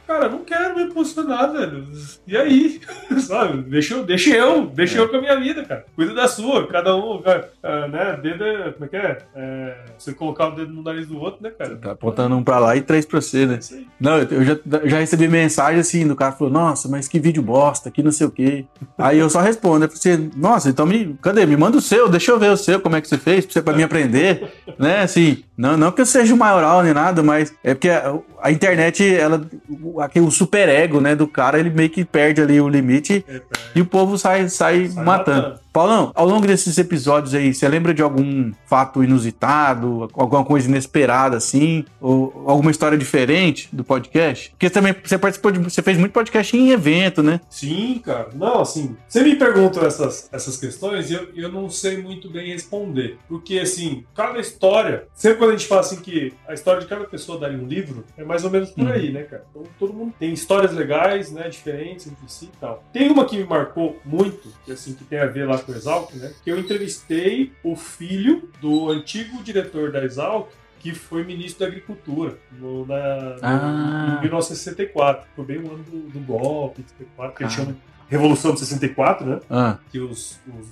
Cara, 0.07 0.29
não 0.29 0.39
quero 0.39 0.75
me 0.75 0.85
posicionar, 0.93 1.51
velho. 1.51 1.85
E 2.25 2.38
aí? 2.38 2.79
Sabe? 3.19 3.62
Deixa 3.63 3.95
eu, 3.95 4.03
deixa 4.03 4.35
eu, 4.35 4.65
deixa 4.67 4.97
eu 4.97 5.09
com 5.09 5.17
a 5.17 5.21
minha 5.21 5.39
vida, 5.39 5.63
cara. 5.65 5.85
Cuida 5.95 6.13
da 6.13 6.27
sua, 6.27 6.65
cada 6.67 6.95
um, 6.95 7.21
cara, 7.21 7.51
ah, 7.62 7.88
né? 7.88 8.19
Dedo 8.21 8.43
é, 8.43 8.71
como 8.71 8.85
é 8.85 8.88
que 8.88 8.95
é? 8.95 9.17
É, 9.35 9.77
Você 9.97 10.13
colocar 10.13 10.47
o 10.47 10.55
dedo 10.55 10.71
no 10.73 10.81
nariz 10.81 11.07
do 11.07 11.19
outro, 11.19 11.43
né, 11.43 11.51
cara? 11.51 11.75
Tá 11.75 11.91
apontando 11.91 12.35
um 12.35 12.43
pra 12.43 12.59
lá 12.59 12.75
e 12.75 12.81
três 12.81 13.05
pra 13.05 13.19
você, 13.19 13.45
né? 13.45 13.59
É 13.71 13.75
aí. 13.75 13.88
Não, 13.99 14.17
eu 14.17 14.39
eu 14.39 14.45
já, 14.45 14.57
já 14.85 14.99
recebi 14.99 15.27
mensagem 15.27 15.79
assim 15.79 16.07
do 16.07 16.15
cara 16.15 16.31
falou, 16.31 16.51
nossa, 16.51 16.88
mas 16.88 17.07
que 17.07 17.19
vídeo 17.19 17.43
bosta, 17.43 17.91
que 17.91 18.01
não 18.01 18.12
sei 18.12 18.27
o 18.27 18.31
quê. 18.31 18.65
Aí 18.97 19.19
eu 19.19 19.29
só 19.29 19.39
respondo, 19.41 19.85
eu 19.85 19.89
falei 19.89 20.15
assim, 20.15 20.31
nossa, 20.35 20.69
então 20.69 20.85
me. 20.85 21.17
Cadê? 21.21 21.45
Me 21.45 21.57
manda 21.57 21.77
o 21.77 21.81
seu, 21.81 22.07
deixa 22.07 22.31
eu 22.31 22.39
ver 22.39 22.51
o 22.51 22.57
seu, 22.57 22.79
como 22.79 22.95
é 22.95 23.01
que 23.01 23.07
você 23.07 23.17
fez, 23.17 23.38
você, 23.47 23.62
pra 23.62 23.75
mim 23.75 23.84
aprender. 23.84 24.52
né? 24.78 25.02
Assim, 25.02 25.43
não, 25.60 25.78
não 25.78 25.91
que 25.91 26.02
eu 26.02 26.06
seja 26.06 26.34
o 26.34 26.38
maioral 26.38 26.82
nem 26.84 26.93
nada, 26.93 27.22
mas 27.22 27.54
é 27.63 27.74
porque 27.74 27.89
a, 27.89 28.15
a 28.41 28.52
internet, 28.52 29.04
ela. 29.15 29.45
O, 29.84 30.00
aquele- 30.02 30.26
o 30.26 30.32
super 30.32 30.69
ego, 30.69 31.00
né, 31.02 31.15
do 31.15 31.28
cara, 31.28 31.60
ele 31.60 31.69
meio 31.69 31.89
que 31.89 32.06
perde 32.06 32.41
ali 32.41 32.60
o 32.62 32.69
limite 32.69 33.24
É, 33.28 33.41
e 33.76 33.82
o 33.82 33.86
povo 33.86 34.17
sai, 34.17 34.48
sai, 34.50 34.88
Sai 34.88 35.04
matando. 35.04 35.41
matando. 35.41 35.60
Paulão, 35.72 36.12
ao 36.15 36.26
longo 36.28 36.48
desses 36.48 36.78
episódios 36.80 37.36
aí, 37.36 37.54
você 37.54 37.67
lembra 37.67 37.93
de 37.93 38.02
algum 38.02 38.52
fato 38.65 39.04
inusitado, 39.04 40.10
alguma 40.13 40.43
coisa 40.43 40.67
inesperada 40.67 41.38
assim, 41.38 41.86
ou 42.02 42.43
alguma 42.48 42.72
história 42.72 42.98
diferente 42.98 43.69
do 43.72 43.84
podcast? 43.84 44.50
Porque 44.52 44.69
também 44.69 44.95
você 45.04 45.17
participou 45.17 45.52
de, 45.52 45.60
você 45.60 45.82
fez 45.84 45.98
muito 45.98 46.12
podcast 46.12 46.58
em 46.58 46.72
evento, 46.72 47.22
né? 47.22 47.39
Sim, 47.50 48.02
cara. 48.04 48.30
Não, 48.34 48.62
assim, 48.62 48.95
você 49.08 49.22
me 49.22 49.36
pergunta 49.36 49.86
essas, 49.86 50.28
essas 50.32 50.58
questões 50.58 51.10
e 51.12 51.13
eu, 51.13 51.28
eu 51.36 51.52
não 51.52 51.69
sei 51.69 52.02
muito 52.02 52.30
bem 52.32 52.52
responder. 52.52 53.17
Porque, 53.28 53.60
assim, 53.60 54.04
cada 54.15 54.39
história, 54.39 55.04
sempre 55.13 55.38
quando 55.38 55.48
a 55.49 55.57
gente 55.57 55.67
fala 55.67 55.81
assim 55.81 56.01
que 56.01 56.33
a 56.47 56.53
história 56.53 56.81
de 56.81 56.88
cada 56.88 57.05
pessoa 57.05 57.39
daria 57.39 57.57
um 57.57 57.67
livro, 57.67 58.05
é 58.17 58.23
mais 58.23 58.43
ou 58.43 58.49
menos 58.51 58.69
por 58.71 58.83
Uhum. 58.85 58.91
aí, 58.91 59.12
né, 59.12 59.23
cara? 59.23 59.45
Então, 59.49 59.63
todo 59.77 59.93
mundo 59.93 60.13
tem 60.19 60.31
histórias 60.33 60.73
legais, 60.73 61.31
né, 61.31 61.49
diferentes 61.49 62.07
entre 62.07 62.27
si 62.27 62.45
e 62.45 62.57
tal. 62.59 62.83
Tem 62.93 63.09
uma 63.12 63.25
que 63.25 63.38
me 63.38 63.43
marcou 63.43 63.99
muito, 64.05 64.49
que, 64.65 64.71
assim, 64.71 64.93
que 64.93 65.03
tem 65.03 65.19
a 65.19 65.25
ver 65.25 65.47
lá 65.47 65.57
com 65.57 65.71
o 65.71 65.75
Exalc, 65.75 66.13
né, 66.15 66.33
que 66.43 66.51
eu 66.51 66.57
entrevistei 66.59 67.51
o 67.63 67.75
filho 67.75 68.49
do 68.62 68.89
antigo 68.89 69.41
diretor 69.43 69.91
da 69.91 70.03
Exalc, 70.03 70.49
que 70.79 70.93
foi 70.95 71.25
ministro 71.25 71.59
da 71.59 71.65
Agricultura 71.67 72.38
no, 72.53 72.85
na, 72.85 73.35
Ah. 73.41 74.15
em 74.17 74.21
1964. 74.21 75.27
Foi 75.35 75.43
bem 75.45 75.57
o 75.57 75.67
ano 75.73 75.83
do, 75.83 75.97
do 76.09 76.19
golpe, 76.21 76.81
64, 76.88 77.35
que 77.35 77.43
eles 77.43 77.55
Cara. 77.55 77.65
chamam 77.67 77.81
Revolução 78.07 78.53
de 78.53 78.59
64, 78.62 79.23
né? 79.27 79.39
Ah, 79.49 79.77
Que 79.91 79.99
os, 79.99 80.39
os- 80.47 80.69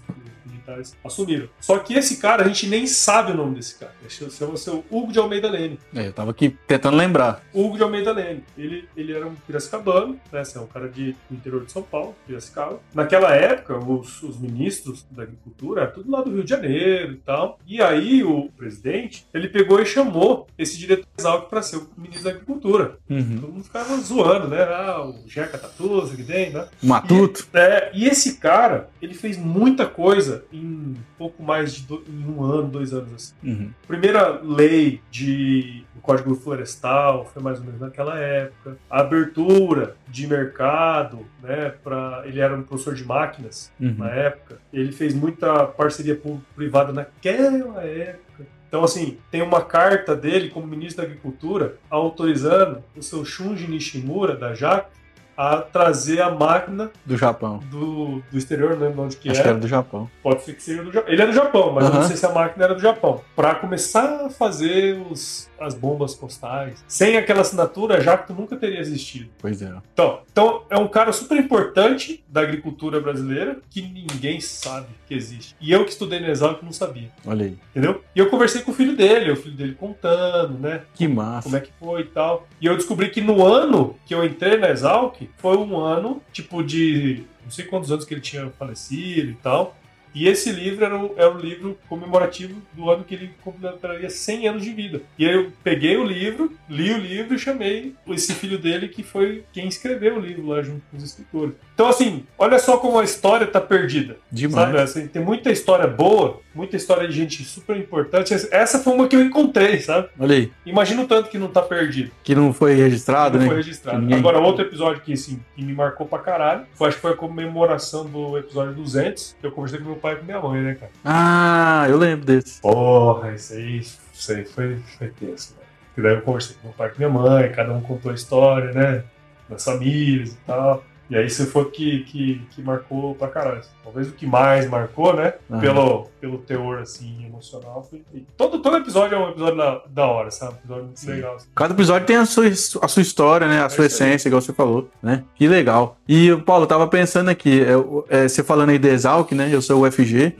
militares 0.67 0.95
assumiram. 1.03 1.47
Só 1.59 1.79
que 1.79 1.93
esse 1.93 2.17
cara, 2.17 2.43
a 2.43 2.47
gente 2.47 2.67
nem 2.67 2.85
sabe 2.85 3.31
o 3.31 3.35
nome 3.35 3.55
desse 3.55 3.75
cara. 3.75 3.93
Ele 4.01 4.29
chama-se 4.29 4.69
o 4.69 4.83
Hugo 4.91 5.11
de 5.11 5.19
Almeida 5.19 5.49
Lene. 5.49 5.79
é, 5.95 6.07
eu 6.07 6.13
tava 6.13 6.31
aqui 6.31 6.55
tentando 6.67 6.97
lembrar. 6.97 7.41
Hugo 7.53 7.77
de 7.77 7.83
Almeida 7.83 8.11
Lene. 8.11 8.43
Ele, 8.57 8.87
ele 8.95 9.13
era 9.13 9.25
um 9.25 9.35
piracicabano, 9.35 10.19
né? 10.31 10.41
Assim, 10.41 10.59
é 10.59 10.61
um 10.61 10.67
cara 10.67 10.89
de, 10.89 11.15
do 11.29 11.35
interior 11.35 11.65
de 11.65 11.71
São 11.71 11.81
Paulo, 11.81 12.15
Piracicaba. 12.25 12.79
Naquela 12.93 13.33
época, 13.33 13.77
os, 13.77 14.21
os 14.23 14.37
ministros 14.37 15.05
da 15.11 15.23
agricultura, 15.23 15.81
era 15.81 15.91
tudo 15.91 16.11
lá 16.11 16.21
do 16.21 16.31
Rio 16.31 16.43
de 16.43 16.49
Janeiro 16.49 17.13
e 17.13 17.17
tal. 17.17 17.59
E 17.65 17.81
aí, 17.81 18.23
o 18.23 18.49
presidente, 18.57 19.25
ele 19.33 19.47
pegou 19.47 19.79
e 19.81 19.85
chamou 19.85 20.47
esse 20.57 20.77
diretor 20.77 21.07
Exalc 21.17 21.49
para 21.49 21.61
ser 21.61 21.77
o 21.77 21.87
ministro 21.97 22.25
da 22.25 22.31
agricultura. 22.31 22.97
Uhum. 23.09 23.37
Todo 23.39 23.53
mundo 23.53 23.63
ficava 23.63 23.97
zoando, 23.97 24.47
né? 24.47 24.63
Ah, 24.63 25.05
o 25.05 25.27
Jeca 25.27 25.57
Tatuza 25.57 26.15
que 26.15 26.23
tem, 26.23 26.51
né? 26.51 26.67
Matuto. 26.81 27.47
É, 27.53 27.91
e 27.93 28.05
esse 28.05 28.37
cara, 28.37 28.89
ele 29.01 29.13
fez 29.13 29.37
muita 29.37 29.85
coisa 29.85 30.43
em 30.57 30.95
pouco 31.17 31.41
mais 31.43 31.73
de 31.75 31.83
do- 31.83 32.03
em 32.07 32.25
um 32.25 32.43
ano, 32.43 32.67
dois 32.67 32.93
anos 32.93 33.13
assim. 33.13 33.33
Uhum. 33.43 33.69
Primeira 33.87 34.39
lei 34.41 35.01
de 35.11 35.83
do 35.95 36.01
Código 36.01 36.35
Florestal 36.35 37.25
foi 37.25 37.41
mais 37.41 37.59
ou 37.59 37.65
menos 37.65 37.81
naquela 37.81 38.17
época. 38.19 38.77
A 38.89 39.01
abertura 39.01 39.95
de 40.07 40.27
mercado, 40.27 41.25
né? 41.41 41.73
Pra, 41.83 42.23
ele 42.25 42.39
era 42.39 42.55
um 42.55 42.63
professor 42.63 42.93
de 42.93 43.03
máquinas 43.03 43.71
Uhum. 43.79 43.95
na 43.97 44.09
época. 44.09 44.59
Ele 44.71 44.91
fez 44.91 45.13
muita 45.13 45.65
parceria 45.65 46.15
público-privada 46.15 46.93
naquela 46.93 47.83
época. 47.83 48.45
Então, 48.67 48.83
assim, 48.83 49.17
tem 49.31 49.41
uma 49.41 49.61
carta 49.61 50.13
dele 50.15 50.49
como 50.49 50.67
ministro 50.67 51.01
da 51.01 51.07
Agricultura 51.09 51.75
autorizando 51.89 52.83
o 52.95 53.01
seu 53.01 53.23
Shunji 53.23 53.65
Nishimura, 53.67 54.35
da 54.35 54.53
JAC, 54.53 54.89
a 55.37 55.57
trazer 55.61 56.19
a 56.21 56.31
máquina 56.31 56.89
Do 57.05 57.15
Japão. 57.15 57.59
do, 57.69 58.23
do 58.31 58.37
exterior, 58.37 58.71
não 58.75 58.87
lembro 58.87 59.03
onde 59.03 59.15
que 59.17 59.29
Acho 59.29 59.39
é. 59.39 59.43
que 59.43 59.49
era 59.49 59.57
do 59.59 59.67
Japão. 59.67 60.09
Pode 60.23 60.41
ser 60.43 60.53
que 60.55 60.63
seja 60.63 60.83
do 60.83 60.91
Japão. 60.91 61.13
Ele 61.13 61.21
é 61.21 61.27
do 61.27 61.33
Japão, 61.33 61.71
mas 61.73 61.85
eu 61.85 61.93
não 61.93 62.03
sei 62.03 62.17
se 62.17 62.25
a 62.25 62.31
máquina 62.31 62.65
era 62.65 62.73
do 62.73 62.81
Japão. 62.81 63.21
Pra 63.35 63.53
começar 63.55 64.25
a 64.25 64.29
fazer 64.31 64.99
os, 65.11 65.47
as 65.59 65.73
bombas 65.73 66.13
postais. 66.15 66.83
Sem 66.87 67.17
aquela 67.17 67.41
assinatura, 67.41 68.01
Jacto 68.01 68.33
nunca 68.33 68.55
teria 68.55 68.79
existido. 68.79 69.29
Pois 69.39 69.61
é. 69.61 69.73
Então, 69.93 70.21
então, 70.31 70.63
é 70.69 70.77
um 70.77 70.87
cara 70.87 71.11
super 71.11 71.37
importante 71.37 72.23
da 72.27 72.41
agricultura 72.41 72.99
brasileira 72.99 73.59
que 73.69 73.81
ninguém 73.81 74.39
sabe 74.39 74.87
que 75.07 75.13
existe. 75.13 75.55
E 75.59 75.71
eu 75.71 75.83
que 75.85 75.91
estudei 75.91 76.19
no 76.19 76.27
Exalc 76.27 76.61
não 76.63 76.71
sabia, 76.71 77.09
Olha 77.25 77.45
aí. 77.45 77.57
entendeu? 77.71 78.03
E 78.15 78.19
eu 78.19 78.29
conversei 78.29 78.61
com 78.61 78.71
o 78.71 78.73
filho 78.73 78.95
dele, 78.95 79.31
o 79.31 79.35
filho 79.35 79.55
dele 79.55 79.73
contando, 79.73 80.57
né? 80.59 80.81
Que 80.93 81.07
massa. 81.07 81.43
como 81.43 81.57
é 81.57 81.61
que 81.61 81.71
foi 81.79 82.01
e 82.01 82.05
tal. 82.05 82.47
E 82.61 82.65
eu 82.65 82.75
descobri 82.75 83.09
que 83.09 83.21
no 83.21 83.45
ano 83.45 83.95
que 84.05 84.13
eu 84.13 84.23
entrei 84.23 84.57
na 84.57 84.69
Exalc, 84.69 85.21
foi 85.37 85.57
um 85.57 85.77
ano, 85.77 86.21
tipo, 86.31 86.63
de 86.63 87.23
não 87.43 87.51
sei 87.51 87.65
quantos 87.65 87.91
anos 87.91 88.03
que 88.03 88.13
ele 88.13 88.21
tinha 88.21 88.49
falecido 88.59 89.31
e 89.31 89.35
tal. 89.35 89.75
E 90.17 90.27
esse 90.27 90.51
livro 90.51 90.83
era 90.83 90.97
o, 90.97 91.13
era 91.15 91.31
o 91.31 91.37
livro 91.37 91.77
comemorativo 91.87 92.59
do 92.73 92.89
ano 92.89 93.03
que 93.03 93.13
ele 93.13 93.29
completaria 93.43 94.09
100 94.09 94.47
anos 94.47 94.63
de 94.63 94.71
vida. 94.71 95.01
E 95.19 95.27
aí 95.27 95.33
eu 95.35 95.51
peguei 95.63 95.95
o 95.95 96.03
livro, 96.03 96.51
li 96.67 96.91
o 96.91 96.97
livro 96.97 97.35
e 97.35 97.39
chamei 97.39 97.93
esse 98.09 98.33
filho 98.33 98.57
dele, 98.57 98.87
que 98.87 99.03
foi 99.03 99.43
quem 99.53 99.67
escreveu 99.67 100.15
o 100.15 100.19
livro 100.19 100.47
lá 100.47 100.63
junto 100.63 100.81
com 100.89 100.97
os 100.97 101.03
escritores. 101.03 101.53
Então, 101.75 101.87
assim, 101.87 102.23
olha 102.39 102.57
só 102.57 102.77
como 102.77 102.97
a 102.97 103.03
história 103.03 103.45
tá 103.45 103.61
perdida. 103.61 104.17
Demais. 104.31 104.65
Sabe? 104.69 104.79
Assim, 104.79 105.07
tem 105.07 105.21
muita 105.21 105.51
história 105.51 105.85
boa, 105.85 106.41
muita 106.55 106.75
história 106.75 107.07
de 107.07 107.13
gente 107.13 107.43
super 107.43 107.77
importante. 107.77 108.33
Essa 108.49 108.79
foi 108.79 108.93
uma 108.93 109.07
que 109.07 109.15
eu 109.15 109.21
encontrei, 109.21 109.79
sabe? 109.81 110.09
Olha 110.19 110.35
aí. 110.35 110.51
Imagina 110.65 111.03
o 111.03 111.07
tanto 111.07 111.29
que 111.29 111.37
não 111.37 111.49
tá 111.49 111.61
perdido. 111.61 112.09
Que 112.23 112.33
não 112.33 112.51
foi 112.51 112.73
registrado, 112.73 113.35
não 113.37 113.43
né? 113.43 113.47
foi 113.49 113.57
registrado. 113.57 113.99
Ninguém- 113.99 114.17
Agora, 114.17 114.39
outro 114.39 114.63
episódio 114.63 115.03
que, 115.03 115.13
assim, 115.13 115.39
que 115.55 115.63
me 115.63 115.73
marcou 115.73 116.07
pra 116.07 116.17
caralho, 116.17 116.65
foi, 116.73 116.87
acho 116.87 116.97
que 116.97 117.01
foi 117.03 117.11
a 117.11 117.15
comemoração 117.15 118.05
do 118.05 118.35
episódio 118.39 118.73
200, 118.73 119.35
que 119.39 119.45
eu 119.45 119.51
conversei 119.51 119.79
com 119.79 119.85
meu 119.85 119.95
pai 119.97 120.06
e 120.13 120.15
com 120.17 120.25
minha 120.25 120.41
mãe, 120.41 120.61
né, 120.61 120.75
cara? 120.75 120.91
Ah, 121.03 121.85
eu 121.89 121.97
lembro 121.97 122.25
desse. 122.25 122.61
Porra, 122.61 123.33
isso 123.33 123.53
aí, 123.53 123.79
isso 123.79 124.31
aí 124.31 124.45
foi, 124.45 124.77
foi 124.97 125.07
tenso, 125.09 125.55
velho. 125.55 125.67
E 125.97 126.01
daí 126.01 126.13
eu 126.15 126.21
conversei 126.21 126.55
com 126.57 126.67
meu 126.67 126.73
pai 126.77 126.87
e 126.87 126.91
com 126.91 126.97
minha 126.97 127.09
mãe, 127.09 127.51
cada 127.51 127.73
um 127.73 127.81
contou 127.81 128.11
a 128.11 128.15
história, 128.15 128.71
né? 128.71 129.03
Das 129.49 129.63
famílias 129.63 130.31
e 130.33 130.37
tal. 130.45 130.83
E 131.09 131.15
aí 131.15 131.25
isso 131.25 131.45
foi 131.47 131.63
o 131.63 131.71
que, 131.71 131.99
que, 132.03 132.41
que 132.51 132.61
marcou 132.61 133.15
pra 133.15 133.27
caralho. 133.29 133.61
Talvez 133.83 134.09
o 134.09 134.11
que 134.11 134.25
mais 134.25 134.69
marcou, 134.69 135.15
né? 135.15 135.33
Aham. 135.49 135.59
Pelo, 135.61 136.07
pelo 136.19 136.37
teor, 136.39 136.79
assim, 136.79 137.25
emocional. 137.25 137.87
Foi... 137.89 138.03
Todo, 138.35 138.59
todo 138.59 138.77
episódio 138.77 139.15
é 139.15 139.19
um 139.19 139.29
episódio 139.29 139.57
da, 139.57 139.81
da 139.89 140.05
hora, 140.05 140.29
sabe? 140.29 140.53
Um 140.53 140.57
episódio 140.57 140.83
muito 140.85 140.99
Sim. 140.99 141.07
legal. 141.11 141.35
assim. 141.35 141.47
Cada 141.55 141.73
episódio 141.73 142.05
tem 142.05 142.17
a 142.17 142.25
sua, 142.25 142.45
a 142.47 142.87
sua 142.87 143.01
história, 143.01 143.47
né? 143.47 143.63
A 143.63 143.69
sua 143.69 143.83
É 143.83 143.87
aí. 143.87 143.87
essência, 143.87 144.27
igual 144.27 144.41
você 144.41 144.51
falou, 144.51 144.89
né? 145.01 145.23
Que 145.35 145.47
legal. 145.47 145.97
E, 146.07 146.35
Paulo, 146.45 146.63
eu 146.63 146.67
tava 146.67 146.87
pensando 146.87 147.29
aqui, 147.29 147.61
é, 147.61 148.23
é, 148.23 148.27
você 148.27 148.43
falando 148.43 148.69
aí 148.69 148.77
de 148.79 148.89
Exalc, 148.89 149.31
né? 149.31 149.49
Eu 149.51 149.61
sou 149.61 149.81
o 149.81 149.87
UFG. 149.87 150.35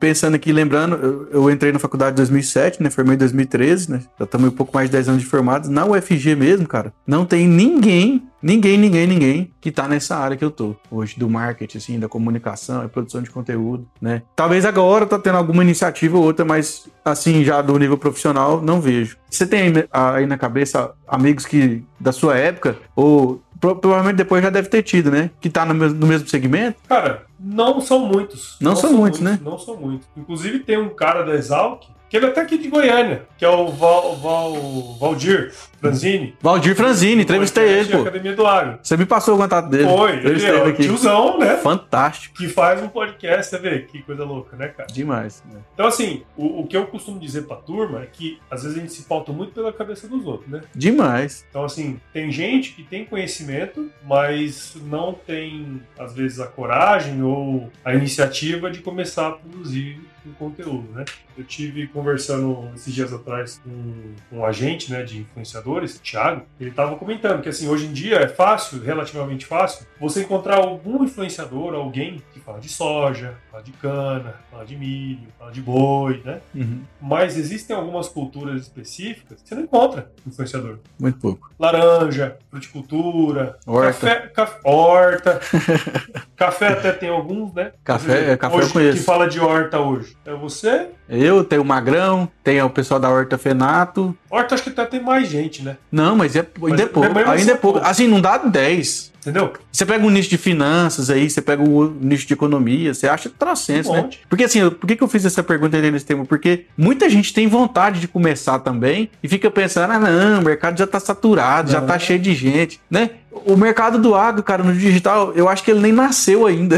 Pensando 0.00 0.34
aqui, 0.34 0.52
lembrando, 0.52 0.96
eu, 0.96 1.28
eu 1.30 1.50
entrei 1.50 1.70
na 1.70 1.78
faculdade 1.78 2.12
em 2.12 2.16
2007, 2.16 2.82
né? 2.82 2.90
Formei 2.90 3.14
em 3.14 3.18
2013, 3.18 3.90
né? 3.90 4.02
Já 4.18 4.24
estamos 4.24 4.48
um 4.48 4.52
pouco 4.56 4.72
mais 4.74 4.88
de 4.88 4.92
10 4.92 5.08
anos 5.10 5.22
de 5.22 5.28
formados. 5.28 5.68
Na 5.68 5.84
UFG 5.84 6.34
mesmo, 6.34 6.66
cara, 6.66 6.92
não 7.06 7.24
tem 7.24 7.46
ninguém, 7.46 8.26
ninguém, 8.42 8.76
ninguém, 8.78 9.06
ninguém 9.06 9.50
que 9.60 9.70
tá 9.70 9.86
nessa 9.88 10.16
área 10.16 10.36
que 10.36 10.44
eu 10.44 10.50
tô 10.50 10.74
hoje, 10.90 11.18
do 11.18 11.28
marketing, 11.28 11.78
assim, 11.78 11.98
da 11.98 12.08
comunicação 12.08 12.84
e 12.84 12.88
produção 12.88 13.22
de 13.22 13.30
conteúdo, 13.30 13.86
né? 14.00 14.22
Talvez 14.36 14.64
agora 14.64 15.06
tá 15.06 15.18
tendo 15.18 15.38
alguma 15.38 15.62
iniciativa 15.62 16.16
ou 16.16 16.24
outra, 16.24 16.44
mas 16.44 16.88
assim, 17.04 17.44
já 17.44 17.60
do 17.62 17.78
nível 17.78 17.98
profissional, 17.98 18.60
não 18.60 18.80
vejo. 18.80 19.16
Você 19.30 19.46
tem 19.46 19.72
aí, 19.92 20.26
na 20.26 20.38
cabeça 20.38 20.92
amigos 21.06 21.44
que 21.46 21.82
da 21.98 22.12
sua 22.12 22.36
época, 22.36 22.76
ou 22.94 23.42
pro- 23.60 23.76
provavelmente 23.76 24.16
depois 24.16 24.42
já 24.42 24.50
deve 24.50 24.68
ter 24.68 24.82
tido, 24.82 25.10
né? 25.10 25.30
Que 25.40 25.50
tá 25.50 25.64
no 25.64 25.74
mesmo, 25.74 25.98
no 25.98 26.06
mesmo 26.06 26.28
segmento? 26.28 26.76
Cara, 26.88 27.24
não 27.38 27.80
são 27.80 28.00
muitos. 28.00 28.56
Não 28.60 28.74
são 28.76 28.92
muitos, 28.92 29.20
né? 29.20 29.38
Não 29.42 29.58
são 29.58 29.76
muitos. 29.76 30.06
Inclusive 30.16 30.60
tem 30.60 30.78
um 30.78 30.88
cara 30.90 31.22
da 31.24 31.34
Exalc, 31.34 31.84
que 32.08 32.16
ele 32.16 32.26
é 32.26 32.28
até 32.30 32.40
aqui 32.40 32.58
de 32.58 32.68
Goiânia, 32.68 33.22
que 33.36 33.44
é 33.44 33.48
o 33.48 33.68
Val, 33.68 34.16
Val, 34.16 34.54
Valdir 34.98 35.52
Franzini. 35.80 36.34
Valdir 36.40 36.74
Franzini, 36.74 37.22
entrevistei 37.22 37.68
ele, 37.68 37.90
pô. 37.90 38.00
Academia 38.00 38.34
do 38.34 38.46
Agro. 38.46 38.78
Você 38.82 38.96
me 38.96 39.06
passou 39.06 39.34
o 39.34 39.38
contato 39.38 39.68
dele. 39.68 39.84
Foi, 39.84 40.16
ele 40.16 40.44
é 40.44 40.64
aqui. 40.66 40.82
tiozão, 40.82 41.38
né? 41.38 41.56
Fantástico. 41.56 42.34
Que 42.36 42.48
faz 42.48 42.82
um 42.82 42.88
podcast, 42.88 43.50
você 43.50 43.58
vê 43.58 43.80
que 43.80 44.02
coisa 44.02 44.24
louca, 44.24 44.56
né, 44.56 44.68
cara? 44.68 44.88
Demais. 44.92 45.42
né? 45.52 45.60
Então, 45.74 45.86
assim, 45.86 46.22
o, 46.36 46.62
o 46.62 46.66
que 46.66 46.76
eu 46.76 46.86
costumo 46.86 47.20
dizer 47.20 47.42
pra 47.42 47.56
turma 47.56 48.02
é 48.02 48.06
que 48.06 48.38
às 48.50 48.62
vezes 48.62 48.76
a 48.76 48.80
gente 48.80 48.92
se 48.92 49.02
pauta 49.02 49.32
muito 49.32 49.52
pela 49.52 49.72
cabeça 49.72 50.08
dos 50.08 50.26
outros, 50.26 50.50
né? 50.50 50.62
Demais. 50.74 51.44
Então, 51.48 51.64
assim, 51.64 52.00
tem 52.12 52.30
gente 52.32 52.72
que 52.72 52.82
tem 52.82 53.04
conhecimento, 53.04 53.90
mas 54.04 54.76
não 54.86 55.12
tem, 55.12 55.80
às 55.98 56.12
vezes, 56.14 56.40
a 56.40 56.46
coragem 56.46 57.22
ou 57.22 57.70
a 57.84 57.94
iniciativa 57.94 58.70
de 58.70 58.80
começar 58.80 59.28
a 59.28 59.32
produzir 59.32 60.00
com 60.34 60.50
conteúdo, 60.50 60.88
né? 60.92 61.04
Eu 61.36 61.44
tive 61.44 61.86
conversando 61.86 62.68
esses 62.74 62.92
dias 62.92 63.12
atrás 63.12 63.60
com 63.64 64.36
um 64.36 64.44
agente, 64.44 64.90
né, 64.90 65.02
de 65.04 65.18
influenciadores, 65.20 65.96
o 65.96 66.00
Thiago, 66.00 66.42
ele 66.60 66.70
estava 66.70 66.96
comentando 66.96 67.40
que 67.42 67.48
assim, 67.48 67.68
hoje 67.68 67.86
em 67.86 67.92
dia 67.92 68.16
é 68.16 68.28
fácil, 68.28 68.80
relativamente 68.82 69.46
fácil, 69.46 69.86
você 70.00 70.22
encontrar 70.22 70.56
algum 70.56 71.04
influenciador, 71.04 71.74
alguém 71.74 72.20
que 72.32 72.40
fala 72.40 72.58
de 72.58 72.68
soja, 72.68 73.34
fala 73.50 73.62
de 73.62 73.70
cana, 73.72 74.34
fala 74.50 74.64
de 74.64 74.76
milho, 74.76 75.28
fala 75.38 75.52
de 75.52 75.60
boi, 75.60 76.20
né? 76.24 76.40
Uhum. 76.54 76.80
Mas 77.00 77.36
existem 77.36 77.74
algumas 77.76 78.08
culturas 78.08 78.60
específicas 78.62 79.40
que 79.40 79.48
você 79.48 79.54
não 79.54 79.62
encontra 79.62 80.10
influenciador. 80.26 80.78
Muito 80.98 81.18
pouco. 81.20 81.50
Laranja, 81.58 82.36
fruticultura, 82.50 83.58
Horta. 83.66 83.92
café, 83.92 84.26
caf- 84.28 84.60
horta. 84.64 85.40
café 86.36 86.68
até 86.68 86.92
tem 86.92 87.08
alguns, 87.08 87.52
né? 87.54 87.72
Café- 87.84 88.24
Quer 88.26 88.38
café 88.38 88.54
eu 88.56 88.58
hoje, 88.60 88.72
conheço. 88.72 88.96
Quem 88.96 89.04
fala 89.04 89.28
de 89.28 89.40
horta 89.40 89.78
hoje 89.80 90.16
é 90.24 90.34
você. 90.34 90.88
Eu 91.08 91.42
tenho 91.42 91.62
o 91.62 91.64
Magrão, 91.64 92.28
tem 92.44 92.60
o 92.62 92.70
pessoal 92.70 93.00
da 93.00 93.08
Horta 93.10 93.38
Fenato. 93.38 94.16
Horta 94.30 94.54
acho 94.54 94.64
que 94.64 94.70
até 94.70 94.84
tem 94.84 95.02
mais 95.02 95.28
gente, 95.28 95.62
né? 95.62 95.76
Não, 95.90 96.14
mas 96.16 96.36
é, 96.36 96.46
ainda 96.62 96.82
é 96.82 96.86
pouco. 96.86 97.14
mesmo 97.14 97.30
assim 97.30 97.40
Ainda 97.40 97.52
é 97.52 97.54
é 97.54 97.56
pouco. 97.56 97.78
Assim, 97.78 98.08
não 98.08 98.20
dá 98.20 98.38
10. 98.38 99.12
Entendeu? 99.28 99.52
Você 99.70 99.84
pega 99.86 100.04
um 100.06 100.10
nicho 100.10 100.30
de 100.30 100.38
finanças 100.38 101.10
aí, 101.10 101.28
você 101.28 101.40
pega 101.42 101.62
o 101.62 101.94
nicho 102.00 102.26
de 102.26 102.34
economia, 102.34 102.94
você 102.94 103.08
acha 103.08 103.30
trocentos, 103.30 103.90
Um 103.90 103.94
né? 103.94 104.08
Porque 104.28 104.44
assim, 104.44 104.60
eu- 104.60 104.72
por 104.72 104.86
que, 104.86 104.96
que 104.96 105.02
eu 105.02 105.08
fiz 105.08 105.24
essa 105.24 105.42
pergunta 105.42 105.76
aí 105.76 105.90
nesse 105.90 106.06
tema? 106.06 106.24
Porque 106.24 106.64
muita 106.76 107.08
gente 107.10 107.32
tem 107.34 107.46
vontade 107.46 108.00
de 108.00 108.08
começar 108.08 108.58
também 108.60 109.10
e 109.22 109.28
fica 109.28 109.50
pensando, 109.50 109.92
ah, 109.92 109.98
não, 109.98 110.40
o 110.40 110.44
mercado 110.44 110.78
já 110.78 110.86
tá 110.86 110.98
saturado, 111.00 111.70
já 111.70 111.80
Não. 111.80 111.86
tá 111.86 111.98
cheio 111.98 112.18
de 112.18 112.34
gente, 112.34 112.80
né? 112.90 113.10
O 113.44 113.56
mercado 113.56 113.98
do 114.00 114.14
agro, 114.16 114.42
cara, 114.42 114.64
no 114.64 114.72
digital, 114.72 115.32
eu 115.34 115.48
acho 115.48 115.62
que 115.62 115.70
ele 115.70 115.78
nem 115.80 115.92
nasceu 115.92 116.44
ainda. 116.46 116.76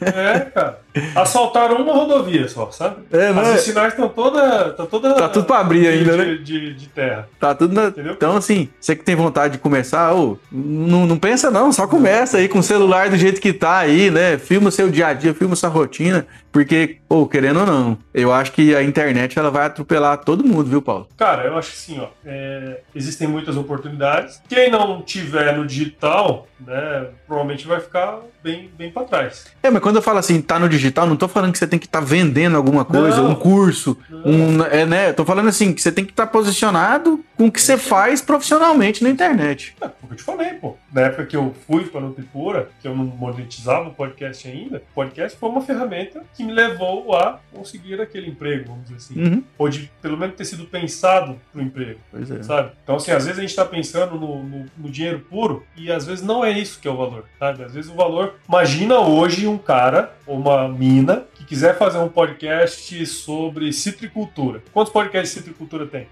É, 0.00 0.40
cara. 0.52 0.80
Assaltaram 1.14 1.76
uma 1.76 1.92
rodovia 1.94 2.46
só, 2.48 2.70
sabe? 2.70 2.96
É, 3.12 3.28
As 3.28 3.34
mas 3.34 3.60
sinais 3.62 3.92
estão 3.92 4.08
toda, 4.08 4.70
tá 4.72 4.84
toda. 4.86 5.14
tá 5.14 5.28
tudo 5.28 5.46
pra 5.46 5.60
abrir 5.60 5.80
de, 5.82 5.88
ainda, 5.88 6.16
né? 6.16 6.24
de, 6.34 6.38
de, 6.42 6.74
de 6.74 6.88
terra. 6.88 7.28
Tá 7.40 7.54
tudo 7.54 7.72
na... 7.74 7.86
Entendeu? 7.88 8.12
Então, 8.12 8.36
assim, 8.36 8.68
você 8.80 8.94
que 8.96 9.04
tem 9.04 9.14
vontade 9.14 9.54
de 9.54 9.58
começar, 9.58 10.12
ô, 10.14 10.36
não, 10.50 11.06
não 11.06 11.18
pensa 11.18 11.50
não, 11.50 11.72
só 11.82 11.86
começa 11.88 12.38
aí 12.38 12.48
com 12.48 12.60
o 12.60 12.62
celular 12.62 13.10
do 13.10 13.16
jeito 13.16 13.40
que 13.40 13.52
tá 13.52 13.78
aí, 13.78 14.08
né? 14.08 14.38
Filma 14.38 14.68
o 14.68 14.72
seu 14.72 14.88
dia 14.88 15.08
a 15.08 15.12
dia, 15.12 15.34
filma 15.34 15.56
sua 15.56 15.68
rotina, 15.68 16.24
porque, 16.52 16.98
ô, 17.08 17.26
querendo 17.26 17.60
ou 17.60 17.66
não, 17.66 17.98
eu 18.14 18.32
acho 18.32 18.52
que 18.52 18.74
a 18.76 18.82
internet 18.82 19.36
ela 19.36 19.50
vai 19.50 19.66
atropelar 19.66 20.18
todo 20.18 20.44
mundo, 20.46 20.64
viu, 20.64 20.80
Paulo? 20.82 21.08
Cara, 21.16 21.44
eu 21.44 21.56
acho 21.58 21.72
que 21.72 21.76
sim, 21.78 21.98
ó. 21.98 22.08
é, 22.24 22.80
existem 22.94 23.26
muitas 23.26 23.56
oportunidades. 23.56 24.40
Quem 24.48 24.70
não 24.70 25.02
tiver 25.02 25.56
no 25.56 25.66
digital, 25.66 26.46
né, 26.60 27.06
provavelmente 27.26 27.66
vai 27.66 27.80
ficar 27.80 28.20
bem, 28.44 28.70
bem 28.78 28.92
para 28.92 29.04
trás. 29.06 29.46
É, 29.62 29.70
mas 29.70 29.82
quando 29.82 29.96
eu 29.96 30.02
falo 30.02 30.18
assim, 30.18 30.40
tá 30.40 30.58
no 30.58 30.68
digital, 30.68 31.06
não 31.06 31.16
tô 31.16 31.26
falando 31.26 31.52
que 31.52 31.58
você 31.58 31.66
tem 31.66 31.78
que 31.78 31.86
estar 31.86 32.00
vendendo 32.00 32.56
alguma 32.56 32.84
coisa, 32.84 33.22
Não. 33.22 33.30
um 33.30 33.34
curso, 33.34 33.96
Não. 34.08 34.22
um, 34.26 34.64
é, 34.66 34.84
né? 34.84 35.08
Eu 35.08 35.14
tô 35.14 35.24
falando 35.24 35.48
assim, 35.48 35.72
que 35.72 35.80
você 35.82 35.90
tem 35.90 36.04
que 36.04 36.12
estar 36.12 36.26
posicionado 36.28 37.24
com 37.36 37.46
o 37.46 37.52
que 37.52 37.60
você 37.60 37.76
faz 37.78 38.20
profissionalmente 38.20 39.02
na 39.02 39.08
internet. 39.10 39.74
É, 39.80 39.86
foi 39.86 39.94
o 40.02 40.06
que 40.08 40.12
eu 40.12 40.16
te 40.18 40.22
falei, 40.22 40.50
pô. 40.54 40.76
Na 40.92 41.00
época 41.02 41.24
que 41.24 41.36
eu 41.36 41.54
fui 41.66 41.71
para 41.90 42.00
Nutripura, 42.00 42.68
que 42.80 42.86
eu 42.88 42.94
não 42.94 43.04
monetizava 43.04 43.88
o 43.88 43.94
podcast 43.94 44.46
ainda, 44.48 44.76
o 44.78 44.94
podcast 44.94 45.38
foi 45.38 45.48
uma 45.48 45.60
ferramenta 45.60 46.22
que 46.34 46.44
me 46.44 46.52
levou 46.52 47.14
a 47.16 47.40
conseguir 47.52 48.00
aquele 48.00 48.28
emprego, 48.30 48.66
vamos 48.68 48.84
dizer 48.84 48.96
assim. 48.96 49.20
Uhum. 49.22 49.42
Ou 49.58 49.68
de 49.68 49.90
pelo 50.00 50.16
menos 50.16 50.36
ter 50.36 50.44
sido 50.44 50.64
pensado 50.64 51.40
pro 51.52 51.62
emprego. 51.62 51.98
Pois 52.10 52.30
é. 52.30 52.42
sabe? 52.42 52.72
Então, 52.82 52.96
assim, 52.96 53.10
às 53.10 53.24
vezes 53.24 53.38
a 53.38 53.42
gente 53.42 53.54
tá 53.56 53.64
pensando 53.64 54.16
no, 54.18 54.42
no- 54.42 54.66
no 54.76 54.90
dinheiro 54.90 55.20
puro 55.20 55.64
e 55.76 55.90
às 55.90 56.06
vezes 56.06 56.24
não 56.24 56.44
é 56.44 56.50
isso 56.50 56.80
que 56.80 56.86
é 56.88 56.90
o 56.90 56.96
valor, 56.96 57.24
sabe? 57.38 57.64
Às 57.64 57.72
vezes 57.74 57.90
o 57.90 57.94
valor. 57.94 58.34
Imagina 58.48 58.98
hoje 59.00 59.46
um 59.46 59.58
cara 59.58 60.14
ou 60.26 60.36
uma 60.38 60.68
mina 60.68 61.24
que 61.42 61.48
quiser 61.48 61.76
fazer 61.76 61.98
um 61.98 62.08
podcast 62.08 63.04
sobre 63.06 63.72
citricultura. 63.72 64.62
Quantos 64.72 64.92
podcasts 64.92 65.34
de 65.34 65.40
citricultura 65.40 65.86
tem? 65.86 66.06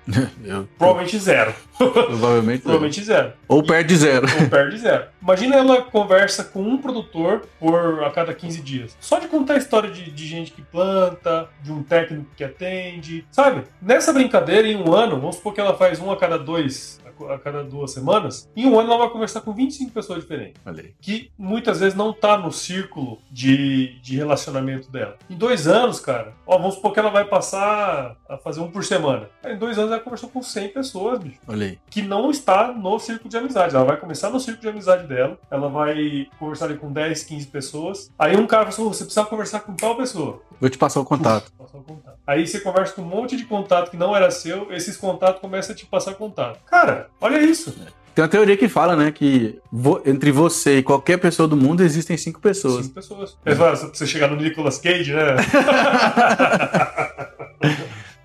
Eu, 0.44 0.68
Provavelmente 0.78 1.18
zero. 1.18 1.54
provavelmente. 1.76 2.62
Provavelmente 2.62 3.02
zero. 3.02 3.32
Ou 3.48 3.62
perto 3.62 3.86
de 3.88 3.96
zero. 3.96 4.26
Ou 4.40 4.48
perde 4.48 4.78
zero. 4.78 5.04
Imagina 5.22 5.56
ela 5.56 5.82
conversa 5.82 6.44
com 6.44 6.62
um 6.62 6.78
produtor 6.78 7.42
por 7.58 8.04
a 8.04 8.10
cada 8.10 8.34
15 8.34 8.60
dias. 8.60 8.96
Só 9.00 9.18
de 9.18 9.28
contar 9.28 9.54
a 9.54 9.58
história 9.58 9.90
de, 9.90 10.10
de 10.10 10.26
gente 10.26 10.52
que 10.52 10.62
planta, 10.62 11.48
de 11.62 11.72
um 11.72 11.82
técnico 11.82 12.26
que 12.36 12.44
atende, 12.44 13.24
sabe? 13.30 13.62
Nessa 13.80 14.12
brincadeira, 14.12 14.66
em 14.66 14.76
um 14.76 14.92
ano, 14.94 15.20
vamos 15.20 15.36
supor 15.36 15.54
que 15.54 15.60
ela 15.60 15.76
faz 15.76 16.00
um 16.00 16.10
a 16.10 16.16
cada 16.16 16.38
dois, 16.38 16.99
a 17.28 17.38
cada 17.38 17.62
duas 17.64 17.92
semanas, 17.92 18.48
em 18.56 18.66
um 18.66 18.78
ano 18.78 18.90
ela 18.90 18.98
vai 19.04 19.10
conversar 19.10 19.40
com 19.40 19.52
25 19.52 19.90
pessoas 19.92 20.20
diferentes 20.20 20.60
aí. 20.66 20.94
que 21.00 21.30
muitas 21.38 21.80
vezes 21.80 21.94
não 21.96 22.12
tá 22.12 22.38
no 22.38 22.52
círculo 22.52 23.18
de, 23.30 23.98
de 24.00 24.16
relacionamento 24.16 24.90
dela. 24.90 25.16
Em 25.28 25.36
dois 25.36 25.66
anos, 25.66 26.00
cara, 26.00 26.32
ó, 26.46 26.58
vamos 26.58 26.74
supor 26.76 26.92
que 26.92 27.00
ela 27.00 27.10
vai 27.10 27.24
passar 27.24 28.16
a 28.28 28.36
fazer 28.38 28.60
um 28.60 28.70
por 28.70 28.84
semana. 28.84 29.28
Em 29.44 29.58
dois 29.58 29.78
anos 29.78 29.90
ela 29.92 30.00
conversou 30.00 30.28
com 30.28 30.42
100 30.42 30.68
pessoas, 30.70 31.18
bicho 31.18 31.38
Olha 31.46 31.66
aí. 31.66 31.78
que 31.90 32.02
não 32.02 32.30
está 32.30 32.72
no 32.72 32.98
círculo 32.98 33.28
de 33.28 33.36
amizade. 33.36 33.74
Ela 33.74 33.84
vai 33.84 33.96
começar 33.96 34.30
no 34.30 34.40
círculo 34.40 34.62
de 34.62 34.68
amizade 34.68 35.06
dela, 35.06 35.38
ela 35.50 35.68
vai 35.68 36.28
conversar 36.38 36.66
ali 36.66 36.76
com 36.76 36.92
10, 36.92 37.22
15 37.24 37.46
pessoas. 37.48 38.10
Aí 38.18 38.36
um 38.36 38.46
cara 38.46 38.70
falou: 38.70 38.92
você 38.92 39.04
precisa 39.04 39.26
conversar 39.26 39.60
com 39.60 39.74
tal 39.74 39.96
pessoa. 39.96 40.42
Vou 40.60 40.68
te 40.70 40.78
passar 40.78 41.00
o 41.00 41.04
contato. 41.04 41.52
Passar 41.58 41.78
o 41.78 41.82
contato. 41.82 42.18
Aí 42.26 42.46
você 42.46 42.60
conversa 42.60 42.94
com 42.94 43.02
um 43.02 43.06
monte 43.06 43.36
de 43.36 43.44
contato 43.44 43.90
que 43.90 43.96
não 43.96 44.14
era 44.14 44.30
seu, 44.30 44.72
esses 44.72 44.96
contatos 44.96 45.40
começam 45.40 45.74
a 45.74 45.76
te 45.76 45.86
passar 45.86 46.14
contato. 46.14 46.60
Cara, 46.64 47.09
olha 47.20 47.40
isso. 47.42 47.74
Tem 48.14 48.22
uma 48.24 48.28
teoria 48.28 48.56
que 48.56 48.68
fala, 48.68 48.96
né, 48.96 49.12
que 49.12 49.58
vo- 49.70 50.02
entre 50.04 50.32
você 50.32 50.78
e 50.78 50.82
qualquer 50.82 51.16
pessoa 51.18 51.46
do 51.48 51.56
mundo 51.56 51.82
existem 51.82 52.16
cinco 52.16 52.40
pessoas. 52.40 52.86
Cinco 52.86 52.94
pessoas. 52.96 53.36
Mas, 53.44 53.56
você 53.56 54.06
chegar 54.06 54.28
no 54.28 54.36
Nicolas 54.36 54.78
Cage, 54.78 55.14
né? 55.14 55.36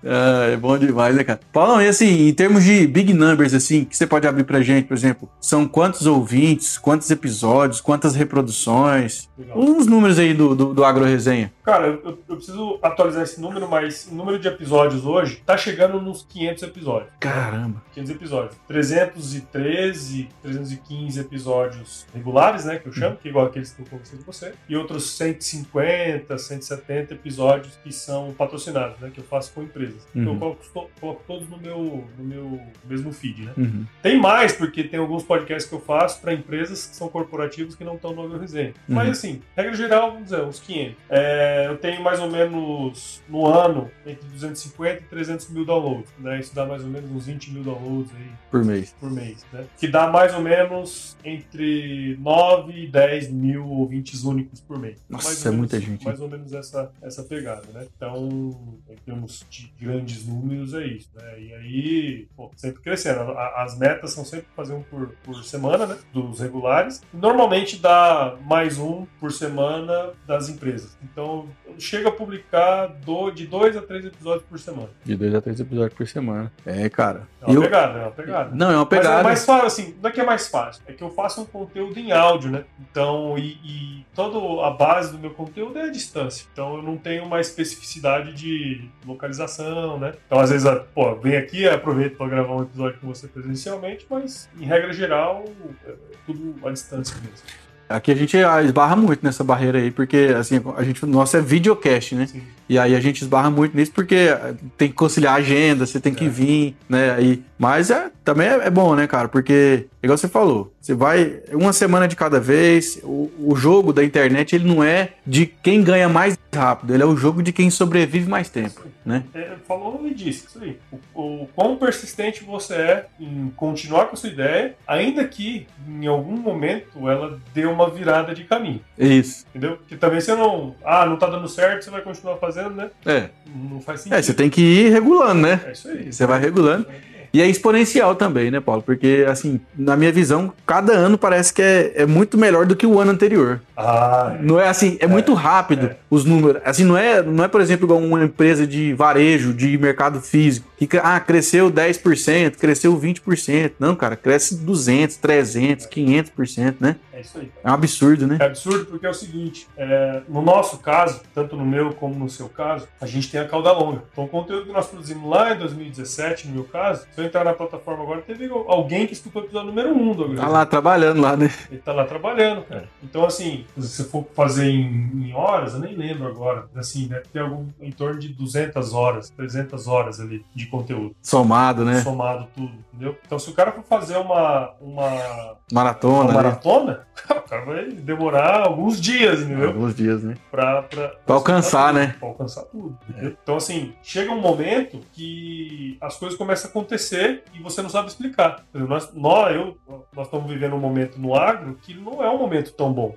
Ah, 0.06 0.46
é 0.52 0.56
bom 0.56 0.78
demais, 0.78 1.14
né, 1.14 1.24
cara? 1.24 1.40
Paulão, 1.52 1.82
e 1.82 1.88
assim, 1.88 2.28
em 2.28 2.34
termos 2.34 2.64
de 2.64 2.86
big 2.86 3.12
numbers, 3.12 3.54
assim, 3.54 3.84
que 3.84 3.96
você 3.96 4.06
pode 4.06 4.26
abrir 4.26 4.44
pra 4.44 4.60
gente, 4.60 4.86
por 4.86 4.96
exemplo, 4.96 5.28
são 5.40 5.66
quantos 5.66 6.06
ouvintes, 6.06 6.78
quantos 6.78 7.10
episódios, 7.10 7.80
quantas 7.80 8.14
reproduções? 8.14 9.28
Legal. 9.38 9.58
Uns 9.58 9.86
números 9.86 10.18
aí 10.18 10.32
do, 10.32 10.54
do, 10.54 10.74
do 10.74 10.84
Agro 10.84 11.04
Resenha. 11.04 11.52
Cara, 11.62 11.88
eu, 11.88 12.18
eu 12.28 12.36
preciso 12.36 12.78
atualizar 12.80 13.24
esse 13.24 13.40
número, 13.40 13.68
mas 13.68 14.08
o 14.10 14.14
número 14.14 14.38
de 14.38 14.46
episódios 14.46 15.04
hoje 15.04 15.42
tá 15.44 15.56
chegando 15.56 16.00
nos 16.00 16.22
500 16.22 16.62
episódios. 16.62 17.10
Caramba. 17.18 17.82
500 17.92 18.10
episódios. 18.12 18.56
313, 18.68 20.28
315 20.42 21.20
episódios 21.20 22.06
regulares, 22.14 22.64
né? 22.64 22.78
Que 22.78 22.88
eu 22.88 22.92
chamo, 22.92 23.16
que 23.16 23.28
é 23.28 23.30
igual 23.30 23.46
aqueles 23.46 23.72
que 23.72 23.82
eu 23.82 23.86
conversei 23.86 24.18
com 24.18 24.24
você. 24.24 24.54
E 24.68 24.76
outros 24.76 25.10
150, 25.16 26.38
170 26.38 27.14
episódios 27.14 27.76
que 27.82 27.92
são 27.92 28.32
patrocinados, 28.32 28.98
né? 29.00 29.10
Que 29.12 29.20
eu 29.20 29.24
faço 29.24 29.52
com 29.52 29.66
empresas. 29.96 30.08
Então 30.14 30.22
eu 30.24 30.30
Uhum. 30.32 30.38
coloco, 30.38 30.90
coloco 31.00 31.22
todos 31.26 31.48
no 31.48 31.56
meu, 31.58 32.04
no 32.18 32.24
meu 32.24 32.60
mesmo 32.84 33.12
feed, 33.12 33.44
né? 33.44 33.52
Uhum. 33.56 33.84
Tem 34.02 34.18
mais, 34.20 34.52
porque 34.52 34.84
tem 34.84 34.98
alguns 35.00 35.22
podcasts 35.22 35.68
que 35.68 35.74
eu 35.74 35.80
faço 35.80 36.20
para 36.20 36.32
empresas 36.32 36.86
que 36.86 36.96
são 36.96 37.08
corporativos 37.08 37.74
que 37.74 37.84
não 37.84 37.94
estão 37.96 38.12
no 38.14 38.22
Agro 38.22 38.38
Resenha. 38.38 38.74
Uhum. 38.88 38.94
Mas 38.94 39.08
assim, 39.10 39.42
regra 39.56 39.74
geral, 39.74 40.10
vamos 40.12 40.24
dizer, 40.24 40.42
uns 40.42 40.60
500. 40.60 40.96
É, 41.08 41.66
eu 41.68 41.76
tenho 41.78 42.02
mais 42.02 42.20
ou 42.20 42.30
menos 42.30 43.22
no 43.28 43.46
ano 43.46 43.90
entre 44.06 44.26
250 44.28 45.02
e 45.02 45.06
300 45.06 45.48
mil 45.50 45.64
downloads, 45.64 46.10
né? 46.18 46.40
Isso 46.40 46.54
dá 46.54 46.64
mais 46.66 46.82
ou 46.84 46.90
menos 46.90 47.10
uns 47.10 47.26
20 47.26 47.50
mil 47.52 47.62
downloads 47.62 48.10
aí 48.16 48.30
Por 48.50 48.64
mês. 48.64 48.94
por 48.98 49.10
mês, 49.10 49.44
né? 49.52 49.64
Que 49.78 49.88
dá 49.88 50.08
mais 50.10 50.34
ou 50.34 50.40
menos 50.40 51.16
entre 51.24 52.16
9 52.20 52.72
e 52.84 52.86
10 52.88 53.30
mil 53.30 53.66
ouvintes 53.66 54.24
únicos 54.24 54.60
por 54.60 54.78
mês. 54.78 54.98
Nossa, 55.08 55.30
é 55.48 55.50
menos- 55.50 55.58
muita 55.58 55.80
gente. 55.80 56.04
Mais 56.04 56.20
ou 56.20 56.28
menos 56.28 56.52
essa, 56.52 56.90
essa 57.02 57.22
pegada, 57.22 57.62
né? 57.72 57.86
Então, 57.96 58.58
em 58.90 58.96
termos 59.04 59.44
de 59.50 59.72
grandes 59.86 60.26
números, 60.26 60.74
é 60.74 60.84
isso, 60.86 61.08
né? 61.14 61.40
E 61.40 61.54
aí, 61.54 62.28
pô, 62.36 62.50
sempre 62.56 62.82
crescendo. 62.82 63.32
As 63.56 63.78
metas 63.78 64.12
são 64.12 64.24
sempre 64.24 64.46
fazer 64.56 64.74
um 64.74 64.82
por, 64.82 65.08
por 65.22 65.42
semana, 65.44 65.86
né? 65.86 65.96
Dos 66.12 66.40
regulares. 66.40 67.02
Normalmente 67.12 67.78
dá 67.78 68.36
mais 68.44 68.78
um 68.78 69.06
por 69.20 69.30
semana 69.32 70.10
das 70.26 70.48
empresas. 70.48 70.96
Então, 71.02 71.48
chega 71.78 72.08
a 72.08 72.12
publicar 72.12 72.86
do, 72.86 73.30
de 73.30 73.46
dois 73.46 73.76
a 73.76 73.82
três 73.82 74.04
episódios 74.04 74.44
por 74.48 74.58
semana. 74.58 74.88
De 75.04 75.16
dois 75.16 75.34
a 75.34 75.40
três 75.40 75.60
episódios 75.60 75.94
por 75.94 76.06
semana. 76.06 76.52
É, 76.64 76.88
cara. 76.88 77.26
É 77.40 77.46
uma 77.46 77.54
Eu- 77.54 77.62
pegada, 77.62 77.98
é 77.98 78.02
uma 78.02 78.10
pegada. 78.10 78.54
Não, 78.54 78.70
é 78.70 78.76
uma 78.76 78.84
Mas 78.90 78.98
é 78.98 79.02
pegada. 79.02 79.22
mais 79.22 79.44
fácil, 79.44 79.66
assim, 79.66 79.94
não 80.02 80.10
é 80.10 80.12
que 80.12 80.20
é 80.20 80.24
mais 80.24 80.48
fácil, 80.48 80.82
é 80.86 80.92
que 80.92 81.02
eu 81.02 81.10
faço 81.10 81.42
um 81.42 81.44
conteúdo 81.44 81.98
em 81.98 82.10
áudio, 82.10 82.50
né? 82.50 82.64
Então, 82.80 83.38
e, 83.38 83.52
e 83.64 84.06
toda 84.14 84.66
a 84.66 84.70
base 84.70 85.12
do 85.12 85.18
meu 85.18 85.30
conteúdo 85.30 85.78
é 85.78 85.82
a 85.84 85.90
distância. 85.90 86.46
Então, 86.52 86.76
eu 86.76 86.82
não 86.82 86.96
tenho 86.96 87.24
uma 87.24 87.40
especificidade 87.40 88.32
de 88.32 88.88
localização, 89.06 89.75
né? 89.98 90.14
Então, 90.26 90.38
às 90.38 90.50
vezes, 90.50 90.68
pô, 90.94 91.14
vem 91.16 91.36
aqui, 91.36 91.68
aproveito 91.68 92.16
para 92.16 92.28
gravar 92.28 92.54
um 92.54 92.62
episódio 92.62 92.98
com 93.00 93.08
você 93.08 93.28
presencialmente, 93.28 94.06
mas, 94.08 94.48
em 94.58 94.64
regra 94.64 94.92
geral, 94.92 95.44
é 95.86 95.92
tudo 96.24 96.54
à 96.66 96.70
distância 96.70 97.16
mesmo. 97.16 97.46
Aqui 97.88 98.10
a 98.10 98.14
gente 98.16 98.36
ah, 98.38 98.62
esbarra 98.62 98.96
muito 98.96 99.24
nessa 99.24 99.44
barreira 99.44 99.78
aí, 99.78 99.90
porque 99.90 100.34
assim, 100.36 100.60
a 100.76 100.82
gente, 100.82 101.04
o 101.04 101.06
nosso 101.06 101.36
é 101.36 101.40
videocast, 101.40 102.14
né? 102.14 102.26
Sim. 102.26 102.42
E 102.68 102.78
aí 102.78 102.94
a 102.96 103.00
gente 103.00 103.22
esbarra 103.22 103.50
muito 103.50 103.76
nisso 103.76 103.92
porque 103.92 104.28
tem 104.76 104.88
que 104.88 104.94
conciliar 104.94 105.34
a 105.34 105.36
agenda, 105.36 105.86
você 105.86 106.00
tem 106.00 106.12
que 106.14 106.24
É. 106.24 106.28
vir, 106.28 106.76
né? 106.88 107.14
Aí, 107.14 107.42
mas 107.58 107.90
é, 107.90 108.10
também 108.24 108.48
é, 108.48 108.66
é 108.66 108.70
bom, 108.70 108.94
né, 108.94 109.06
cara? 109.06 109.28
Porque, 109.28 109.86
igual 110.02 110.18
você 110.18 110.28
falou, 110.28 110.72
você 110.80 110.92
vai 110.94 111.40
uma 111.52 111.72
semana 111.72 112.08
de 112.08 112.16
cada 112.16 112.40
vez. 112.40 113.00
O, 113.04 113.30
o 113.38 113.54
jogo 113.56 113.92
da 113.92 114.04
internet, 114.04 114.54
ele 114.56 114.64
não 114.66 114.82
é 114.82 115.10
de 115.26 115.46
quem 115.46 115.82
ganha 115.82 116.08
mais 116.08 116.36
rápido, 116.54 116.92
ele 116.94 117.02
é 117.02 117.06
o 117.06 117.16
jogo 117.16 117.42
de 117.42 117.52
quem 117.52 117.70
sobrevive 117.70 118.28
mais 118.28 118.48
tempo, 118.48 118.82
né? 119.04 119.22
É, 119.34 119.50
falou 119.68 120.00
e 120.06 120.14
disse 120.14 120.46
isso 120.46 120.58
aí. 120.62 120.76
O, 121.14 121.42
o 121.42 121.48
quão 121.54 121.76
persistente 121.76 122.42
você 122.44 122.74
é 122.74 123.06
em 123.20 123.52
continuar 123.56 124.06
com 124.06 124.14
a 124.14 124.16
sua 124.16 124.30
ideia, 124.30 124.74
ainda 124.86 125.24
que 125.26 125.66
em 125.88 126.06
algum 126.06 126.36
momento 126.36 127.08
ela 127.08 127.38
dê 127.54 127.66
uma 127.66 127.90
virada 127.90 128.34
de 128.34 128.44
caminho. 128.44 128.80
Isso. 128.98 129.44
Entendeu? 129.50 129.78
Que 129.86 129.96
também 129.96 130.20
você 130.20 130.34
não. 130.34 130.74
Ah, 130.84 131.04
não 131.06 131.16
tá 131.16 131.26
dando 131.28 131.48
certo, 131.48 131.84
você 131.84 131.90
vai 131.90 132.00
continuar 132.00 132.36
fazendo, 132.36 132.55
né? 132.62 132.90
É. 133.04 133.28
Não 133.54 133.80
faz 133.80 134.00
sentido. 134.00 134.18
É, 134.18 134.22
você 134.22 134.34
tem 134.34 134.50
que 134.50 134.60
ir 134.60 134.90
regulando, 134.90 135.42
né? 135.42 135.60
É 135.66 135.72
isso 135.72 135.88
aí. 135.88 136.12
Você 136.12 136.26
vai 136.26 136.40
regulando. 136.40 136.86
E 137.32 137.42
é 137.42 137.46
exponencial 137.46 138.14
também, 138.14 138.50
né, 138.50 138.60
Paulo? 138.60 138.82
Porque, 138.82 139.26
assim, 139.28 139.60
na 139.76 139.96
minha 139.96 140.10
visão, 140.10 140.52
cada 140.66 140.92
ano 140.92 141.18
parece 141.18 141.52
que 141.52 141.60
é, 141.60 141.92
é 141.94 142.06
muito 142.06 142.38
melhor 142.38 142.64
do 142.64 142.74
que 142.74 142.86
o 142.86 142.98
ano 142.98 143.12
anterior. 143.12 143.60
Ah, 143.76 144.36
Não 144.40 144.58
é 144.58 144.68
assim, 144.68 144.96
é, 145.00 145.06
muito 145.06 145.34
rápido 145.34 145.86
é. 145.86 145.96
os 146.08 146.24
números. 146.24 146.62
Assim, 146.64 146.84
não 146.84 146.96
é, 146.96 147.22
não 147.22 147.44
é, 147.44 147.48
por 147.48 147.60
exemplo, 147.60 147.86
igual 147.86 147.98
uma 147.98 148.24
empresa 148.24 148.66
de 148.66 148.94
varejo, 148.94 149.52
de 149.52 149.76
mercado 149.76 150.20
físico, 150.20 150.66
que 150.78 150.88
ah, 151.02 151.20
cresceu 151.20 151.70
10%, 151.70 152.56
cresceu 152.56 152.98
20%. 152.98 153.72
Não, 153.78 153.94
cara, 153.94 154.16
cresce 154.16 154.56
200, 154.56 155.16
300, 155.16 155.86
500%, 155.86 156.76
né? 156.80 156.96
é 157.16 157.20
isso 157.20 157.38
aí. 157.38 157.50
É 157.64 157.70
um 157.70 157.72
absurdo, 157.72 158.26
né? 158.26 158.36
É 158.38 158.44
absurdo 158.44 158.84
porque 158.84 159.06
é 159.06 159.08
o 159.08 159.14
seguinte, 159.14 159.66
é, 159.76 160.20
no 160.28 160.42
nosso 160.42 160.78
caso, 160.78 161.22
tanto 161.34 161.56
no 161.56 161.64
meu 161.64 161.94
como 161.94 162.14
no 162.14 162.28
seu 162.28 162.48
caso, 162.48 162.86
a 163.00 163.06
gente 163.06 163.30
tem 163.30 163.40
a 163.40 163.48
cauda 163.48 163.72
longa. 163.72 164.02
Então 164.12 164.24
o 164.24 164.28
conteúdo 164.28 164.66
que 164.66 164.72
nós 164.72 164.86
produzimos 164.86 165.28
lá 165.28 165.54
em 165.54 165.58
2017, 165.58 166.48
no 166.48 166.54
meu 166.54 166.64
caso, 166.64 167.06
se 167.10 167.20
eu 167.20 167.24
entrar 167.24 167.42
na 167.42 167.54
plataforma 167.54 168.02
agora, 168.02 168.20
teve 168.20 168.46
alguém 168.68 169.06
que 169.06 169.14
escutou 169.14 169.40
o 169.42 169.44
episódio 169.46 169.68
número 169.68 169.94
1 169.94 170.12
do 170.14 170.36
Tá 170.36 170.48
lá 170.48 170.66
trabalhando 170.66 171.22
lá, 171.22 171.36
né? 171.36 171.50
Ele 171.70 171.80
tá 171.80 171.92
lá 171.92 172.04
trabalhando, 172.04 172.62
cara. 172.62 172.88
Então, 173.02 173.24
assim, 173.24 173.64
se 173.78 173.88
você 173.88 174.04
for 174.04 174.24
fazer 174.34 174.68
em, 174.70 175.28
em 175.28 175.32
horas, 175.34 175.74
eu 175.74 175.80
nem 175.80 175.94
lembro 175.96 176.26
agora, 176.26 176.66
assim, 176.76 177.06
deve 177.08 177.26
ter 177.32 177.40
algum, 177.40 177.66
em 177.80 177.90
torno 177.92 178.18
de 178.18 178.28
200 178.28 178.92
horas, 178.94 179.30
300 179.30 179.86
horas 179.86 180.20
ali 180.20 180.44
de 180.54 180.66
conteúdo, 180.66 181.14
Somado, 181.22 181.84
né? 181.84 182.00
somado 182.00 182.46
tudo, 182.54 182.72
entendeu? 182.92 183.16
Então, 183.26 183.38
se 183.38 183.50
o 183.50 183.54
cara 183.54 183.72
for 183.72 183.82
fazer 183.84 184.16
uma, 184.16 184.72
uma, 184.80 185.06
uma 185.08 185.56
Maratona, 185.72 186.28
né? 186.28 186.34
maratona, 186.34 187.06
o 187.30 187.48
cara 187.48 187.64
vai 187.64 187.88
demorar 187.90 188.60
alguns 188.66 189.00
dias, 189.00 189.40
entendeu? 189.40 189.68
Alguns 189.68 189.94
dias, 189.94 190.22
né? 190.22 190.34
Pra, 190.50 190.82
pra, 190.82 191.08
Pra 191.08 191.34
alcançar, 191.34 191.88
tudo, 191.88 191.98
né? 192.00 192.16
Pra 192.18 192.28
alcançar 192.28 192.62
tudo. 192.64 192.96
entendeu? 193.08 193.36
Então, 193.42 193.56
assim, 193.56 193.92
chega 194.02 194.30
um 194.32 194.40
momento 194.40 195.00
que 195.12 195.96
as 196.00 196.16
coisas 196.16 196.36
começam 196.38 196.68
a 196.68 196.70
acontecer 196.70 197.42
e 197.54 197.62
você 197.62 197.82
não 197.82 197.88
sabe 197.88 198.08
explicar. 198.08 198.64
Nós, 198.72 199.12
nós, 199.14 199.54
eu, 199.54 199.76
nós 200.14 200.26
estamos 200.26 200.48
vivendo 200.50 200.74
um 200.74 200.80
momento 200.80 201.18
no 201.20 201.34
agro 201.34 201.78
que 201.82 201.94
não 201.94 202.22
é 202.22 202.30
um 202.30 202.38
momento 202.38 202.72
tão 202.72 202.92
bom, 202.92 203.14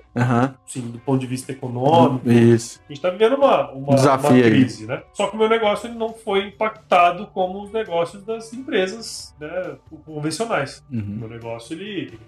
Sim, 0.66 0.82
do 0.82 0.98
ponto 0.98 1.20
de 1.20 1.26
vista 1.26 1.52
econômico. 1.52 2.28
Isso. 2.30 2.80
A 2.84 2.88
gente 2.92 2.98
está 2.98 3.10
vivendo 3.10 3.34
uma, 3.36 3.70
uma, 3.72 3.92
Um 3.92 3.94
desafio 3.96 4.30
uma 4.30 4.36
aí. 4.36 4.42
crise, 4.42 4.86
né? 4.86 5.02
Só 5.12 5.26
que 5.28 5.36
o 5.36 5.38
meu 5.38 5.48
negócio 5.48 5.88
ele 5.88 5.98
não 5.98 6.12
foi 6.12 6.46
impactado 6.46 7.26
como 7.28 7.62
os 7.62 7.72
negócios 7.72 8.22
das 8.24 8.52
empresas 8.52 9.34
né, 9.40 9.72
convencionais. 10.06 10.82
O 10.90 10.96
Uhum. 10.96 11.02
meu 11.20 11.28
negócio, 11.28 11.74
ele 11.74 12.18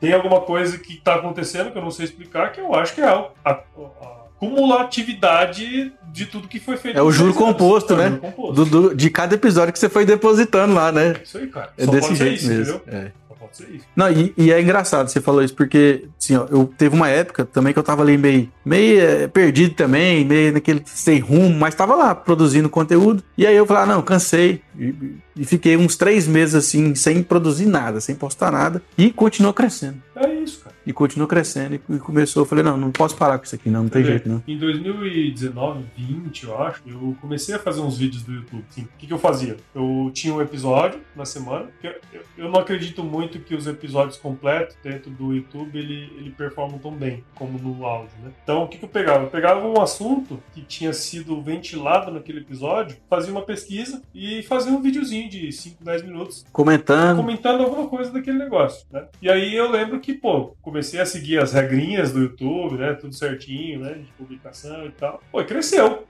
tem 0.00 0.12
alguma 0.12 0.40
coisa 0.42 0.78
que 0.78 0.94
está 0.94 1.16
acontecendo 1.16 1.70
que 1.72 1.78
eu 1.78 1.82
não 1.82 1.90
sei 1.90 2.04
explicar, 2.04 2.52
que 2.52 2.60
eu 2.60 2.74
acho 2.74 2.94
que 2.94 3.00
é 3.00 3.04
a, 3.08 3.26
a, 3.44 3.50
a 3.50 4.18
cumulatividade 4.38 5.92
de 6.12 6.26
tudo 6.26 6.48
que 6.48 6.60
foi 6.60 6.76
feito. 6.76 6.98
É 6.98 7.02
o 7.02 7.10
juro 7.10 7.32
seis 7.32 7.42
anos. 7.42 7.52
composto, 7.58 7.92
É 7.92 7.96
o 7.96 7.98
né? 7.98 8.08
juro 8.10 8.20
composto. 8.20 8.64
Do, 8.64 8.64
do- 8.88 8.94
de 8.94 9.10
cada 9.10 9.34
episódio 9.34 9.72
que 9.72 9.78
você 9.78 9.88
foi 9.88 10.04
depositando 10.06 10.74
lá, 10.74 10.90
né? 10.92 11.14
É 11.18 11.22
isso 11.22 11.38
aí, 11.38 11.46
cara. 11.48 11.72
É 11.76 11.84
Só 11.84 11.90
desse 11.90 12.06
pode 12.08 12.18
ser 12.18 12.24
jeito 12.24 12.38
isso, 12.40 12.48
mesmo. 12.48 12.76
entendeu? 12.76 13.00
É. 13.00 13.12
Pode 13.38 13.56
ser 13.56 13.68
isso. 13.70 13.84
Não, 13.94 14.10
e, 14.10 14.34
e 14.36 14.52
é 14.52 14.60
engraçado 14.60 15.08
você 15.08 15.20
falou 15.20 15.42
isso, 15.42 15.54
porque, 15.54 16.08
assim, 16.18 16.36
ó, 16.36 16.46
eu 16.50 16.70
teve 16.76 16.94
uma 16.94 17.08
época 17.08 17.44
também 17.44 17.72
que 17.72 17.78
eu 17.78 17.82
tava 17.82 18.02
ali 18.02 18.18
meio, 18.18 18.50
meio 18.64 19.00
eh, 19.00 19.28
perdido 19.28 19.74
também, 19.74 20.24
meio 20.24 20.52
naquele 20.52 20.82
sem 20.86 21.20
rumo, 21.20 21.56
mas 21.58 21.74
tava 21.74 21.94
lá 21.94 22.14
produzindo 22.14 22.68
conteúdo. 22.68 23.22
E 23.36 23.46
aí 23.46 23.54
eu 23.54 23.66
falei, 23.66 23.84
ah, 23.84 23.86
não, 23.86 24.02
cansei. 24.02 24.60
E, 24.78 24.94
e 25.36 25.44
fiquei 25.44 25.76
uns 25.76 25.96
três 25.96 26.26
meses 26.26 26.54
assim, 26.54 26.94
sem 26.94 27.22
produzir 27.22 27.66
nada, 27.66 28.00
sem 28.00 28.14
postar 28.14 28.50
nada. 28.50 28.82
E 28.96 29.10
continuou 29.12 29.54
crescendo. 29.54 30.02
É 30.16 30.34
isso, 30.34 30.60
cara. 30.60 30.67
E 30.88 30.92
continuou 30.92 31.28
crescendo. 31.28 31.74
E, 31.74 31.98
começou, 31.98 32.42
eu 32.42 32.46
falei, 32.46 32.64
não, 32.64 32.76
não 32.76 32.90
posso 32.90 33.14
parar 33.16 33.38
com 33.38 33.44
isso 33.44 33.54
aqui, 33.54 33.68
não, 33.70 33.82
não 33.82 33.90
tem 33.90 34.02
jeito, 34.02 34.28
não. 34.28 34.42
Em 34.48 34.56
2019, 34.56 35.84
20, 35.96 36.44
eu 36.44 36.62
acho, 36.62 36.82
eu 36.86 37.16
comecei 37.20 37.54
a 37.54 37.58
fazer 37.58 37.80
uns 37.80 37.98
vídeos 37.98 38.22
do 38.22 38.32
YouTube. 38.32 38.64
Assim, 38.70 38.82
o 38.82 38.88
que, 38.98 39.06
que 39.06 39.12
eu 39.12 39.18
fazia? 39.18 39.56
Eu 39.74 40.10
tinha 40.14 40.32
um 40.34 40.40
episódio 40.40 41.00
na 41.14 41.24
semana. 41.24 41.66
Eu, 41.82 41.92
eu- 42.12 42.22
eu 42.38 42.50
não 42.50 42.60
acredito 42.60 43.02
muito 43.04 43.38
que 43.40 43.54
os 43.54 43.66
episódios 43.66 44.16
completos 44.16 44.76
dentro 44.82 45.10
do 45.10 45.34
YouTube 45.34 45.76
ele, 45.78 46.10
ele 46.16 46.30
performam 46.30 46.78
tão 46.78 46.92
bem 46.92 47.22
como 47.34 47.58
no 47.58 47.84
áudio, 47.84 48.12
né? 48.22 48.30
Então, 48.42 48.62
o 48.62 48.68
que, 48.68 48.78
que 48.78 48.84
eu 48.84 48.88
pegava? 48.88 49.24
Eu 49.24 49.28
pegava 49.30 49.66
um 49.66 49.80
assunto 49.82 50.40
que 50.54 50.62
tinha 50.62 50.92
sido 50.92 51.40
ventilado 51.42 52.10
naquele 52.10 52.38
episódio, 52.40 52.96
fazia 53.10 53.32
uma 53.32 53.42
pesquisa 53.42 54.00
e 54.14 54.42
fazia 54.44 54.72
um 54.72 54.80
videozinho 54.80 55.28
de 55.28 55.50
5, 55.52 55.84
10 55.84 56.02
minutos 56.02 56.46
Comentando. 56.52 57.16
comentando 57.18 57.62
alguma 57.62 57.88
coisa 57.88 58.10
daquele 58.10 58.38
negócio, 58.38 58.86
né? 58.90 59.06
E 59.20 59.28
aí 59.28 59.54
eu 59.54 59.70
lembro 59.70 60.00
que, 60.00 60.14
pô, 60.14 60.54
comecei 60.62 60.77
a 60.78 61.06
seguir 61.06 61.38
as 61.38 61.52
regrinhas 61.52 62.12
do 62.12 62.20
YouTube, 62.20 62.76
né? 62.76 62.94
Tudo 62.94 63.14
certinho, 63.14 63.80
né? 63.80 63.94
De 63.94 64.12
publicação 64.12 64.86
e 64.86 64.90
tal. 64.90 65.22
Pô, 65.30 65.42
cresceu. 65.44 66.06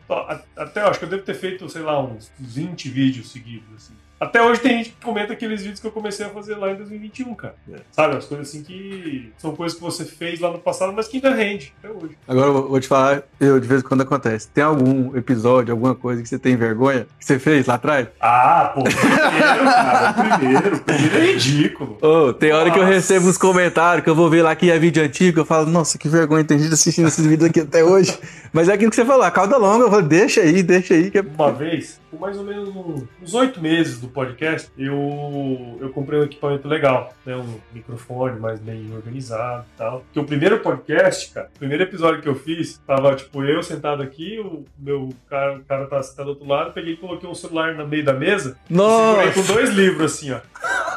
Até, 0.57 0.81
acho 0.83 0.99
que 0.99 1.05
eu 1.05 1.11
devo 1.11 1.23
ter 1.23 1.35
feito, 1.35 1.69
sei 1.69 1.83
lá, 1.83 2.03
uns 2.03 2.33
20 2.39 2.89
vídeos 2.89 3.31
seguidos, 3.31 3.69
assim. 3.75 3.95
Até 4.21 4.43
hoje 4.43 4.61
tem 4.61 4.79
gente 4.79 4.91
que 4.91 5.05
comenta 5.05 5.33
aqueles 5.33 5.61
vídeos 5.61 5.79
que 5.79 5.87
eu 5.87 5.93
comecei 5.93 6.27
a 6.27 6.29
fazer 6.31 6.57
lá 6.57 6.73
em 6.73 6.77
2021, 6.77 7.35
cara. 7.37 7.55
Sabe? 7.93 8.17
As 8.17 8.25
coisas 8.25 8.49
assim 8.49 8.63
que 8.65 9.33
são 9.39 9.55
coisas 9.55 9.79
que 9.79 9.85
você 9.85 10.05
fez 10.05 10.41
lá 10.41 10.51
no 10.51 10.59
passado, 10.59 10.93
mas 10.93 11.07
que 11.07 11.19
ainda 11.19 11.33
rende 11.35 11.73
até 11.79 11.93
hoje. 11.93 12.17
Agora 12.27 12.47
eu 12.49 12.69
vou- 12.69 12.81
te 12.81 12.89
falar, 12.89 13.23
eu, 13.39 13.61
de 13.61 13.67
vez 13.69 13.81
em 13.81 13.85
quando 13.85 14.01
acontece. 14.01 14.49
Tem 14.49 14.65
algum 14.65 15.17
episódio, 15.17 15.73
alguma 15.73 15.95
coisa 15.95 16.21
que 16.23 16.29
você 16.29 16.39
tem 16.39 16.57
vergonha 16.57 17.07
que 17.19 17.25
você 17.25 17.39
fez 17.39 17.67
lá 17.67 17.75
atrás? 17.75 18.09
Ah, 18.21 18.73
pô, 18.75 18.83
primeiro, 18.83 19.65
cara, 19.65 20.13
primeiro. 20.37 20.79
Primeiro 20.81 21.17
é 21.17 21.33
ridículo. 21.33 21.99
Ô, 22.03 22.33
tem 22.33 22.53
hora 22.53 22.71
que 22.71 22.79
eu 22.79 22.83
Nossa. 22.83 22.95
recebo 22.95 23.29
uns 23.29 23.39
comentários 23.39 24.03
que 24.03 24.11
eu 24.11 24.15
vou 24.17 24.29
ver 24.29 24.43
lá 24.43 24.55
que 24.57 24.71
é 24.71 24.79
vídeo 24.79 25.03
antigo, 25.03 25.41
eu 25.41 25.45
falo, 25.45 25.67
nossa, 25.71 25.97
que 25.97 26.09
vergonha, 26.09 26.43
tem 26.45 26.59
gente 26.59 26.75
assistindo 26.75 27.07
esses 27.09 27.25
vídeos 27.25 27.49
aqui 27.51 27.61
até 27.61 27.85
hoje. 27.85 28.19
Mas 28.53 28.69
é 28.69 28.73
aquilo 28.73 28.91
que 28.91 28.97
você 28.97 29.05
falou, 29.05 29.23
a 29.23 29.31
cauda 29.31 29.57
longa, 29.57 29.85
eu 29.85 29.91
falo, 29.91 30.03
deixa 30.03 30.41
aí, 30.41 30.63
deixa 30.63 30.95
aí, 30.95 31.11
que 31.11 31.19
é... 31.19 31.21
Uma 31.23 31.53
vez, 31.53 32.01
por 32.11 32.21
mais 32.21 32.39
ou 32.39 32.45
menos 32.45 32.69
uns 33.23 33.35
oito 33.35 33.61
meses 33.61 34.01
do 34.01 34.09
podcast, 34.09 34.71
eu, 34.77 35.79
eu 35.81 35.91
comprei 35.91 36.19
um 36.19 36.25
equipamento 36.25 36.67
legal, 36.67 37.13
né? 37.25 37.37
Um 37.37 37.59
microfone 37.73 38.39
mais 38.39 38.61
bem 38.61 38.93
organizado 38.95 39.67
e 39.75 39.79
tal. 39.79 40.01
Porque 40.01 40.21
o 40.21 40.25
primeiro 40.25 40.61
podcast, 40.61 41.31
cara, 41.33 41.51
o 41.55 41.59
primeiro 41.59 41.83
episódio 41.83 42.23
que 42.23 42.29
eu 42.29 42.35
fiz, 42.35 42.79
tava 42.87 43.15
tipo 43.15 43.45
eu 43.45 43.63
sentado 43.63 44.03
aqui, 44.03 44.39
o 44.41 44.65
meu 44.79 45.11
cara, 45.29 45.57
o 45.57 45.65
cara 45.65 45.87
tá 45.87 46.03
sentado 46.03 46.27
do 46.27 46.31
outro 46.31 46.47
lado, 46.47 46.73
peguei 46.73 46.95
e 46.95 46.97
coloquei 46.97 47.29
um 47.29 47.35
celular 47.35 47.75
no 47.75 47.87
meio 47.87 48.05
da 48.05 48.13
mesa, 48.13 48.59
segurei 48.67 49.33
com 49.33 49.41
Nossa, 49.41 49.53
dois 49.53 49.71
livros 49.71 50.13
assim, 50.13 50.33
ó. 50.33 50.41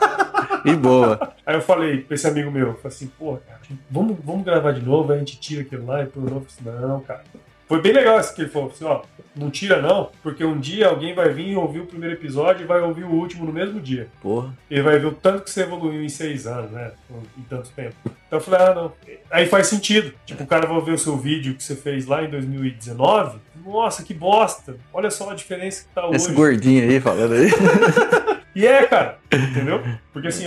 e 0.65 0.75
boa. 0.75 1.33
Aí 1.45 1.55
eu 1.55 1.61
falei 1.61 2.01
pra 2.01 2.15
esse 2.15 2.27
amigo 2.27 2.51
meu, 2.51 2.75
falei 2.75 2.87
assim, 2.87 3.11
pô, 3.17 3.37
cara, 3.37 3.59
vamos, 3.89 4.17
vamos 4.23 4.45
gravar 4.45 4.71
de 4.71 4.81
novo, 4.81 5.11
aí 5.11 5.17
a 5.17 5.19
gente 5.19 5.39
tira 5.39 5.61
aquilo 5.61 5.85
lá 5.85 6.03
e 6.03 6.05
põe 6.05 6.23
de 6.23 6.31
novo. 6.31 6.45
Falei, 6.47 6.79
não, 6.79 6.99
cara. 7.01 7.23
Foi 7.71 7.81
bem 7.81 7.93
legal 7.93 8.19
esse 8.19 8.35
que 8.35 8.41
ele 8.41 8.49
falou 8.49 8.69
assim, 8.69 8.83
ó, 8.83 9.01
não 9.33 9.49
tira 9.49 9.81
não, 9.81 10.09
porque 10.21 10.43
um 10.43 10.59
dia 10.59 10.89
alguém 10.89 11.15
vai 11.15 11.29
vir 11.29 11.55
ouvir 11.55 11.79
o 11.79 11.85
primeiro 11.85 12.15
episódio 12.15 12.65
e 12.65 12.67
vai 12.67 12.81
ouvir 12.81 13.05
o 13.05 13.11
último 13.11 13.45
no 13.45 13.53
mesmo 13.53 13.79
dia. 13.79 14.09
Porra. 14.21 14.53
Ele 14.69 14.81
vai 14.81 14.99
ver 14.99 15.05
o 15.05 15.13
tanto 15.13 15.45
que 15.45 15.51
você 15.51 15.61
evoluiu 15.61 16.03
em 16.03 16.09
seis 16.09 16.45
anos, 16.45 16.69
né? 16.69 16.91
Em 17.37 17.43
tanto 17.43 17.69
tempo. 17.69 17.95
Então 18.03 18.39
eu 18.39 18.41
falei, 18.41 18.59
ah, 18.59 18.75
não. 18.75 18.91
Aí 19.31 19.45
faz 19.45 19.67
sentido. 19.67 20.13
Tipo, 20.25 20.43
o 20.43 20.47
cara 20.47 20.67
vai 20.67 20.81
ver 20.81 20.91
o 20.91 20.97
seu 20.97 21.15
vídeo 21.15 21.55
que 21.55 21.63
você 21.63 21.73
fez 21.73 22.05
lá 22.07 22.21
em 22.21 22.29
2019. 22.29 23.39
Nossa, 23.65 24.03
que 24.03 24.13
bosta. 24.13 24.75
Olha 24.91 25.09
só 25.09 25.29
a 25.29 25.33
diferença 25.33 25.83
que 25.83 25.95
tá 25.95 26.05
hoje. 26.05 26.17
Esse 26.17 26.33
gordinho 26.33 26.83
aí 26.83 26.99
falando 26.99 27.35
aí. 27.35 27.51
E 28.53 28.67
é, 28.67 28.85
cara, 28.85 29.17
entendeu? 29.31 29.81
Porque 30.11 30.27
assim, 30.27 30.45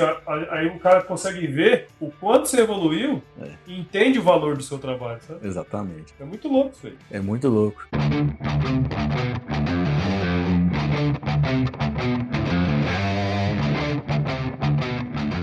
aí 0.50 0.66
o 0.66 0.78
cara 0.78 1.02
consegue 1.02 1.46
ver 1.46 1.88
o 1.98 2.10
quanto 2.10 2.46
você 2.48 2.60
evoluiu 2.60 3.22
É. 3.40 3.48
e 3.66 3.80
entende 3.80 4.18
o 4.18 4.22
valor 4.22 4.56
do 4.56 4.62
seu 4.62 4.78
trabalho, 4.78 5.20
sabe? 5.26 5.46
Exatamente. 5.46 6.12
É 6.20 6.24
muito 6.24 6.46
louco 6.48 6.72
isso 6.76 6.86
aí. 6.86 6.96
É 7.10 7.20
muito 7.20 7.48
louco. 7.48 7.82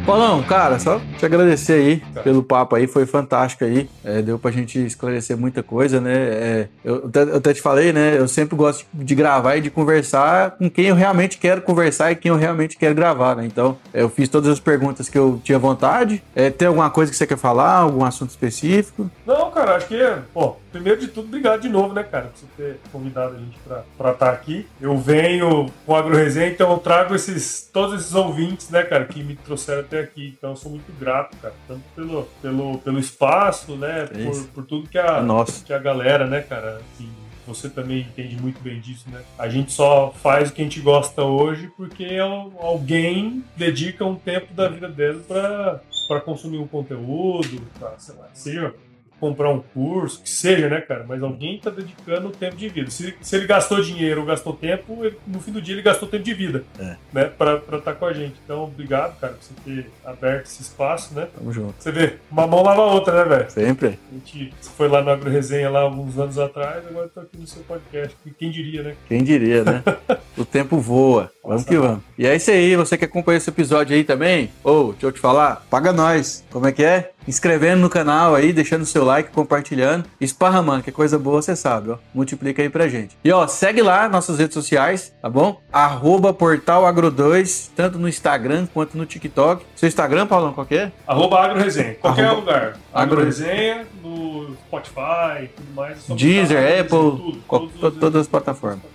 Paulão, 0.06 0.41
cara, 0.43 0.80
só 0.80 0.99
te 1.18 1.26
agradecer 1.26 1.74
aí 1.74 2.04
Tá. 2.14 2.22
pelo 2.22 2.41
papo 2.43 2.76
aí, 2.76 2.88
foi 2.88 3.06
fantástico 3.06 3.64
aí. 3.64 3.88
É, 4.04 4.22
deu 4.22 4.38
pra 4.39 4.49
gente 4.52 4.84
esclarecer 4.84 5.38
muita 5.38 5.62
coisa, 5.62 6.02
né? 6.02 6.14
É, 6.14 6.68
eu, 6.84 7.06
até, 7.06 7.22
eu 7.24 7.36
até 7.38 7.54
te 7.54 7.62
falei, 7.62 7.93
né? 7.93 8.18
Eu 8.18 8.28
sempre 8.28 8.56
gosto 8.56 8.86
de 8.93 9.14
gravar 9.16 9.58
e 9.58 9.62
de 9.62 9.70
conversar 9.70 10.52
com 10.52 10.70
quem 10.70 10.86
eu 10.88 10.95
realmente 10.95 11.38
quero 11.38 11.62
conversar 11.62 12.12
e 12.12 12.16
quem 12.16 12.30
eu 12.30 12.36
realmente 12.38 12.78
quero 12.78 12.95
gravar, 12.95 13.36
né? 13.36 13.45
Então, 13.45 13.78
eu 13.93 14.10
fiz 14.10 14.28
todas 14.28 14.49
as 14.49 14.60
perguntas 14.60 15.08
que 15.08 15.18
eu 15.18 15.39
tinha 15.43 15.60
vontade. 15.60 16.22
É, 16.36 16.49
tem 16.49 16.68
alguma 16.68 16.89
coisa 16.89 17.12
que 17.12 17.18
você 17.18 17.28
quer 17.28 17.38
falar? 17.38 17.76
Algum 17.76 18.04
assunto 18.04 18.32
específico? 18.32 19.10
Não, 19.26 19.52
cara, 19.52 19.76
acho 19.76 19.88
que, 19.88 19.97
pô, 20.34 20.56
primeiro 20.72 20.99
de 20.99 21.07
tudo, 21.07 21.28
obrigado 21.28 21.61
de 21.61 21.69
novo, 21.69 21.93
né, 21.93 22.03
cara, 22.03 22.28
por 22.28 22.38
você 22.38 22.45
ter 22.57 22.80
convidado 22.91 23.36
a 23.36 23.39
gente 23.39 23.57
pra 23.59 23.84
estar 23.97 24.13
tá 24.13 24.32
aqui. 24.32 24.67
Eu 24.80 24.97
venho 24.97 25.72
com 25.86 25.95
a 25.95 25.99
AgroResenha, 25.99 26.47
então 26.47 26.72
eu 26.72 26.78
trago 26.80 27.13
esses, 27.13 27.69
todos 27.72 27.99
esses 27.99 28.15
ouvintes, 28.15 28.69
né, 28.69 28.84
cara, 28.84 29.05
que 29.05 29.24
me 29.24 29.36
trouxeram 29.36 29.82
até 29.82 29.99
aqui. 29.99 30.34
Então 30.38 30.51
eu 30.51 30.55
sou 30.55 30.72
muito 30.72 30.91
grato, 30.99 31.36
cara, 31.38 31.53
tanto 31.67 31.84
pelo, 31.95 32.24
pelo, 32.41 32.78
pelo 32.80 32.99
espaço, 32.99 33.76
né, 33.76 34.03
é 34.03 34.24
por, 34.26 34.47
por, 34.47 34.65
tudo 34.65 34.89
que 34.89 34.97
a, 34.97 35.17
é 35.19 35.65
que 35.65 35.74
a 35.74 35.80
galera, 35.80 36.26
né, 36.26 36.41
cara, 36.41 36.82
assim, 36.93 37.09
você 37.45 37.69
também 37.69 38.01
entende 38.01 38.39
muito 38.41 38.61
bem 38.61 38.80
disso, 38.80 39.09
né? 39.09 39.22
A 39.38 39.49
gente 39.49 39.72
só 39.72 40.11
faz 40.11 40.49
o 40.49 40.53
que 40.53 40.61
a 40.61 40.63
gente 40.63 40.80
gosta 40.80 41.24
hoje 41.24 41.72
porque 41.76 42.17
alguém 42.59 43.43
dedica 43.57 44.05
um 44.05 44.15
tempo 44.15 44.53
da 44.53 44.69
vida 44.69 44.88
dele 44.88 45.22
para 45.28 46.22
consumir 46.24 46.59
um 46.59 46.67
conteúdo, 46.67 47.61
pra, 47.78 47.97
sei 47.97 48.15
lá, 48.15 48.30
seja 48.34 48.74
comprar 49.22 49.51
um 49.51 49.59
curso, 49.59 50.19
que 50.24 50.30
seja, 50.30 50.67
né, 50.67 50.82
cara? 50.82 51.05
Mas 51.07 51.22
alguém 51.22 51.57
está 51.57 51.69
dedicando 51.69 52.32
tempo 52.32 52.55
de 52.55 52.67
vida. 52.67 52.89
Se, 52.89 53.13
se 53.22 53.36
ele 53.36 53.45
gastou 53.45 53.80
dinheiro 53.80 54.22
ou 54.22 54.26
gastou 54.26 54.51
tempo, 54.53 55.05
ele, 55.05 55.15
no 55.28 55.39
fim 55.39 55.51
do 55.51 55.61
dia 55.61 55.76
ele 55.76 55.84
gastou 55.84 56.09
tempo 56.09 56.24
de 56.24 56.34
vida, 56.34 56.63
é. 56.80 56.95
né? 57.13 57.26
Para 57.26 57.57
estar 57.57 57.80
tá 57.80 57.93
com 57.93 58.07
a 58.07 58.13
gente. 58.13 58.34
Então, 58.43 58.63
obrigado, 58.63 59.19
cara, 59.19 59.34
por 59.34 59.43
você 59.43 59.53
ter 59.63 59.91
aberto 60.03 60.47
esse 60.47 60.63
espaço, 60.63 61.13
né? 61.13 61.28
Tamo 61.38 61.53
junto. 61.53 61.76
Você 61.78 61.91
vê, 61.91 62.15
uma 62.32 62.47
mão 62.47 62.63
lava 62.63 62.82
a 62.82 62.93
outra, 62.93 63.24
né, 63.24 63.38
velho? 63.38 63.51
Sempre. 63.51 63.99
A 64.09 64.13
gente 64.15 64.51
foi 64.76 64.88
lá 64.88 65.03
no 65.03 65.11
Agro 65.11 65.30
Resenha 65.30 65.69
lá 65.69 65.82
alguns 65.82 66.17
anos 66.17 66.39
atrás, 66.39 66.84
agora 66.88 67.07
tô 67.07 67.19
aqui 67.19 67.38
no 67.38 67.45
seu 67.45 67.61
podcast. 67.61 68.17
Quem 68.39 68.49
diria, 68.49 68.82
né? 68.82 68.95
Quem 69.07 69.24
diria, 69.24 69.63
né? 69.63 69.84
o 70.38 70.45
tempo 70.45 70.77
voa. 70.77 71.32
Vamos 71.43 71.63
que 71.63 71.77
vamos. 71.77 72.01
E 72.17 72.25
é 72.25 72.36
isso 72.36 72.51
aí, 72.51 72.75
você 72.75 72.97
que 72.97 73.05
acompanha 73.05 73.38
esse 73.38 73.49
episódio 73.49 73.95
aí 73.95 74.03
também, 74.03 74.51
ou, 74.63 74.89
oh, 74.89 74.91
deixa 74.91 75.07
eu 75.07 75.11
te 75.11 75.19
falar, 75.19 75.65
paga 75.69 75.91
nós. 75.91 76.43
Como 76.51 76.67
é 76.67 76.71
que 76.71 76.84
é? 76.84 77.11
inscrevendo 77.27 77.82
no 77.82 77.89
canal 77.89 78.36
aí, 78.36 78.51
deixando 78.53 78.86
seu 78.86 79.03
like, 79.03 79.32
compartilhando, 79.32 80.05
esparramando, 80.19 80.84
que 80.84 80.89
é 80.89 80.93
coisa 80.93 81.17
boa, 81.19 81.41
você 81.41 81.55
sabe, 81.55 81.91
ó. 81.91 81.97
Multiplica 82.13 82.61
aí 82.61 82.69
pra 82.69 82.88
gente. 82.88 83.17
E 83.23 83.32
ó, 83.32 83.47
segue 83.47 83.82
lá 83.82 84.09
nossas 84.09 84.39
redes 84.39 84.53
sociais, 84.53 85.13
tá 85.21 85.29
bom? 85.29 85.59
Arroba 85.71 86.34
Portal 86.34 86.84
Agro2, 86.84 87.69
tanto 87.75 87.97
no 87.97 88.07
Instagram 88.07 88.67
quanto 88.73 88.97
no 88.97 89.05
TikTok. 89.05 89.65
Seu 89.75 89.88
Instagram, 89.88 90.27
Paulão, 90.27 90.53
qual 90.53 90.65
que 90.65 90.75
é? 90.75 90.91
Arroba 91.07 91.39
AgroResenha, 91.39 91.95
qualquer 91.95 92.25
Arroba... 92.25 92.39
lugar. 92.39 92.77
AgroResenha, 92.93 93.88
no 94.03 94.55
Spotify, 94.67 95.49
tudo 95.55 95.73
mais. 95.75 96.05
Deezer, 96.07 96.82
Apple, 96.82 96.89
tudo, 96.89 97.41
tudo, 97.47 97.91
todas 97.91 98.21
as 98.21 98.27
plataformas. 98.27 98.91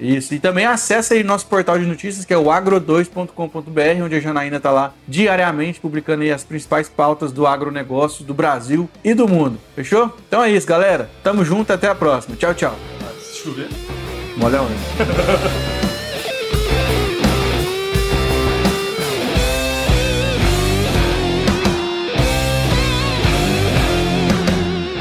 Isso, 0.00 0.34
e 0.34 0.38
também 0.38 0.64
acessa 0.64 1.14
aí 1.14 1.22
nosso 1.22 1.46
portal 1.46 1.78
de 1.78 1.84
notícias, 1.84 2.24
que 2.24 2.32
é 2.32 2.38
o 2.38 2.44
agro2.com.br, 2.44 4.04
onde 4.04 4.14
a 4.14 4.20
Janaína 4.20 4.56
está 4.56 4.70
lá 4.70 4.94
diariamente 5.06 5.80
publicando 5.80 6.22
aí 6.22 6.32
as 6.32 6.42
principais 6.42 6.88
pautas 6.88 7.32
do 7.32 7.46
agronegócio 7.46 8.24
do 8.24 8.32
Brasil 8.32 8.88
e 9.04 9.14
do 9.14 9.28
mundo. 9.28 9.58
Fechou? 9.74 10.16
Então 10.26 10.42
é 10.42 10.50
isso, 10.50 10.66
galera. 10.66 11.10
Tamo 11.22 11.44
junto, 11.44 11.72
até 11.72 11.88
a 11.88 11.94
próxima. 11.94 12.36
Tchau, 12.36 12.54
tchau. 12.54 12.74
Se 13.20 13.42
chover. 13.42 13.68
Né? 13.68 15.80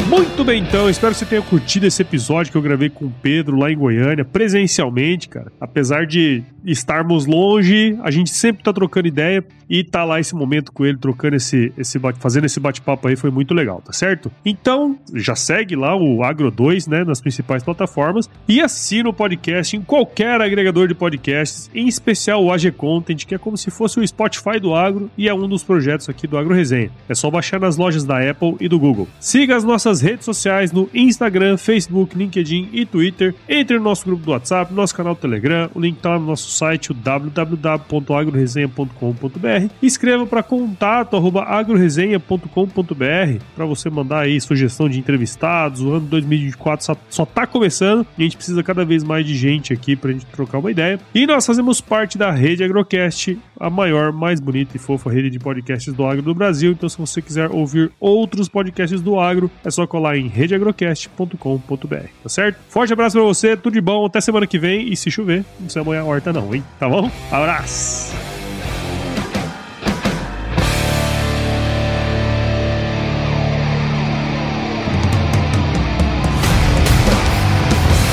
Muito 0.10 0.44
bem, 0.44 0.64
então. 0.64 0.90
Espero 0.90 1.14
que 1.14 1.20
você 1.20 1.26
tenha 1.26 1.42
curtido 1.44 1.86
esse 1.86 2.02
episódio 2.02 2.52
que 2.52 2.58
eu 2.58 2.64
gravei 2.64 2.90
com 2.90 3.06
o 3.06 3.14
Pedro 3.22 3.56
lá 3.56 3.72
em 3.72 3.78
Goiânia, 3.78 4.26
presencialmente, 4.26 5.30
cara. 5.30 5.52
Apesar 5.62 6.08
de 6.08 6.44
estarmos 6.66 7.28
longe, 7.28 7.96
a 8.02 8.10
gente 8.10 8.32
sempre 8.32 8.64
tá 8.64 8.74
trocando 8.74 9.08
ideia 9.08 9.46
e 9.70 9.84
tá 9.84 10.04
lá 10.04 10.20
esse 10.20 10.34
momento 10.34 10.72
com 10.72 10.86
ele, 10.86 10.98
trocando 10.98 11.36
esse, 11.36 11.72
esse 11.78 12.00
fazendo 12.18 12.46
esse 12.46 12.60
bate-papo 12.60 13.08
aí, 13.08 13.16
foi 13.16 13.30
muito 13.30 13.54
legal, 13.54 13.82
tá 13.86 13.94
certo? 13.94 14.32
Então, 14.44 14.98
já 15.14 15.36
segue 15.36 15.76
lá 15.76 15.96
o 15.96 16.24
Agro 16.24 16.50
2, 16.50 16.88
né, 16.88 17.04
nas 17.04 17.22
principais 17.22 17.64
plataformas 17.64 18.28
e 18.48 18.60
assina 18.62 19.10
o 19.10 19.14
podcast 19.14 19.78
em 19.78 19.82
qualquer 19.82 20.42
agregador 20.42 20.88
de 20.88 20.96
podcasts, 20.96 21.70
em 21.74 21.88
especial 21.88 22.44
o 22.44 22.52
AG 22.52 22.72
Content, 22.72 23.26
que 23.26 23.36
é 23.36 23.38
como 23.38 23.58
se 23.58 23.70
fosse 23.70 24.00
o 24.00 24.08
Spotify 24.08 24.60
do 24.60 24.74
agro 24.74 25.10
e 25.18 25.30
é 25.30 25.34
um 25.34 25.48
dos 25.48 25.64
projetos 25.64 26.10
aqui 26.10 26.26
do 26.26 26.38
Agro 26.38 26.54
Resenha. 26.54 26.90
É 27.08 27.14
só 27.14 27.30
baixar 27.30 27.60
nas 27.60 27.78
lojas 27.78 28.04
da 28.04 28.18
Apple 28.28 28.56
e 28.60 28.68
do 28.68 28.80
Google. 28.80 29.08
Siga 29.20 29.56
as 29.56 29.64
nossas 29.64 29.99
redes 30.02 30.26
sociais 30.26 30.72
no 30.72 30.90
Instagram, 30.94 31.58
Facebook, 31.58 32.18
LinkedIn 32.18 32.70
e 32.72 32.86
Twitter. 32.86 33.36
Entre 33.48 33.78
no 33.78 33.84
nosso 33.84 34.06
grupo 34.06 34.24
do 34.24 34.32
WhatsApp, 34.32 34.74
nosso 34.74 34.96
canal 34.96 35.14
do 35.16 35.22
Telegram, 35.22 35.70
o 35.74 35.80
link 35.80 36.00
tá 36.00 36.18
no 36.18 36.26
nosso 36.26 36.50
site, 36.52 36.92
o 36.92 36.94
www.agroresenha.com.br. 36.94 39.74
Escreva 39.82 40.26
para 40.26 40.44
contato@agroresenha.com.br 40.44 43.44
para 43.56 43.66
você 43.66 43.90
mandar 43.90 44.20
aí 44.20 44.40
sugestão 44.40 44.88
de 44.90 45.00
entrevistados. 45.00 45.82
O 45.82 45.94
ano 45.94 46.06
2024 46.08 46.86
só, 46.86 46.96
só 47.10 47.26
tá 47.26 47.48
começando 47.48 48.06
e 48.18 48.22
a 48.22 48.24
gente 48.24 48.38
precisa 48.38 48.64
cada 48.64 48.86
vez 48.86 49.04
mais 49.04 49.26
de 49.26 49.36
gente 49.36 49.74
aqui 49.74 49.96
pra 49.96 50.12
gente 50.12 50.26
trocar 50.28 50.60
uma 50.60 50.72
ideia. 50.72 51.00
E 51.14 51.26
nós 51.26 51.46
fazemos 51.46 51.82
parte 51.82 52.18
da 52.18 52.32
Rede 52.32 52.64
Agrocast, 52.64 53.38
a 53.60 53.70
maior, 53.70 54.12
mais 54.12 54.40
bonita 54.40 54.78
e 54.78 54.80
fofa 54.80 55.12
rede 55.12 55.30
de 55.30 55.40
podcasts 55.40 55.94
do 55.94 56.06
agro 56.06 56.22
do 56.22 56.34
Brasil. 56.34 56.72
Então, 56.72 56.88
se 56.88 56.98
você 56.98 57.22
quiser 57.22 57.52
ouvir 57.52 57.92
outros 58.00 58.48
podcasts 58.48 59.02
do 59.02 59.20
agro, 59.20 59.52
é 59.64 59.70
só 59.70 59.86
colar 59.90 60.16
em 60.18 60.28
redeagrocast.com.br, 60.28 62.08
tá 62.24 62.30
certo? 62.30 62.60
Forte 62.70 62.94
abraço 62.94 63.18
pra 63.18 63.26
você, 63.26 63.58
tudo 63.58 63.74
de 63.74 63.82
bom, 63.82 64.06
até 64.06 64.22
semana 64.22 64.48
que 64.48 64.58
vem 64.58 64.88
e 64.88 64.96
se 64.96 65.12
chover, 65.12 65.44
não 65.60 65.66
precisa 65.66 65.84
molhar 65.84 66.04
a 66.04 66.06
horta 66.06 66.32
não, 66.32 66.56
hein? 66.56 66.64
Tá 66.80 66.88
bom? 66.88 67.12
Abraço! 67.32 68.14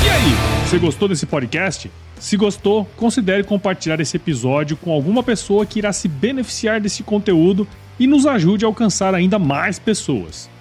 E 0.04 0.08
aí, 0.08 0.66
você 0.66 0.78
gostou 0.78 1.06
desse 1.06 1.26
podcast? 1.26 1.90
Se 2.18 2.36
gostou, 2.36 2.86
considere 2.96 3.44
compartilhar 3.44 4.00
esse 4.00 4.16
episódio 4.16 4.76
com 4.76 4.90
alguma 4.90 5.22
pessoa 5.22 5.66
que 5.66 5.78
irá 5.78 5.92
se 5.92 6.08
beneficiar 6.08 6.80
desse 6.80 7.02
conteúdo 7.02 7.68
e 7.98 8.06
nos 8.06 8.26
ajude 8.26 8.64
a 8.64 8.68
alcançar 8.68 9.14
ainda 9.14 9.38
mais 9.38 9.78
pessoas. 9.78 10.50